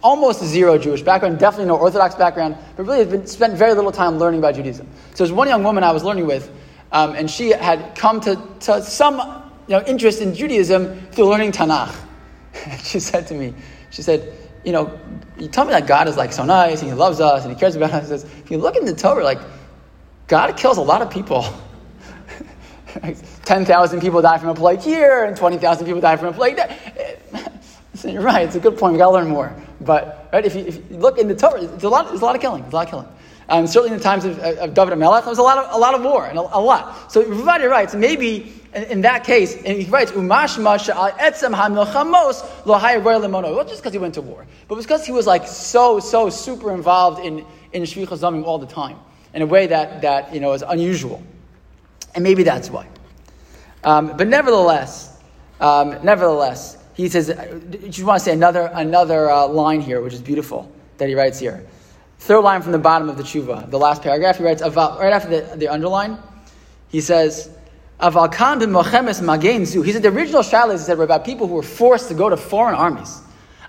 almost 0.03 0.45
zero 0.45 0.79
Jewish 0.79 1.03
background, 1.03 1.39
definitely 1.39 1.67
no 1.67 1.77
Orthodox 1.77 2.15
background, 2.15 2.57
but 2.77 2.85
really 2.85 3.01
had 3.01 3.11
been, 3.11 3.27
spent 3.27 3.55
very 3.55 3.75
little 3.75 3.93
time 3.93 4.19
learning 4.19 4.41
about 4.41 4.55
Judaism. 4.55 4.87
So 5.15 5.25
there's 5.25 5.33
one 5.33 5.49
young 5.49 5.65
woman 5.65 5.83
I 5.83 5.93
was 5.93 6.05
learning 6.05 6.27
with, 6.27 6.51
um, 6.93 7.15
and 7.15 7.31
she 7.31 7.51
had 7.51 7.95
come 7.97 8.21
to, 8.21 8.41
to 8.61 8.83
some 8.83 9.17
you 9.67 9.75
know, 9.75 9.83
interest 9.87 10.21
in 10.21 10.35
Judaism 10.35 11.01
through 11.11 11.29
learning 11.29 11.53
Tanakh. 11.53 11.95
she 12.85 13.01
said 13.01 13.27
to 13.29 13.35
me, 13.35 13.55
she 13.91 14.03
said, 14.03 14.33
you 14.65 14.73
know, 14.73 14.99
you 15.39 15.49
tell 15.49 15.65
me 15.65 15.73
that 15.73 15.87
God 15.87 16.09
is 16.09 16.17
like 16.17 16.33
so 16.33 16.45
nice 16.45 16.81
and 16.81 16.91
He 16.91 16.95
loves 16.95 17.21
us 17.21 17.45
and 17.45 17.53
He 17.53 17.59
cares 17.59 17.77
about 17.77 17.91
us. 17.91 18.03
He 18.05 18.09
says, 18.09 18.25
if 18.25 18.51
you 18.51 18.59
look 18.59 18.77
in 18.77 18.85
the 18.85 18.95
Torah, 18.95 19.25
like 19.25 19.41
God 20.27 20.57
kills 20.57 20.79
a 20.79 20.83
lot 20.83 21.03
of 21.03 21.11
people. 21.11 21.45
10,000 23.45 24.01
people 24.01 24.23
die 24.23 24.39
from 24.39 24.49
a 24.49 24.55
plague 24.55 24.81
here 24.81 25.25
and 25.25 25.37
20,000 25.37 25.87
people 25.87 26.01
die 26.01 26.17
from 26.17 26.29
a 26.29 26.33
plague 26.33 26.57
there. 26.57 26.77
So 27.95 28.09
you're 28.13 28.23
right, 28.23 28.47
it's 28.47 28.57
a 28.57 28.61
good 28.61 28.79
point. 28.79 28.93
we 28.93 28.99
got 28.99 29.07
to 29.07 29.13
learn 29.13 29.29
more. 29.29 29.55
But 29.81 30.29
right, 30.33 30.45
if 30.45 30.55
you, 30.55 30.63
if 30.63 30.77
you 30.91 30.97
look 30.97 31.19
in 31.19 31.29
the 31.29 31.35
Torah, 31.35 31.63
it's 31.63 31.85
a 31.85 31.89
lot, 31.89 32.09
there's 32.09 32.21
a 32.21 32.25
lot 32.25 32.35
of 32.35 32.41
killing. 32.41 32.63
There's 32.63 32.73
a 32.73 32.77
lot 32.77 32.87
of 32.87 32.91
killing. 32.91 33.09
Um, 33.51 33.67
certainly 33.67 33.93
in 33.93 33.99
the 33.99 34.05
times 34.05 34.25
of, 34.25 34.39
of 34.41 34.75
David 34.75 34.93
and 34.93 35.01
Melech, 35.01 35.25
there 35.25 35.31
was 35.31 35.39
a 35.39 35.43
lot 35.43 35.59
of, 35.59 35.75
a 35.75 35.79
lot 35.79 35.95
of 35.95 36.03
war 36.03 36.27
and 36.27 36.39
a, 36.39 36.43
a 36.43 36.61
lot. 36.61 37.11
So 37.11 37.25
Ravadi 37.25 37.69
writes, 37.69 37.95
maybe 37.95 38.53
in, 38.75 38.83
in, 38.85 39.01
that 39.03 39.25
case, 39.25 39.55
and 39.55 39.81
he 39.81 39.91
writes, 39.91 40.13
Umashma 40.13 40.79
etzem 40.79 41.55
ha-milchamos 41.55 42.67
lo 42.67 42.79
lemono. 42.79 43.57
Not 43.57 43.69
just 43.69 43.81
because 43.81 43.95
he 43.95 43.99
went 43.99 44.15
to 44.15 44.23
war, 44.23 44.47
but 44.69 44.77
because 44.77 45.07
he 45.07 45.13
was 45.13 45.27
like 45.27 45.47
so, 45.47 45.99
so 45.99 46.29
super 46.29 46.75
involved 46.75 47.25
in, 47.25 47.45
in 47.73 47.83
Zamim 47.83 48.45
all 48.45 48.59
the 48.59 48.67
time 48.67 48.99
in 49.33 49.43
a 49.43 49.47
way 49.47 49.67
that, 49.67 50.03
that 50.03 50.35
you 50.35 50.41
know, 50.41 50.53
is 50.53 50.63
unusual. 50.63 51.23
And 52.15 52.25
maybe 52.25 52.43
that's 52.43 52.71
why. 52.71 52.87
Um, 53.85 54.17
but 54.17 54.27
nevertheless, 54.27 55.19
um, 55.61 55.97
nevertheless, 56.03 56.77
he 56.95 57.09
says, 57.09 57.31
I 57.31 57.59
just 57.89 58.05
want 58.05 58.19
to 58.19 58.25
say 58.25 58.33
another, 58.33 58.71
another 58.75 59.31
uh, 59.31 59.47
line 59.47 59.81
here, 59.81 60.01
which 60.01 60.15
is 60.15 60.21
beautiful, 60.21 60.71
that 60.99 61.09
he 61.09 61.15
writes 61.15 61.39
here. 61.39 61.65
Third 62.19 62.41
line 62.41 62.63
from 62.63 62.73
the 62.73 62.79
bottom 62.79 63.09
of 63.09 63.17
the 63.17 63.23
tshuva, 63.23 63.71
the 63.71 63.79
last 63.79 64.03
paragraph, 64.03 64.39
he 64.39 64.45
writes, 64.45 64.63
right 64.63 65.13
after 65.13 65.29
the, 65.29 65.57
the 65.57 65.69
underline, 65.69 66.19
he 66.89 67.01
says, 67.01 67.51
Avalkan 68.01 68.61
bin 68.61 68.71
Mochemes 68.71 69.21
Magen 69.23 69.67
Zu. 69.67 69.83
He 69.83 69.93
said 69.93 70.03
the 70.03 70.09
original 70.09 70.43
shalas 70.43 70.79
said 70.79 70.99
were 70.99 71.05
about 71.05 71.25
people 71.25 71.49
who 71.49 71.55
were 71.55 71.63
forced 71.63 72.09
to 72.09 72.15
go 72.15 72.29
to 72.29 72.37
foreign 72.37 72.77
armies. 72.77 73.21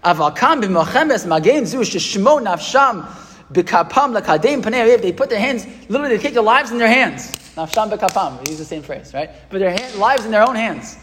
Avalkan 0.04 0.62
bin 0.62 0.72
Mochemes 0.72 1.26
Magen 1.26 1.66
Zu 1.66 1.80
sheshmo 1.80 2.40
nafsham 2.40 3.08
b'kapam 3.52 4.20
lakadem 4.20 4.62
panei 4.62 5.02
They 5.02 5.12
put 5.12 5.32
their 5.32 5.40
hands, 5.40 5.66
literally 5.90 6.16
they 6.16 6.22
take 6.22 6.34
their 6.34 6.44
lives 6.44 6.72
in 6.72 6.78
their 6.78 6.88
hands. 6.88 7.39
Nafsham 7.60 7.92
b'kapam. 7.92 8.42
We 8.42 8.52
use 8.52 8.60
the 8.60 8.64
same 8.64 8.82
phrase, 8.82 9.14
right? 9.14 9.30
But 9.50 9.60
their 9.60 9.72
hand, 9.72 9.96
lives 9.96 10.24
in 10.24 10.32
their 10.32 10.48
own 10.48 10.56
hands 10.56 10.98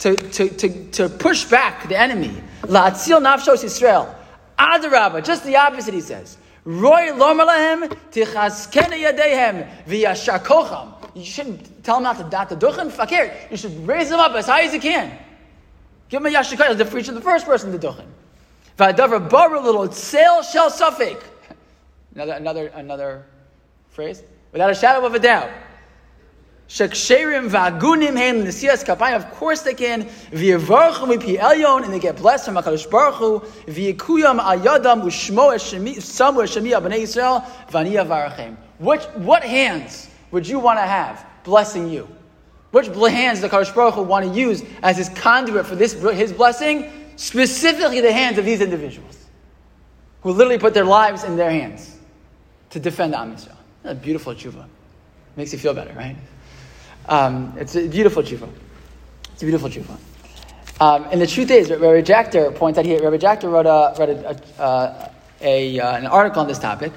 to, 0.00 0.16
to, 0.16 0.48
to, 0.48 0.90
to 0.90 1.08
push 1.08 1.44
back 1.44 1.88
the 1.88 1.96
enemy. 1.96 2.34
La'atzil 2.62 3.20
nafshos 3.20 3.62
Yisrael. 3.62 4.12
Adarabba, 4.58 5.24
just 5.24 5.44
the 5.44 5.56
opposite, 5.56 5.94
he 5.94 6.00
says. 6.00 6.38
Roy 6.64 7.10
lomalahem 7.12 7.88
tichaskena 8.10 9.00
yadehem 9.00 9.68
v'yashakocham. 9.86 10.94
You 11.14 11.24
shouldn't 11.24 11.84
tell 11.84 11.96
them 11.96 12.04
not 12.04 12.18
to 12.18 12.24
dot 12.24 12.48
the 12.48 12.56
duchen. 12.56 12.90
Fakir. 12.90 13.32
You 13.50 13.56
should 13.56 13.86
raise 13.86 14.10
them 14.10 14.18
up 14.18 14.32
as 14.32 14.46
high 14.46 14.62
as 14.62 14.74
you 14.74 14.80
can. 14.80 15.16
Give 16.08 16.20
them 16.20 16.34
a 16.34 16.36
yashakar 16.36 16.76
the 16.76 16.84
preach 16.84 17.06
of 17.08 17.14
the 17.14 17.20
first 17.20 17.46
person 17.46 17.70
the 17.70 17.78
duchen. 17.78 18.06
V'adavar 18.76 19.30
bar 19.30 19.60
little 19.60 19.92
sail 19.92 20.42
shall 20.42 20.68
suffik. 20.68 21.22
Another, 22.16 22.32
another, 22.32 22.66
another 22.68 23.26
phrase. 23.90 24.24
Without 24.50 24.70
a 24.70 24.74
shadow 24.74 25.06
of 25.06 25.14
a 25.14 25.20
doubt. 25.20 25.48
Sheksherim 26.72 27.50
v'agunim 27.50 28.16
hem 28.16 28.44
nesiyas 28.46 28.82
kapayim. 28.82 29.16
Of 29.16 29.30
course 29.32 29.60
they 29.60 29.74
can. 29.74 30.04
V'yevarchu 30.30 31.06
mipi 31.06 31.38
elyon, 31.38 31.84
and 31.84 31.92
they 31.92 31.98
get 31.98 32.16
blessed 32.16 32.46
from 32.46 32.54
Hakadosh 32.54 32.90
Baruch 32.90 33.16
Hu. 33.16 33.40
V'yikuyam 33.70 34.40
ayadam 34.40 35.02
u'shmo 35.02 35.52
samu 36.00 36.42
eshemi 36.42 36.70
abnei 36.72 37.02
Yisrael 37.02 37.44
v'aniya 37.68 38.06
varachem. 38.06 38.56
Which 38.78 39.02
what 39.16 39.44
hands 39.44 40.08
would 40.30 40.48
you 40.48 40.58
want 40.58 40.78
to 40.78 40.86
have 40.86 41.26
blessing 41.44 41.90
you? 41.90 42.08
Which 42.70 42.86
hands 42.86 43.42
the 43.42 43.50
Hakadosh 43.50 43.74
Baruch 43.74 43.92
Hu 43.92 44.02
want 44.04 44.24
to 44.24 44.32
use 44.32 44.64
as 44.82 44.96
his 44.96 45.10
conduit 45.10 45.66
for 45.66 45.76
this 45.76 45.92
his 45.92 46.32
blessing? 46.32 46.90
Specifically, 47.16 48.00
the 48.00 48.14
hands 48.14 48.38
of 48.38 48.46
these 48.46 48.62
individuals 48.62 49.26
who 50.22 50.32
literally 50.32 50.56
put 50.56 50.72
their 50.72 50.86
lives 50.86 51.22
in 51.24 51.36
their 51.36 51.50
hands 51.50 51.98
to 52.70 52.80
defend 52.80 53.14
Am 53.14 53.36
Yisrael. 53.36 53.56
A 53.84 53.94
beautiful 53.94 54.34
tshuva. 54.34 54.64
Makes 55.36 55.52
you 55.52 55.58
feel 55.58 55.74
better, 55.74 55.92
right? 55.92 56.16
Um, 57.08 57.54
it's 57.58 57.74
a 57.76 57.88
beautiful 57.88 58.22
tshuva. 58.22 58.48
It's 59.32 59.42
a 59.42 59.46
beautiful 59.46 59.68
tshuva. 59.68 59.98
Um, 60.80 61.06
and 61.12 61.20
the 61.20 61.26
truth 61.26 61.50
is, 61.50 61.70
Rabbi 61.70 62.02
Jachter 62.02 62.54
points 62.54 62.78
out 62.78 62.84
here, 62.84 63.02
Rabbi 63.02 63.16
Jachter 63.16 63.50
wrote, 63.50 63.66
a, 63.66 63.94
wrote 63.98 64.08
a, 64.08 64.60
uh, 64.60 65.08
a, 65.40 65.80
uh, 65.80 65.96
an 65.96 66.06
article 66.06 66.40
on 66.40 66.48
this 66.48 66.58
topic, 66.58 66.92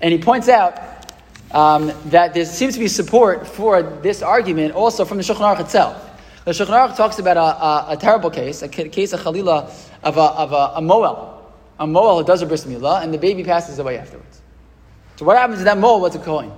and 0.00 0.12
he 0.12 0.18
points 0.18 0.48
out 0.48 0.78
um, 1.52 1.92
that 2.06 2.34
there 2.34 2.44
seems 2.44 2.74
to 2.74 2.80
be 2.80 2.88
support 2.88 3.46
for 3.46 3.82
this 3.82 4.22
argument 4.22 4.74
also 4.74 5.04
from 5.04 5.18
the 5.18 5.22
Shulchan 5.22 5.56
Aruch 5.56 5.60
itself. 5.60 6.10
The 6.44 6.50
Shulchan 6.50 6.70
Aruch 6.70 6.96
talks 6.96 7.18
about 7.18 7.36
a, 7.36 7.40
a, 7.40 7.86
a 7.90 7.96
terrible 7.96 8.30
case, 8.30 8.62
a 8.62 8.68
case 8.68 9.12
of 9.12 9.20
Chalila 9.20 9.70
of 10.02 10.16
a, 10.16 10.20
of 10.20 10.52
a, 10.52 10.72
a 10.76 10.80
Moel, 10.80 11.44
a 11.78 11.86
Moel 11.86 12.18
who 12.18 12.26
does 12.26 12.42
a 12.42 12.46
bris 12.46 12.64
milah, 12.64 13.02
and 13.02 13.14
the 13.14 13.18
baby 13.18 13.44
passes 13.44 13.78
away 13.78 13.98
afterwards. 13.98 14.40
So 15.16 15.24
what 15.24 15.36
happens 15.36 15.58
to 15.58 15.64
that 15.64 15.78
Moel? 15.78 16.00
What's 16.00 16.16
it 16.16 16.24
calling? 16.24 16.52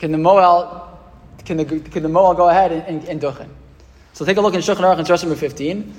Can 0.00 0.12
the 0.12 0.18
Moel 0.18 0.98
can 1.44 1.58
the, 1.58 1.64
can 1.64 2.02
the 2.02 2.08
Moel 2.08 2.34
go 2.34 2.48
ahead 2.48 2.72
and, 2.72 2.82
and, 2.84 3.04
and 3.08 3.20
duchen? 3.20 3.48
So 4.14 4.24
take 4.24 4.38
a 4.38 4.40
look 4.40 4.54
in 4.54 4.60
Shulchan 4.60 4.78
Aruch 4.78 4.98
in 4.98 5.04
source 5.04 5.22
number 5.22 5.36
15. 5.36 5.94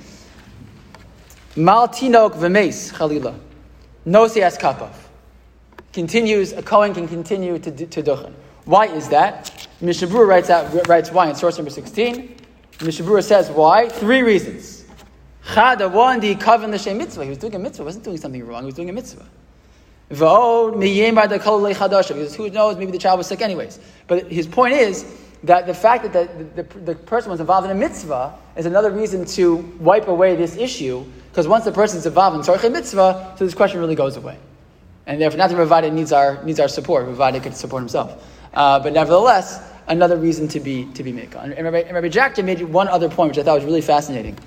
Mal 1.56 1.88
tinok 1.88 2.34
v'meis 2.34 2.92
chalila. 2.92 3.38
Nosi 4.04 4.58
kapov. 4.58 4.92
Continues, 5.92 6.52
a 6.52 6.62
Kohen 6.62 6.94
can 6.94 7.06
continue 7.06 7.58
to, 7.60 7.70
to 7.86 8.02
duchen. 8.02 8.32
Why 8.64 8.86
is 8.86 9.08
that? 9.10 9.68
Mishnah 9.80 10.08
Berurah 10.08 10.26
writes, 10.26 10.50
out, 10.50 10.88
writes 10.88 11.12
why 11.12 11.28
in 11.28 11.36
source 11.36 11.56
number 11.58 11.70
16. 11.70 12.36
Mishnah 12.82 13.06
Berurah 13.06 13.22
says 13.22 13.50
why. 13.50 13.88
Three 13.88 14.22
reasons. 14.22 14.84
Chada, 15.44 15.90
one, 15.90 16.18
the 16.18 16.34
kavan 16.34 16.74
l'shem 16.74 16.98
mitzvah. 16.98 17.22
He 17.22 17.28
was 17.28 17.38
doing 17.38 17.54
a 17.54 17.58
mitzvah. 17.58 17.84
He 17.84 17.86
wasn't 17.86 18.04
doing 18.04 18.16
something 18.16 18.44
wrong. 18.44 18.62
He 18.62 18.66
was 18.66 18.74
doing 18.74 18.90
a 18.90 18.92
mitzvah. 18.92 19.26
Because 22.18 22.36
who 22.36 22.50
knows, 22.50 22.76
maybe 22.76 22.92
the 22.92 22.98
child 22.98 23.18
was 23.18 23.26
sick 23.26 23.40
anyways. 23.40 23.78
But 24.06 24.30
his 24.30 24.46
point 24.46 24.74
is 24.74 25.04
that 25.44 25.66
the 25.66 25.74
fact 25.74 26.12
that 26.12 26.56
the, 26.56 26.62
the, 26.62 26.78
the 26.80 26.94
person 26.94 27.30
was 27.30 27.40
involved 27.40 27.64
in 27.64 27.70
a 27.70 27.74
mitzvah 27.74 28.34
is 28.56 28.66
another 28.66 28.90
reason 28.90 29.24
to 29.24 29.56
wipe 29.80 30.08
away 30.08 30.36
this 30.36 30.56
issue, 30.56 31.04
because 31.30 31.48
once 31.48 31.64
the 31.64 31.72
person 31.72 31.98
is 31.98 32.06
involved 32.06 32.36
in 32.36 32.42
tzarchei 32.42 32.70
mitzvah, 32.70 33.34
so 33.38 33.44
this 33.44 33.54
question 33.54 33.80
really 33.80 33.94
goes 33.94 34.16
away. 34.16 34.36
And 35.06 35.20
therefore, 35.20 35.38
not 35.38 35.50
that 35.50 35.56
Ravada 35.56 35.92
needs 35.92 36.12
our, 36.12 36.42
needs 36.44 36.60
our 36.60 36.68
support, 36.68 37.06
Ravada 37.06 37.42
could 37.42 37.56
support 37.56 37.80
himself. 37.80 38.24
Uh, 38.54 38.78
but 38.78 38.92
nevertheless, 38.92 39.60
another 39.88 40.16
reason 40.16 40.46
to 40.48 40.60
be, 40.60 40.84
to 40.92 41.02
be 41.02 41.12
made. 41.12 41.34
And 41.34 41.52
Rabbi, 41.58 41.78
and 41.78 41.94
Rabbi 41.94 42.08
Jachter 42.08 42.44
made 42.44 42.60
one 42.62 42.86
other 42.88 43.08
point, 43.08 43.30
which 43.30 43.38
I 43.38 43.42
thought 43.42 43.56
was 43.56 43.64
really 43.64 43.80
fascinating. 43.80 44.38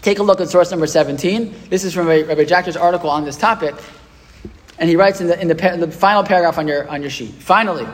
Take 0.00 0.20
a 0.20 0.22
look 0.22 0.40
at 0.40 0.48
source 0.48 0.70
number 0.70 0.86
17. 0.86 1.54
This 1.70 1.84
is 1.84 1.92
from 1.92 2.06
Rabbi 2.06 2.44
Jachter's 2.44 2.76
article 2.76 3.10
on 3.10 3.24
this 3.24 3.36
topic. 3.36 3.74
And 4.78 4.88
he 4.88 4.96
writes 4.96 5.20
in 5.20 5.26
the, 5.26 5.40
in 5.40 5.48
the, 5.48 5.74
in 5.74 5.80
the 5.80 5.90
final 5.90 6.22
paragraph 6.22 6.58
on 6.58 6.68
your, 6.68 6.88
on 6.88 7.00
your 7.00 7.10
sheet. 7.10 7.32
Finally, 7.32 7.86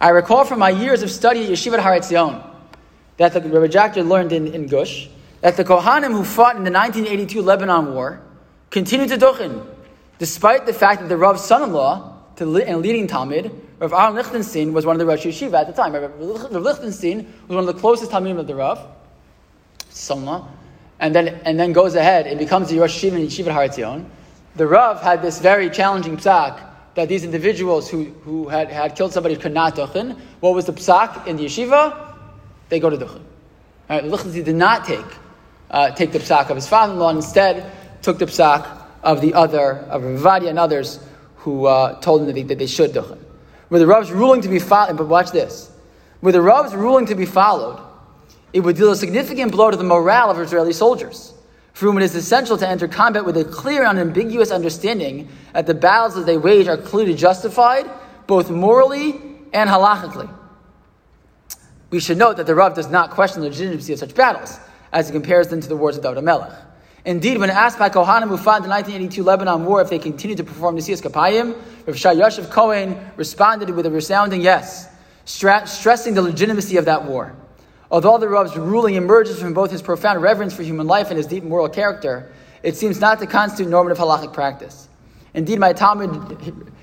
I 0.00 0.10
recall 0.10 0.44
from 0.44 0.58
my 0.58 0.70
years 0.70 1.02
of 1.02 1.10
study 1.10 1.44
at 1.44 1.50
Yeshivat 1.50 1.78
Har 1.78 1.98
Etzion 1.98 2.44
that 3.16 3.32
the 3.32 3.40
Rabbi 3.40 3.66
Jachter 3.66 4.06
learned 4.06 4.32
in, 4.32 4.46
in 4.48 4.66
Gush 4.66 5.08
that 5.40 5.56
the 5.56 5.64
Kohanim 5.64 6.12
who 6.12 6.24
fought 6.24 6.56
in 6.56 6.64
the 6.64 6.70
1982 6.70 7.40
Lebanon 7.40 7.94
War 7.94 8.20
continued 8.70 9.08
to 9.10 9.16
duchen, 9.16 9.64
despite 10.18 10.66
the 10.66 10.72
fact 10.72 11.00
that 11.00 11.08
the 11.08 11.16
Rav's 11.16 11.44
son-in-law 11.44 12.14
and 12.38 12.82
leading 12.82 13.06
Talmud, 13.06 13.50
Rav 13.78 13.92
Aaron 13.92 14.14
Lichtenstein, 14.14 14.72
was 14.72 14.84
one 14.84 14.96
of 14.96 14.98
the 14.98 15.06
Rosh 15.06 15.24
Yeshiva 15.24 15.60
at 15.60 15.66
the 15.66 15.72
time. 15.72 15.94
Rav 15.94 16.20
Lichtenstein 16.52 17.32
was 17.48 17.54
one 17.54 17.60
of 17.60 17.66
the 17.66 17.80
closest 17.80 18.10
Talmudim 18.10 18.38
of 18.38 18.46
the 18.46 18.54
Rav, 18.54 18.84
son-in-law, 19.90 20.48
and 20.98 21.14
then, 21.14 21.28
and 21.44 21.58
then 21.60 21.72
goes 21.72 21.94
ahead 21.94 22.26
and 22.26 22.38
becomes 22.38 22.68
the 22.68 22.78
Rosh 22.78 23.04
Yeshiva 23.04 23.14
in 23.14 23.26
Yeshivat 23.26 23.52
Har 23.52 23.68
Etzion. 23.68 24.04
The 24.56 24.66
Rav 24.66 25.02
had 25.02 25.20
this 25.20 25.38
very 25.38 25.68
challenging 25.68 26.16
psak 26.16 26.58
that 26.94 27.10
these 27.10 27.24
individuals 27.24 27.90
who, 27.90 28.04
who 28.24 28.48
had, 28.48 28.70
had 28.70 28.96
killed 28.96 29.12
somebody 29.12 29.36
could 29.36 29.52
not 29.52 29.76
duchen. 29.76 30.18
What 30.40 30.54
was 30.54 30.64
the 30.64 30.72
psak 30.72 31.26
in 31.26 31.36
the 31.36 31.44
yeshiva? 31.44 32.16
They 32.70 32.80
go 32.80 32.88
to 32.88 32.96
duchen. 32.96 33.20
Right, 33.90 34.02
Lichtenstein 34.02 34.44
did 34.44 34.56
not 34.56 34.86
take, 34.86 35.04
uh, 35.70 35.90
take 35.90 36.12
the 36.12 36.20
psak 36.20 36.48
of 36.48 36.56
his 36.56 36.66
father-in-law, 36.66 37.10
instead 37.10 37.70
took 38.00 38.18
the 38.18 38.24
psak 38.24 38.66
of 39.02 39.20
the 39.20 39.34
other, 39.34 39.72
of 39.72 40.02
Ravadia 40.02 40.48
and 40.48 40.58
others 40.58 41.00
who 41.36 41.66
uh, 41.66 42.00
told 42.00 42.22
him 42.22 42.28
that 42.28 42.32
they, 42.32 42.42
that 42.44 42.58
they 42.58 42.66
should 42.66 42.92
duchen. 42.92 43.18
With 43.68 43.82
the 43.82 43.86
Rav's 43.86 44.10
ruling 44.10 44.40
to 44.40 44.48
be 44.48 44.58
followed, 44.58 44.96
but 44.96 45.06
watch 45.06 45.32
this. 45.32 45.70
With 46.22 46.34
the 46.34 46.40
Rav's 46.40 46.74
ruling 46.74 47.06
to 47.06 47.14
be 47.14 47.26
followed, 47.26 47.78
it 48.54 48.60
would 48.60 48.76
deal 48.76 48.90
a 48.90 48.96
significant 48.96 49.52
blow 49.52 49.70
to 49.70 49.76
the 49.76 49.84
morale 49.84 50.30
of 50.30 50.40
Israeli 50.40 50.72
soldiers 50.72 51.34
for 51.76 51.84
whom 51.84 51.98
it 51.98 52.04
is 52.04 52.14
essential 52.14 52.56
to 52.56 52.66
enter 52.66 52.88
combat 52.88 53.22
with 53.26 53.36
a 53.36 53.44
clear 53.44 53.84
and 53.84 53.98
unambiguous 53.98 54.50
understanding 54.50 55.28
that 55.52 55.66
the 55.66 55.74
battles 55.74 56.14
that 56.14 56.24
they 56.24 56.38
wage 56.38 56.66
are 56.68 56.78
clearly 56.78 57.14
justified, 57.14 57.84
both 58.26 58.48
morally 58.48 59.10
and 59.52 59.68
halachically. 59.68 60.26
We 61.90 62.00
should 62.00 62.16
note 62.16 62.38
that 62.38 62.46
the 62.46 62.54
Rav 62.54 62.72
does 62.72 62.88
not 62.88 63.10
question 63.10 63.42
the 63.42 63.50
legitimacy 63.50 63.92
of 63.92 63.98
such 63.98 64.14
battles, 64.14 64.58
as 64.90 65.08
he 65.08 65.12
compares 65.12 65.48
them 65.48 65.60
to 65.60 65.68
the 65.68 65.76
wars 65.76 65.98
of 65.98 66.02
David 66.02 66.24
Melech. 66.24 66.50
Indeed, 67.04 67.36
when 67.36 67.50
asked 67.50 67.78
by 67.78 67.90
Kohanim 67.90 68.28
who 68.28 68.38
fought 68.38 68.62
in 68.62 68.62
the 68.62 68.70
1982 68.70 69.22
Lebanon 69.22 69.66
War 69.66 69.82
if 69.82 69.90
they 69.90 69.98
continued 69.98 70.38
to 70.38 70.44
perform 70.44 70.78
Nesias 70.78 71.02
Kapayim, 71.02 71.54
Rav 71.86 71.98
She'ar 71.98 72.14
Yashuv 72.14 72.50
Cohen 72.50 72.98
responded 73.16 73.68
with 73.68 73.84
a 73.84 73.90
resounding 73.90 74.40
yes, 74.40 74.88
stressing 75.26 76.14
the 76.14 76.22
legitimacy 76.22 76.78
of 76.78 76.86
that 76.86 77.04
war. 77.04 77.36
Although 77.90 78.18
the 78.18 78.28
Rav's 78.28 78.56
ruling 78.56 78.94
emerges 78.94 79.40
from 79.40 79.54
both 79.54 79.70
his 79.70 79.82
profound 79.82 80.22
reverence 80.22 80.54
for 80.54 80.62
human 80.62 80.86
life 80.86 81.08
and 81.08 81.16
his 81.16 81.26
deep 81.26 81.44
moral 81.44 81.68
character, 81.68 82.32
it 82.62 82.76
seems 82.76 83.00
not 83.00 83.18
to 83.20 83.26
constitute 83.26 83.70
normative 83.70 83.98
halachic 83.98 84.32
practice. 84.32 84.88
Indeed, 85.34 85.60
my 85.60 85.72
Talmud, 85.72 86.10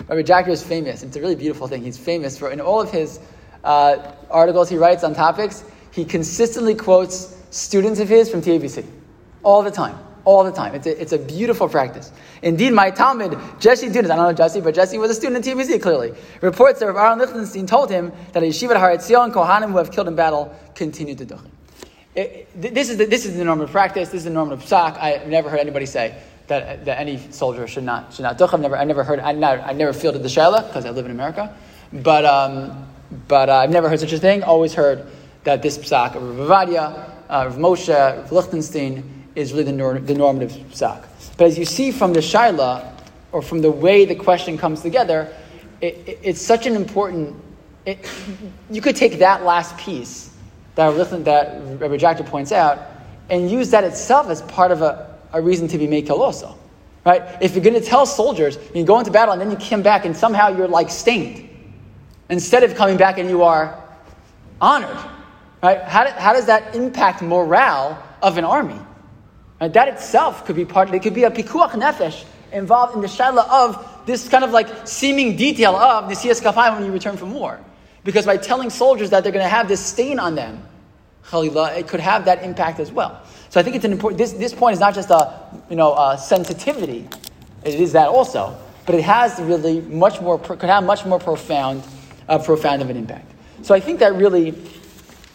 Rabbi 0.07 0.21
Jachter 0.21 0.49
is 0.49 0.63
famous. 0.63 1.03
It's 1.03 1.15
a 1.15 1.21
really 1.21 1.35
beautiful 1.35 1.67
thing. 1.67 1.83
He's 1.83 1.97
famous 1.97 2.37
for, 2.37 2.51
in 2.51 2.61
all 2.61 2.79
of 2.79 2.91
his 2.91 3.19
uh, 3.63 4.13
articles 4.29 4.69
he 4.69 4.77
writes 4.77 5.03
on 5.03 5.13
topics, 5.13 5.63
he 5.91 6.05
consistently 6.05 6.75
quotes 6.75 7.35
students 7.49 7.99
of 7.99 8.07
his 8.09 8.29
from 8.29 8.41
TABC 8.41 8.85
all 9.43 9.61
the 9.61 9.71
time 9.71 9.97
all 10.25 10.43
the 10.43 10.51
time. 10.51 10.75
It's 10.75 10.87
a, 10.87 11.01
it's 11.01 11.11
a 11.11 11.17
beautiful 11.17 11.67
practice. 11.67 12.11
Indeed, 12.41 12.71
my 12.71 12.91
Talmud, 12.91 13.37
Jesse 13.59 13.89
Dunas, 13.89 14.09
I 14.09 14.15
don't 14.15 14.25
know 14.25 14.33
Jesse, 14.33 14.61
but 14.61 14.75
Jesse 14.75 14.97
was 14.97 15.11
a 15.11 15.13
student 15.13 15.45
at 15.45 15.53
TBC 15.55 15.81
clearly, 15.81 16.13
reports 16.41 16.79
that 16.79 16.87
Aaron 16.87 17.19
Lichtenstein 17.19 17.65
told 17.65 17.89
him 17.89 18.11
that 18.31 18.43
a 18.43 18.45
yeshiva 18.45 18.77
Har 18.77 18.91
Etzion, 18.91 19.33
Kohanim 19.33 19.71
who 19.71 19.77
have 19.77 19.91
killed 19.91 20.07
in 20.07 20.15
battle, 20.15 20.55
continue 20.75 21.15
to 21.15 21.25
duchen. 21.25 21.49
This 22.55 22.89
is, 22.89 22.97
the, 22.97 23.05
this 23.05 23.25
is 23.25 23.35
the 23.35 23.43
normal 23.43 23.67
practice, 23.67 24.09
this 24.09 24.19
is 24.19 24.25
the 24.25 24.29
normal 24.29 24.57
psak. 24.57 24.97
I've 24.97 25.27
never 25.27 25.49
heard 25.49 25.59
anybody 25.59 25.87
say 25.87 26.15
that, 26.47 26.85
that 26.85 26.99
any 26.99 27.17
soldier 27.31 27.67
should 27.67 27.83
not, 27.83 28.13
should 28.13 28.23
not 28.23 28.37
duch. 28.37 28.53
I've 28.53 28.59
never, 28.59 28.77
I've 28.77 28.87
never 28.87 29.03
heard, 29.03 29.19
I 29.19 29.31
never, 29.31 29.61
I've 29.63 29.77
never 29.77 29.93
fielded 29.93 30.21
the 30.21 30.27
shaila 30.27 30.67
because 30.67 30.85
I 30.85 30.91
live 30.91 31.05
in 31.05 31.11
America, 31.11 31.55
but, 31.91 32.23
um, 32.25 32.87
but 33.27 33.49
uh, 33.49 33.57
I've 33.57 33.71
never 33.71 33.89
heard 33.89 33.99
such 33.99 34.13
a 34.13 34.19
thing. 34.19 34.43
Always 34.43 34.73
heard 34.73 35.07
that 35.43 35.61
this 35.61 35.77
psak 35.77 36.15
of 36.15 36.37
Rav 36.37 36.67
Ovadia, 36.67 37.09
uh, 37.29 37.45
Rav 37.49 37.57
Moshe, 37.57 37.89
Rav 37.89 38.31
Lichtenstein, 38.31 39.22
is 39.35 39.51
really 39.51 39.65
the, 39.65 39.71
nor- 39.71 39.99
the 39.99 40.13
normative 40.13 40.51
psak. 40.71 41.05
But 41.37 41.47
as 41.47 41.57
you 41.57 41.65
see 41.65 41.91
from 41.91 42.13
the 42.13 42.19
shaila, 42.19 42.93
or 43.31 43.41
from 43.41 43.61
the 43.61 43.71
way 43.71 44.05
the 44.05 44.15
question 44.15 44.57
comes 44.57 44.81
together, 44.81 45.33
it, 45.81 45.95
it, 46.07 46.19
it's 46.23 46.41
such 46.41 46.65
an 46.65 46.75
important. 46.75 47.35
It, 47.85 48.07
you 48.69 48.81
could 48.81 48.95
take 48.95 49.19
that 49.19 49.43
last 49.43 49.75
piece 49.77 50.33
that 50.75 50.95
that 51.25 51.61
Rabbi 51.79 51.97
points 52.23 52.51
out 52.51 52.79
and 53.29 53.49
use 53.49 53.71
that 53.71 53.83
itself 53.83 54.29
as 54.29 54.41
part 54.43 54.71
of 54.71 54.81
a, 54.81 55.17
a 55.33 55.41
reason 55.41 55.67
to 55.67 55.77
be 55.77 55.87
made 55.87 56.09
also. 56.09 56.57
Right? 57.05 57.21
If 57.41 57.53
you're 57.53 57.63
going 57.63 57.79
to 57.79 57.81
tell 57.81 58.05
soldiers, 58.05 58.57
you 58.73 58.85
go 58.85 58.97
into 58.99 59.11
battle 59.11 59.33
and 59.33 59.41
then 59.41 59.51
you 59.51 59.57
come 59.57 59.81
back 59.81 60.05
and 60.05 60.15
somehow 60.15 60.55
you're 60.55 60.69
like 60.69 60.89
stained. 60.89 61.49
Instead 62.29 62.63
of 62.63 62.75
coming 62.75 62.95
back 62.95 63.17
and 63.17 63.29
you 63.29 63.43
are 63.43 63.77
honored. 64.61 64.97
Right? 65.61 65.81
How, 65.81 66.05
do, 66.05 66.11
how 66.11 66.33
does 66.33 66.45
that 66.45 66.75
impact 66.75 67.21
morale 67.21 68.01
of 68.21 68.37
an 68.37 68.45
army? 68.45 68.79
And 69.63 69.73
that 69.75 69.87
itself 69.87 70.45
could 70.45 70.57
be 70.57 70.65
part, 70.65 70.93
it 70.93 71.01
could 71.01 71.13
be 71.13 71.23
a 71.23 71.31
pikuach 71.31 71.71
nefesh 71.71 72.25
involved 72.51 72.95
in 72.95 73.01
the 73.01 73.07
shaila 73.07 73.47
of 73.49 74.05
this 74.05 74.27
kind 74.27 74.43
of 74.43 74.51
like 74.51 74.85
seeming 74.85 75.37
detail 75.37 75.73
of 75.77 76.09
the 76.09 76.15
siyas 76.15 76.41
kafai 76.41 76.75
when 76.75 76.83
you 76.83 76.91
return 76.91 77.15
from 77.15 77.33
war. 77.33 77.61
Because 78.03 78.25
by 78.25 78.35
telling 78.35 78.69
soldiers 78.69 79.09
that 79.11 79.23
they're 79.23 79.31
going 79.31 79.45
to 79.45 79.49
have 79.49 79.69
this 79.69 79.79
stain 79.79 80.19
on 80.19 80.35
them, 80.35 80.61
Khalila, 81.27 81.77
it 81.77 81.87
could 81.87 82.01
have 82.01 82.25
that 82.25 82.43
impact 82.43 82.81
as 82.81 82.91
well. 82.91 83.21
So 83.47 83.57
I 83.57 83.63
think 83.63 83.77
it's 83.77 83.85
an 83.85 83.93
important, 83.93 84.17
this, 84.17 84.33
this 84.33 84.53
point 84.53 84.73
is 84.73 84.81
not 84.81 84.95
just 84.95 85.09
a, 85.09 85.33
you 85.69 85.77
know, 85.77 85.93
a 85.93 86.17
sensitivity, 86.17 87.07
it 87.63 87.75
is 87.75 87.93
that 87.93 88.09
also, 88.09 88.57
but 88.85 88.95
it 88.95 89.03
has 89.03 89.39
really 89.39 89.79
much 89.79 90.19
more, 90.19 90.37
could 90.39 90.63
have 90.63 90.83
much 90.83 91.05
more 91.05 91.19
profound, 91.19 91.85
uh, 92.27 92.37
profound 92.37 92.81
of 92.81 92.89
an 92.89 92.97
impact. 92.97 93.31
So 93.61 93.73
I 93.73 93.79
think 93.79 93.99
that 93.99 94.13
really, 94.15 94.47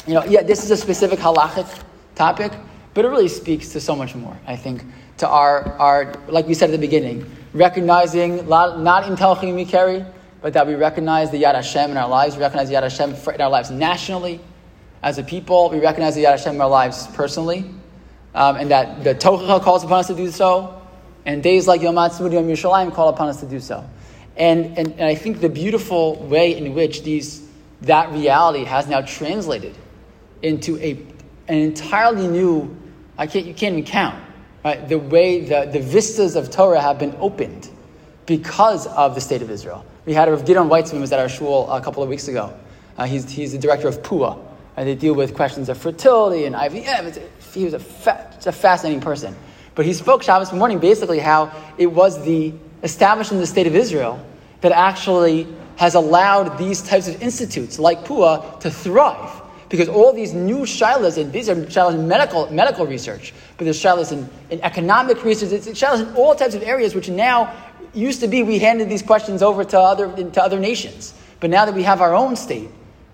you 0.07 0.13
know, 0.13 0.25
yeah, 0.27 0.43
this 0.43 0.65
is 0.65 0.71
a 0.71 0.77
specific 0.77 1.19
halachic 1.19 1.83
topic, 2.15 2.53
but 2.99 3.05
it 3.05 3.11
really 3.11 3.29
speaks 3.29 3.69
to 3.69 3.81
so 3.81 3.95
much 3.95 4.17
more, 4.17 4.37
I 4.45 4.57
think, 4.57 4.83
to 5.19 5.29
our, 5.29 5.69
our 5.75 6.15
like 6.27 6.49
we 6.49 6.55
said 6.55 6.71
at 6.71 6.73
the 6.73 6.79
beginning, 6.79 7.31
recognizing 7.53 8.49
not 8.49 9.07
in 9.07 9.15
Telchim 9.15 9.55
Mikeri, 9.55 10.05
but 10.43 10.53
that 10.55 10.67
we 10.67 10.75
recognize 10.75 11.31
the 11.31 11.41
Yad 11.41 11.55
Hashem 11.55 11.93
in 11.93 11.97
our 11.97 12.09
lives, 12.09 12.35
we 12.35 12.43
recognize 12.43 12.71
the 12.71 12.75
Yad 12.75 12.83
Hashem 12.83 13.15
in 13.37 13.41
our 13.41 13.51
lives 13.51 13.71
nationally, 13.71 14.41
as 15.05 15.17
a 15.17 15.23
people, 15.23 15.71
we 15.71 15.79
recognize 15.79 16.17
the 16.17 16.25
Yad 16.25 16.39
Hashem 16.39 16.57
in 16.57 16.61
our 16.61 16.69
lives 16.69 17.07
personally, 17.15 17.71
um, 18.35 18.57
and 18.57 18.69
that 18.73 19.05
the 19.05 19.15
Tochacha 19.15 19.63
calls 19.63 19.85
upon 19.85 20.01
us 20.01 20.09
to 20.09 20.17
do 20.17 20.29
so, 20.29 20.83
and 21.25 21.41
days 21.41 21.69
like 21.69 21.81
Yom 21.81 21.95
Ha'atzmaut, 21.95 22.33
Yom 22.33 22.49
Yerushalayim 22.49 22.93
call 22.93 23.11
upon 23.11 23.29
us 23.29 23.39
to 23.39 23.47
do 23.47 23.61
so. 23.61 23.89
And, 24.37 24.77
and, 24.77 24.89
and 24.95 25.05
I 25.05 25.15
think 25.15 25.41
the 25.41 25.49
beautiful 25.49 26.17
way 26.17 26.59
in 26.59 26.75
which 26.75 27.05
these, 27.05 27.49
that 27.83 28.11
reality 28.11 28.65
has 28.65 28.89
now 28.89 29.03
translated 29.03 29.77
into 30.43 30.77
a, 30.79 30.95
an 31.47 31.59
entirely 31.59 32.27
new 32.27 32.77
I 33.19 33.27
can't, 33.27 33.45
you 33.45 33.53
can't 33.53 33.73
even 33.73 33.85
count 33.85 34.23
right? 34.65 34.89
the 34.89 34.99
way 34.99 35.41
the, 35.41 35.69
the 35.71 35.81
vistas 35.81 36.37
of 36.37 36.51
Torah 36.51 36.81
have 36.81 36.99
been 36.99 37.15
opened 37.19 37.69
because 38.27 38.87
of 38.87 39.15
the 39.15 39.21
state 39.21 39.43
of 39.43 39.51
Israel. 39.51 39.85
We 40.07 40.15
had 40.15 40.29
Rav 40.29 40.47
Gideon 40.47 40.69
Weitzman 40.69 41.01
was 41.01 41.13
at 41.13 41.19
our 41.19 41.29
shul 41.29 41.71
a 41.71 41.81
couple 41.81 42.03
of 42.03 42.09
weeks 42.09 42.29
ago. 42.29 42.57
Uh, 42.97 43.07
he's, 43.07 43.29
he's 43.29 43.53
the 43.53 43.59
director 43.59 43.89
of 43.89 44.03
PUA, 44.03 44.39
and 44.77 44.89
they 44.89 44.95
deal 44.95 45.15
with 45.15 45.35
questions 45.35 45.69
of 45.69 45.79
fertility 45.79 46.45
and 46.45 46.55
IVF. 46.55 47.23
he 47.53 47.65
was 47.65 47.75
a, 47.75 47.79
fa- 47.79 48.39
a 48.47 48.53
fascinating 48.53 49.01
person. 49.01 49.35
But 49.75 49.87
he 49.87 49.93
spoke 49.93 50.23
Shabbos 50.23 50.53
morning 50.53 50.79
basically 50.79 51.19
how 51.19 51.53
it 51.77 51.87
was 51.87 52.23
the 52.25 52.53
establishment 52.83 53.41
of 53.41 53.43
the 53.43 53.53
state 53.53 53.67
of 53.67 53.77
Israel 53.77 54.25
that 54.61 54.73
actually 54.73 55.47
has 55.77 55.95
allowed 55.95 56.59
these 56.59 56.83
types 56.83 57.07
of 57.07 57.23
institutes 57.23 57.79
like 57.79 58.05
PUA 58.05 58.61
to 58.61 58.71
thrive 58.71 59.38
because 59.69 59.89
all 59.89 60.13
these 60.13 60.33
new 60.33 60.61
shilas, 60.61 61.21
and 61.21 61.33
these 61.33 61.49
are 61.49 61.55
shilas 61.55 61.95
in 61.95 62.09
medical, 62.09 62.51
medical 62.53 62.87
research, 62.87 63.35
but 63.57 63.65
there's 63.65 63.81
shilas 63.81 64.13
in, 64.13 64.29
in 64.51 64.61
economic 64.63 65.25
research, 65.25 65.53
it's 65.53 65.67
shilas 65.69 66.09
in 66.09 66.15
all 66.15 66.35
types 66.35 66.55
of 66.55 66.63
areas, 66.63 66.95
which 66.95 67.09
now 67.09 67.55
used 67.95 68.21
to 68.21 68.29
be 68.29 68.43
we 68.43 68.59
handed 68.59 68.89
these 68.89 69.03
questions 69.03 69.43
over 69.43 69.65
to 69.65 69.79
other, 69.79 70.11
to 70.31 70.43
other 70.43 70.59
nations. 70.59 71.15
But 71.41 71.51
now 71.51 71.65
that 71.65 71.75
we 71.75 71.83
have 71.83 72.01
our 72.01 72.15
own 72.15 72.37
state, 72.37 72.69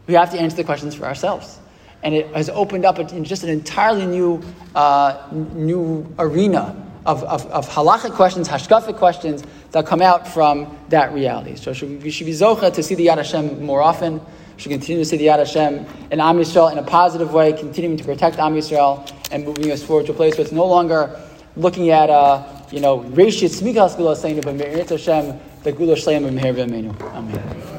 we 0.07 0.15
have 0.15 0.31
to 0.31 0.41
answer 0.41 0.57
the 0.57 0.65
questions 0.65 0.95
for 0.95 1.05
ourselves. 1.05 1.59
And 2.03 2.15
it 2.15 2.27
has 2.35 2.51
opened 2.51 2.85
up 2.85 2.99
in 2.99 3.25
just 3.25 3.45
an 3.45 3.49
entirely 3.49 4.07
new, 4.07 4.43
uh, 4.75 5.27
new 5.33 6.07
arena 6.19 6.77
of, 7.07 7.23
of, 7.25 7.47
of 7.47 7.69
halachic 7.69 8.13
questions, 8.13 8.49
hashkafic 8.49 8.97
questions 8.97 9.43
that 9.73 9.87
come 9.87 10.03
out 10.03 10.29
from 10.29 10.77
that 10.91 11.13
reality. 11.13 11.57
So 11.57 11.73
should, 11.73 12.03
we 12.03 12.11
should 12.11 12.27
be 12.27 12.33
zocha 12.33 12.73
to 12.75 12.83
see 12.83 12.95
the 12.95 13.07
Yad 13.07 13.17
Hashem 13.17 13.65
more 13.65 13.83
often. 13.83 14.21
Should 14.57 14.71
continue 14.71 15.03
to 15.03 15.05
see 15.05 15.17
the 15.17 15.27
Yad 15.27 15.39
Hashem 15.39 15.87
in 16.11 16.21
Am 16.21 16.37
Yisrael 16.37 16.71
in 16.71 16.79
a 16.79 16.83
positive 16.83 17.33
way, 17.33 17.53
continuing 17.53 17.97
to 17.97 18.05
protect 18.05 18.39
Am 18.39 18.55
Yisrael 18.55 19.11
and 19.31 19.45
moving 19.45 19.71
us 19.73 19.83
forward 19.83 20.07
to 20.07 20.13
a 20.13 20.15
place 20.15 20.37
where 20.37 20.43
it's 20.43 20.53
no 20.53 20.67
longer 20.67 21.21
looking 21.57 21.91
at, 21.91 22.11
uh, 22.11 22.45
you 22.71 22.81
know, 22.81 23.01
Reshit 23.01 23.51
Smikas 23.51 23.97
Gula 23.97 24.17
saying, 24.17 24.41
but 24.41 24.55
Me'eretz 24.55 24.91
Hashem, 24.91 25.39
the 25.63 25.73
Gula 25.73 25.95
Shleim 25.97 26.29
Meher 26.39 26.59
Amen. 27.01 27.74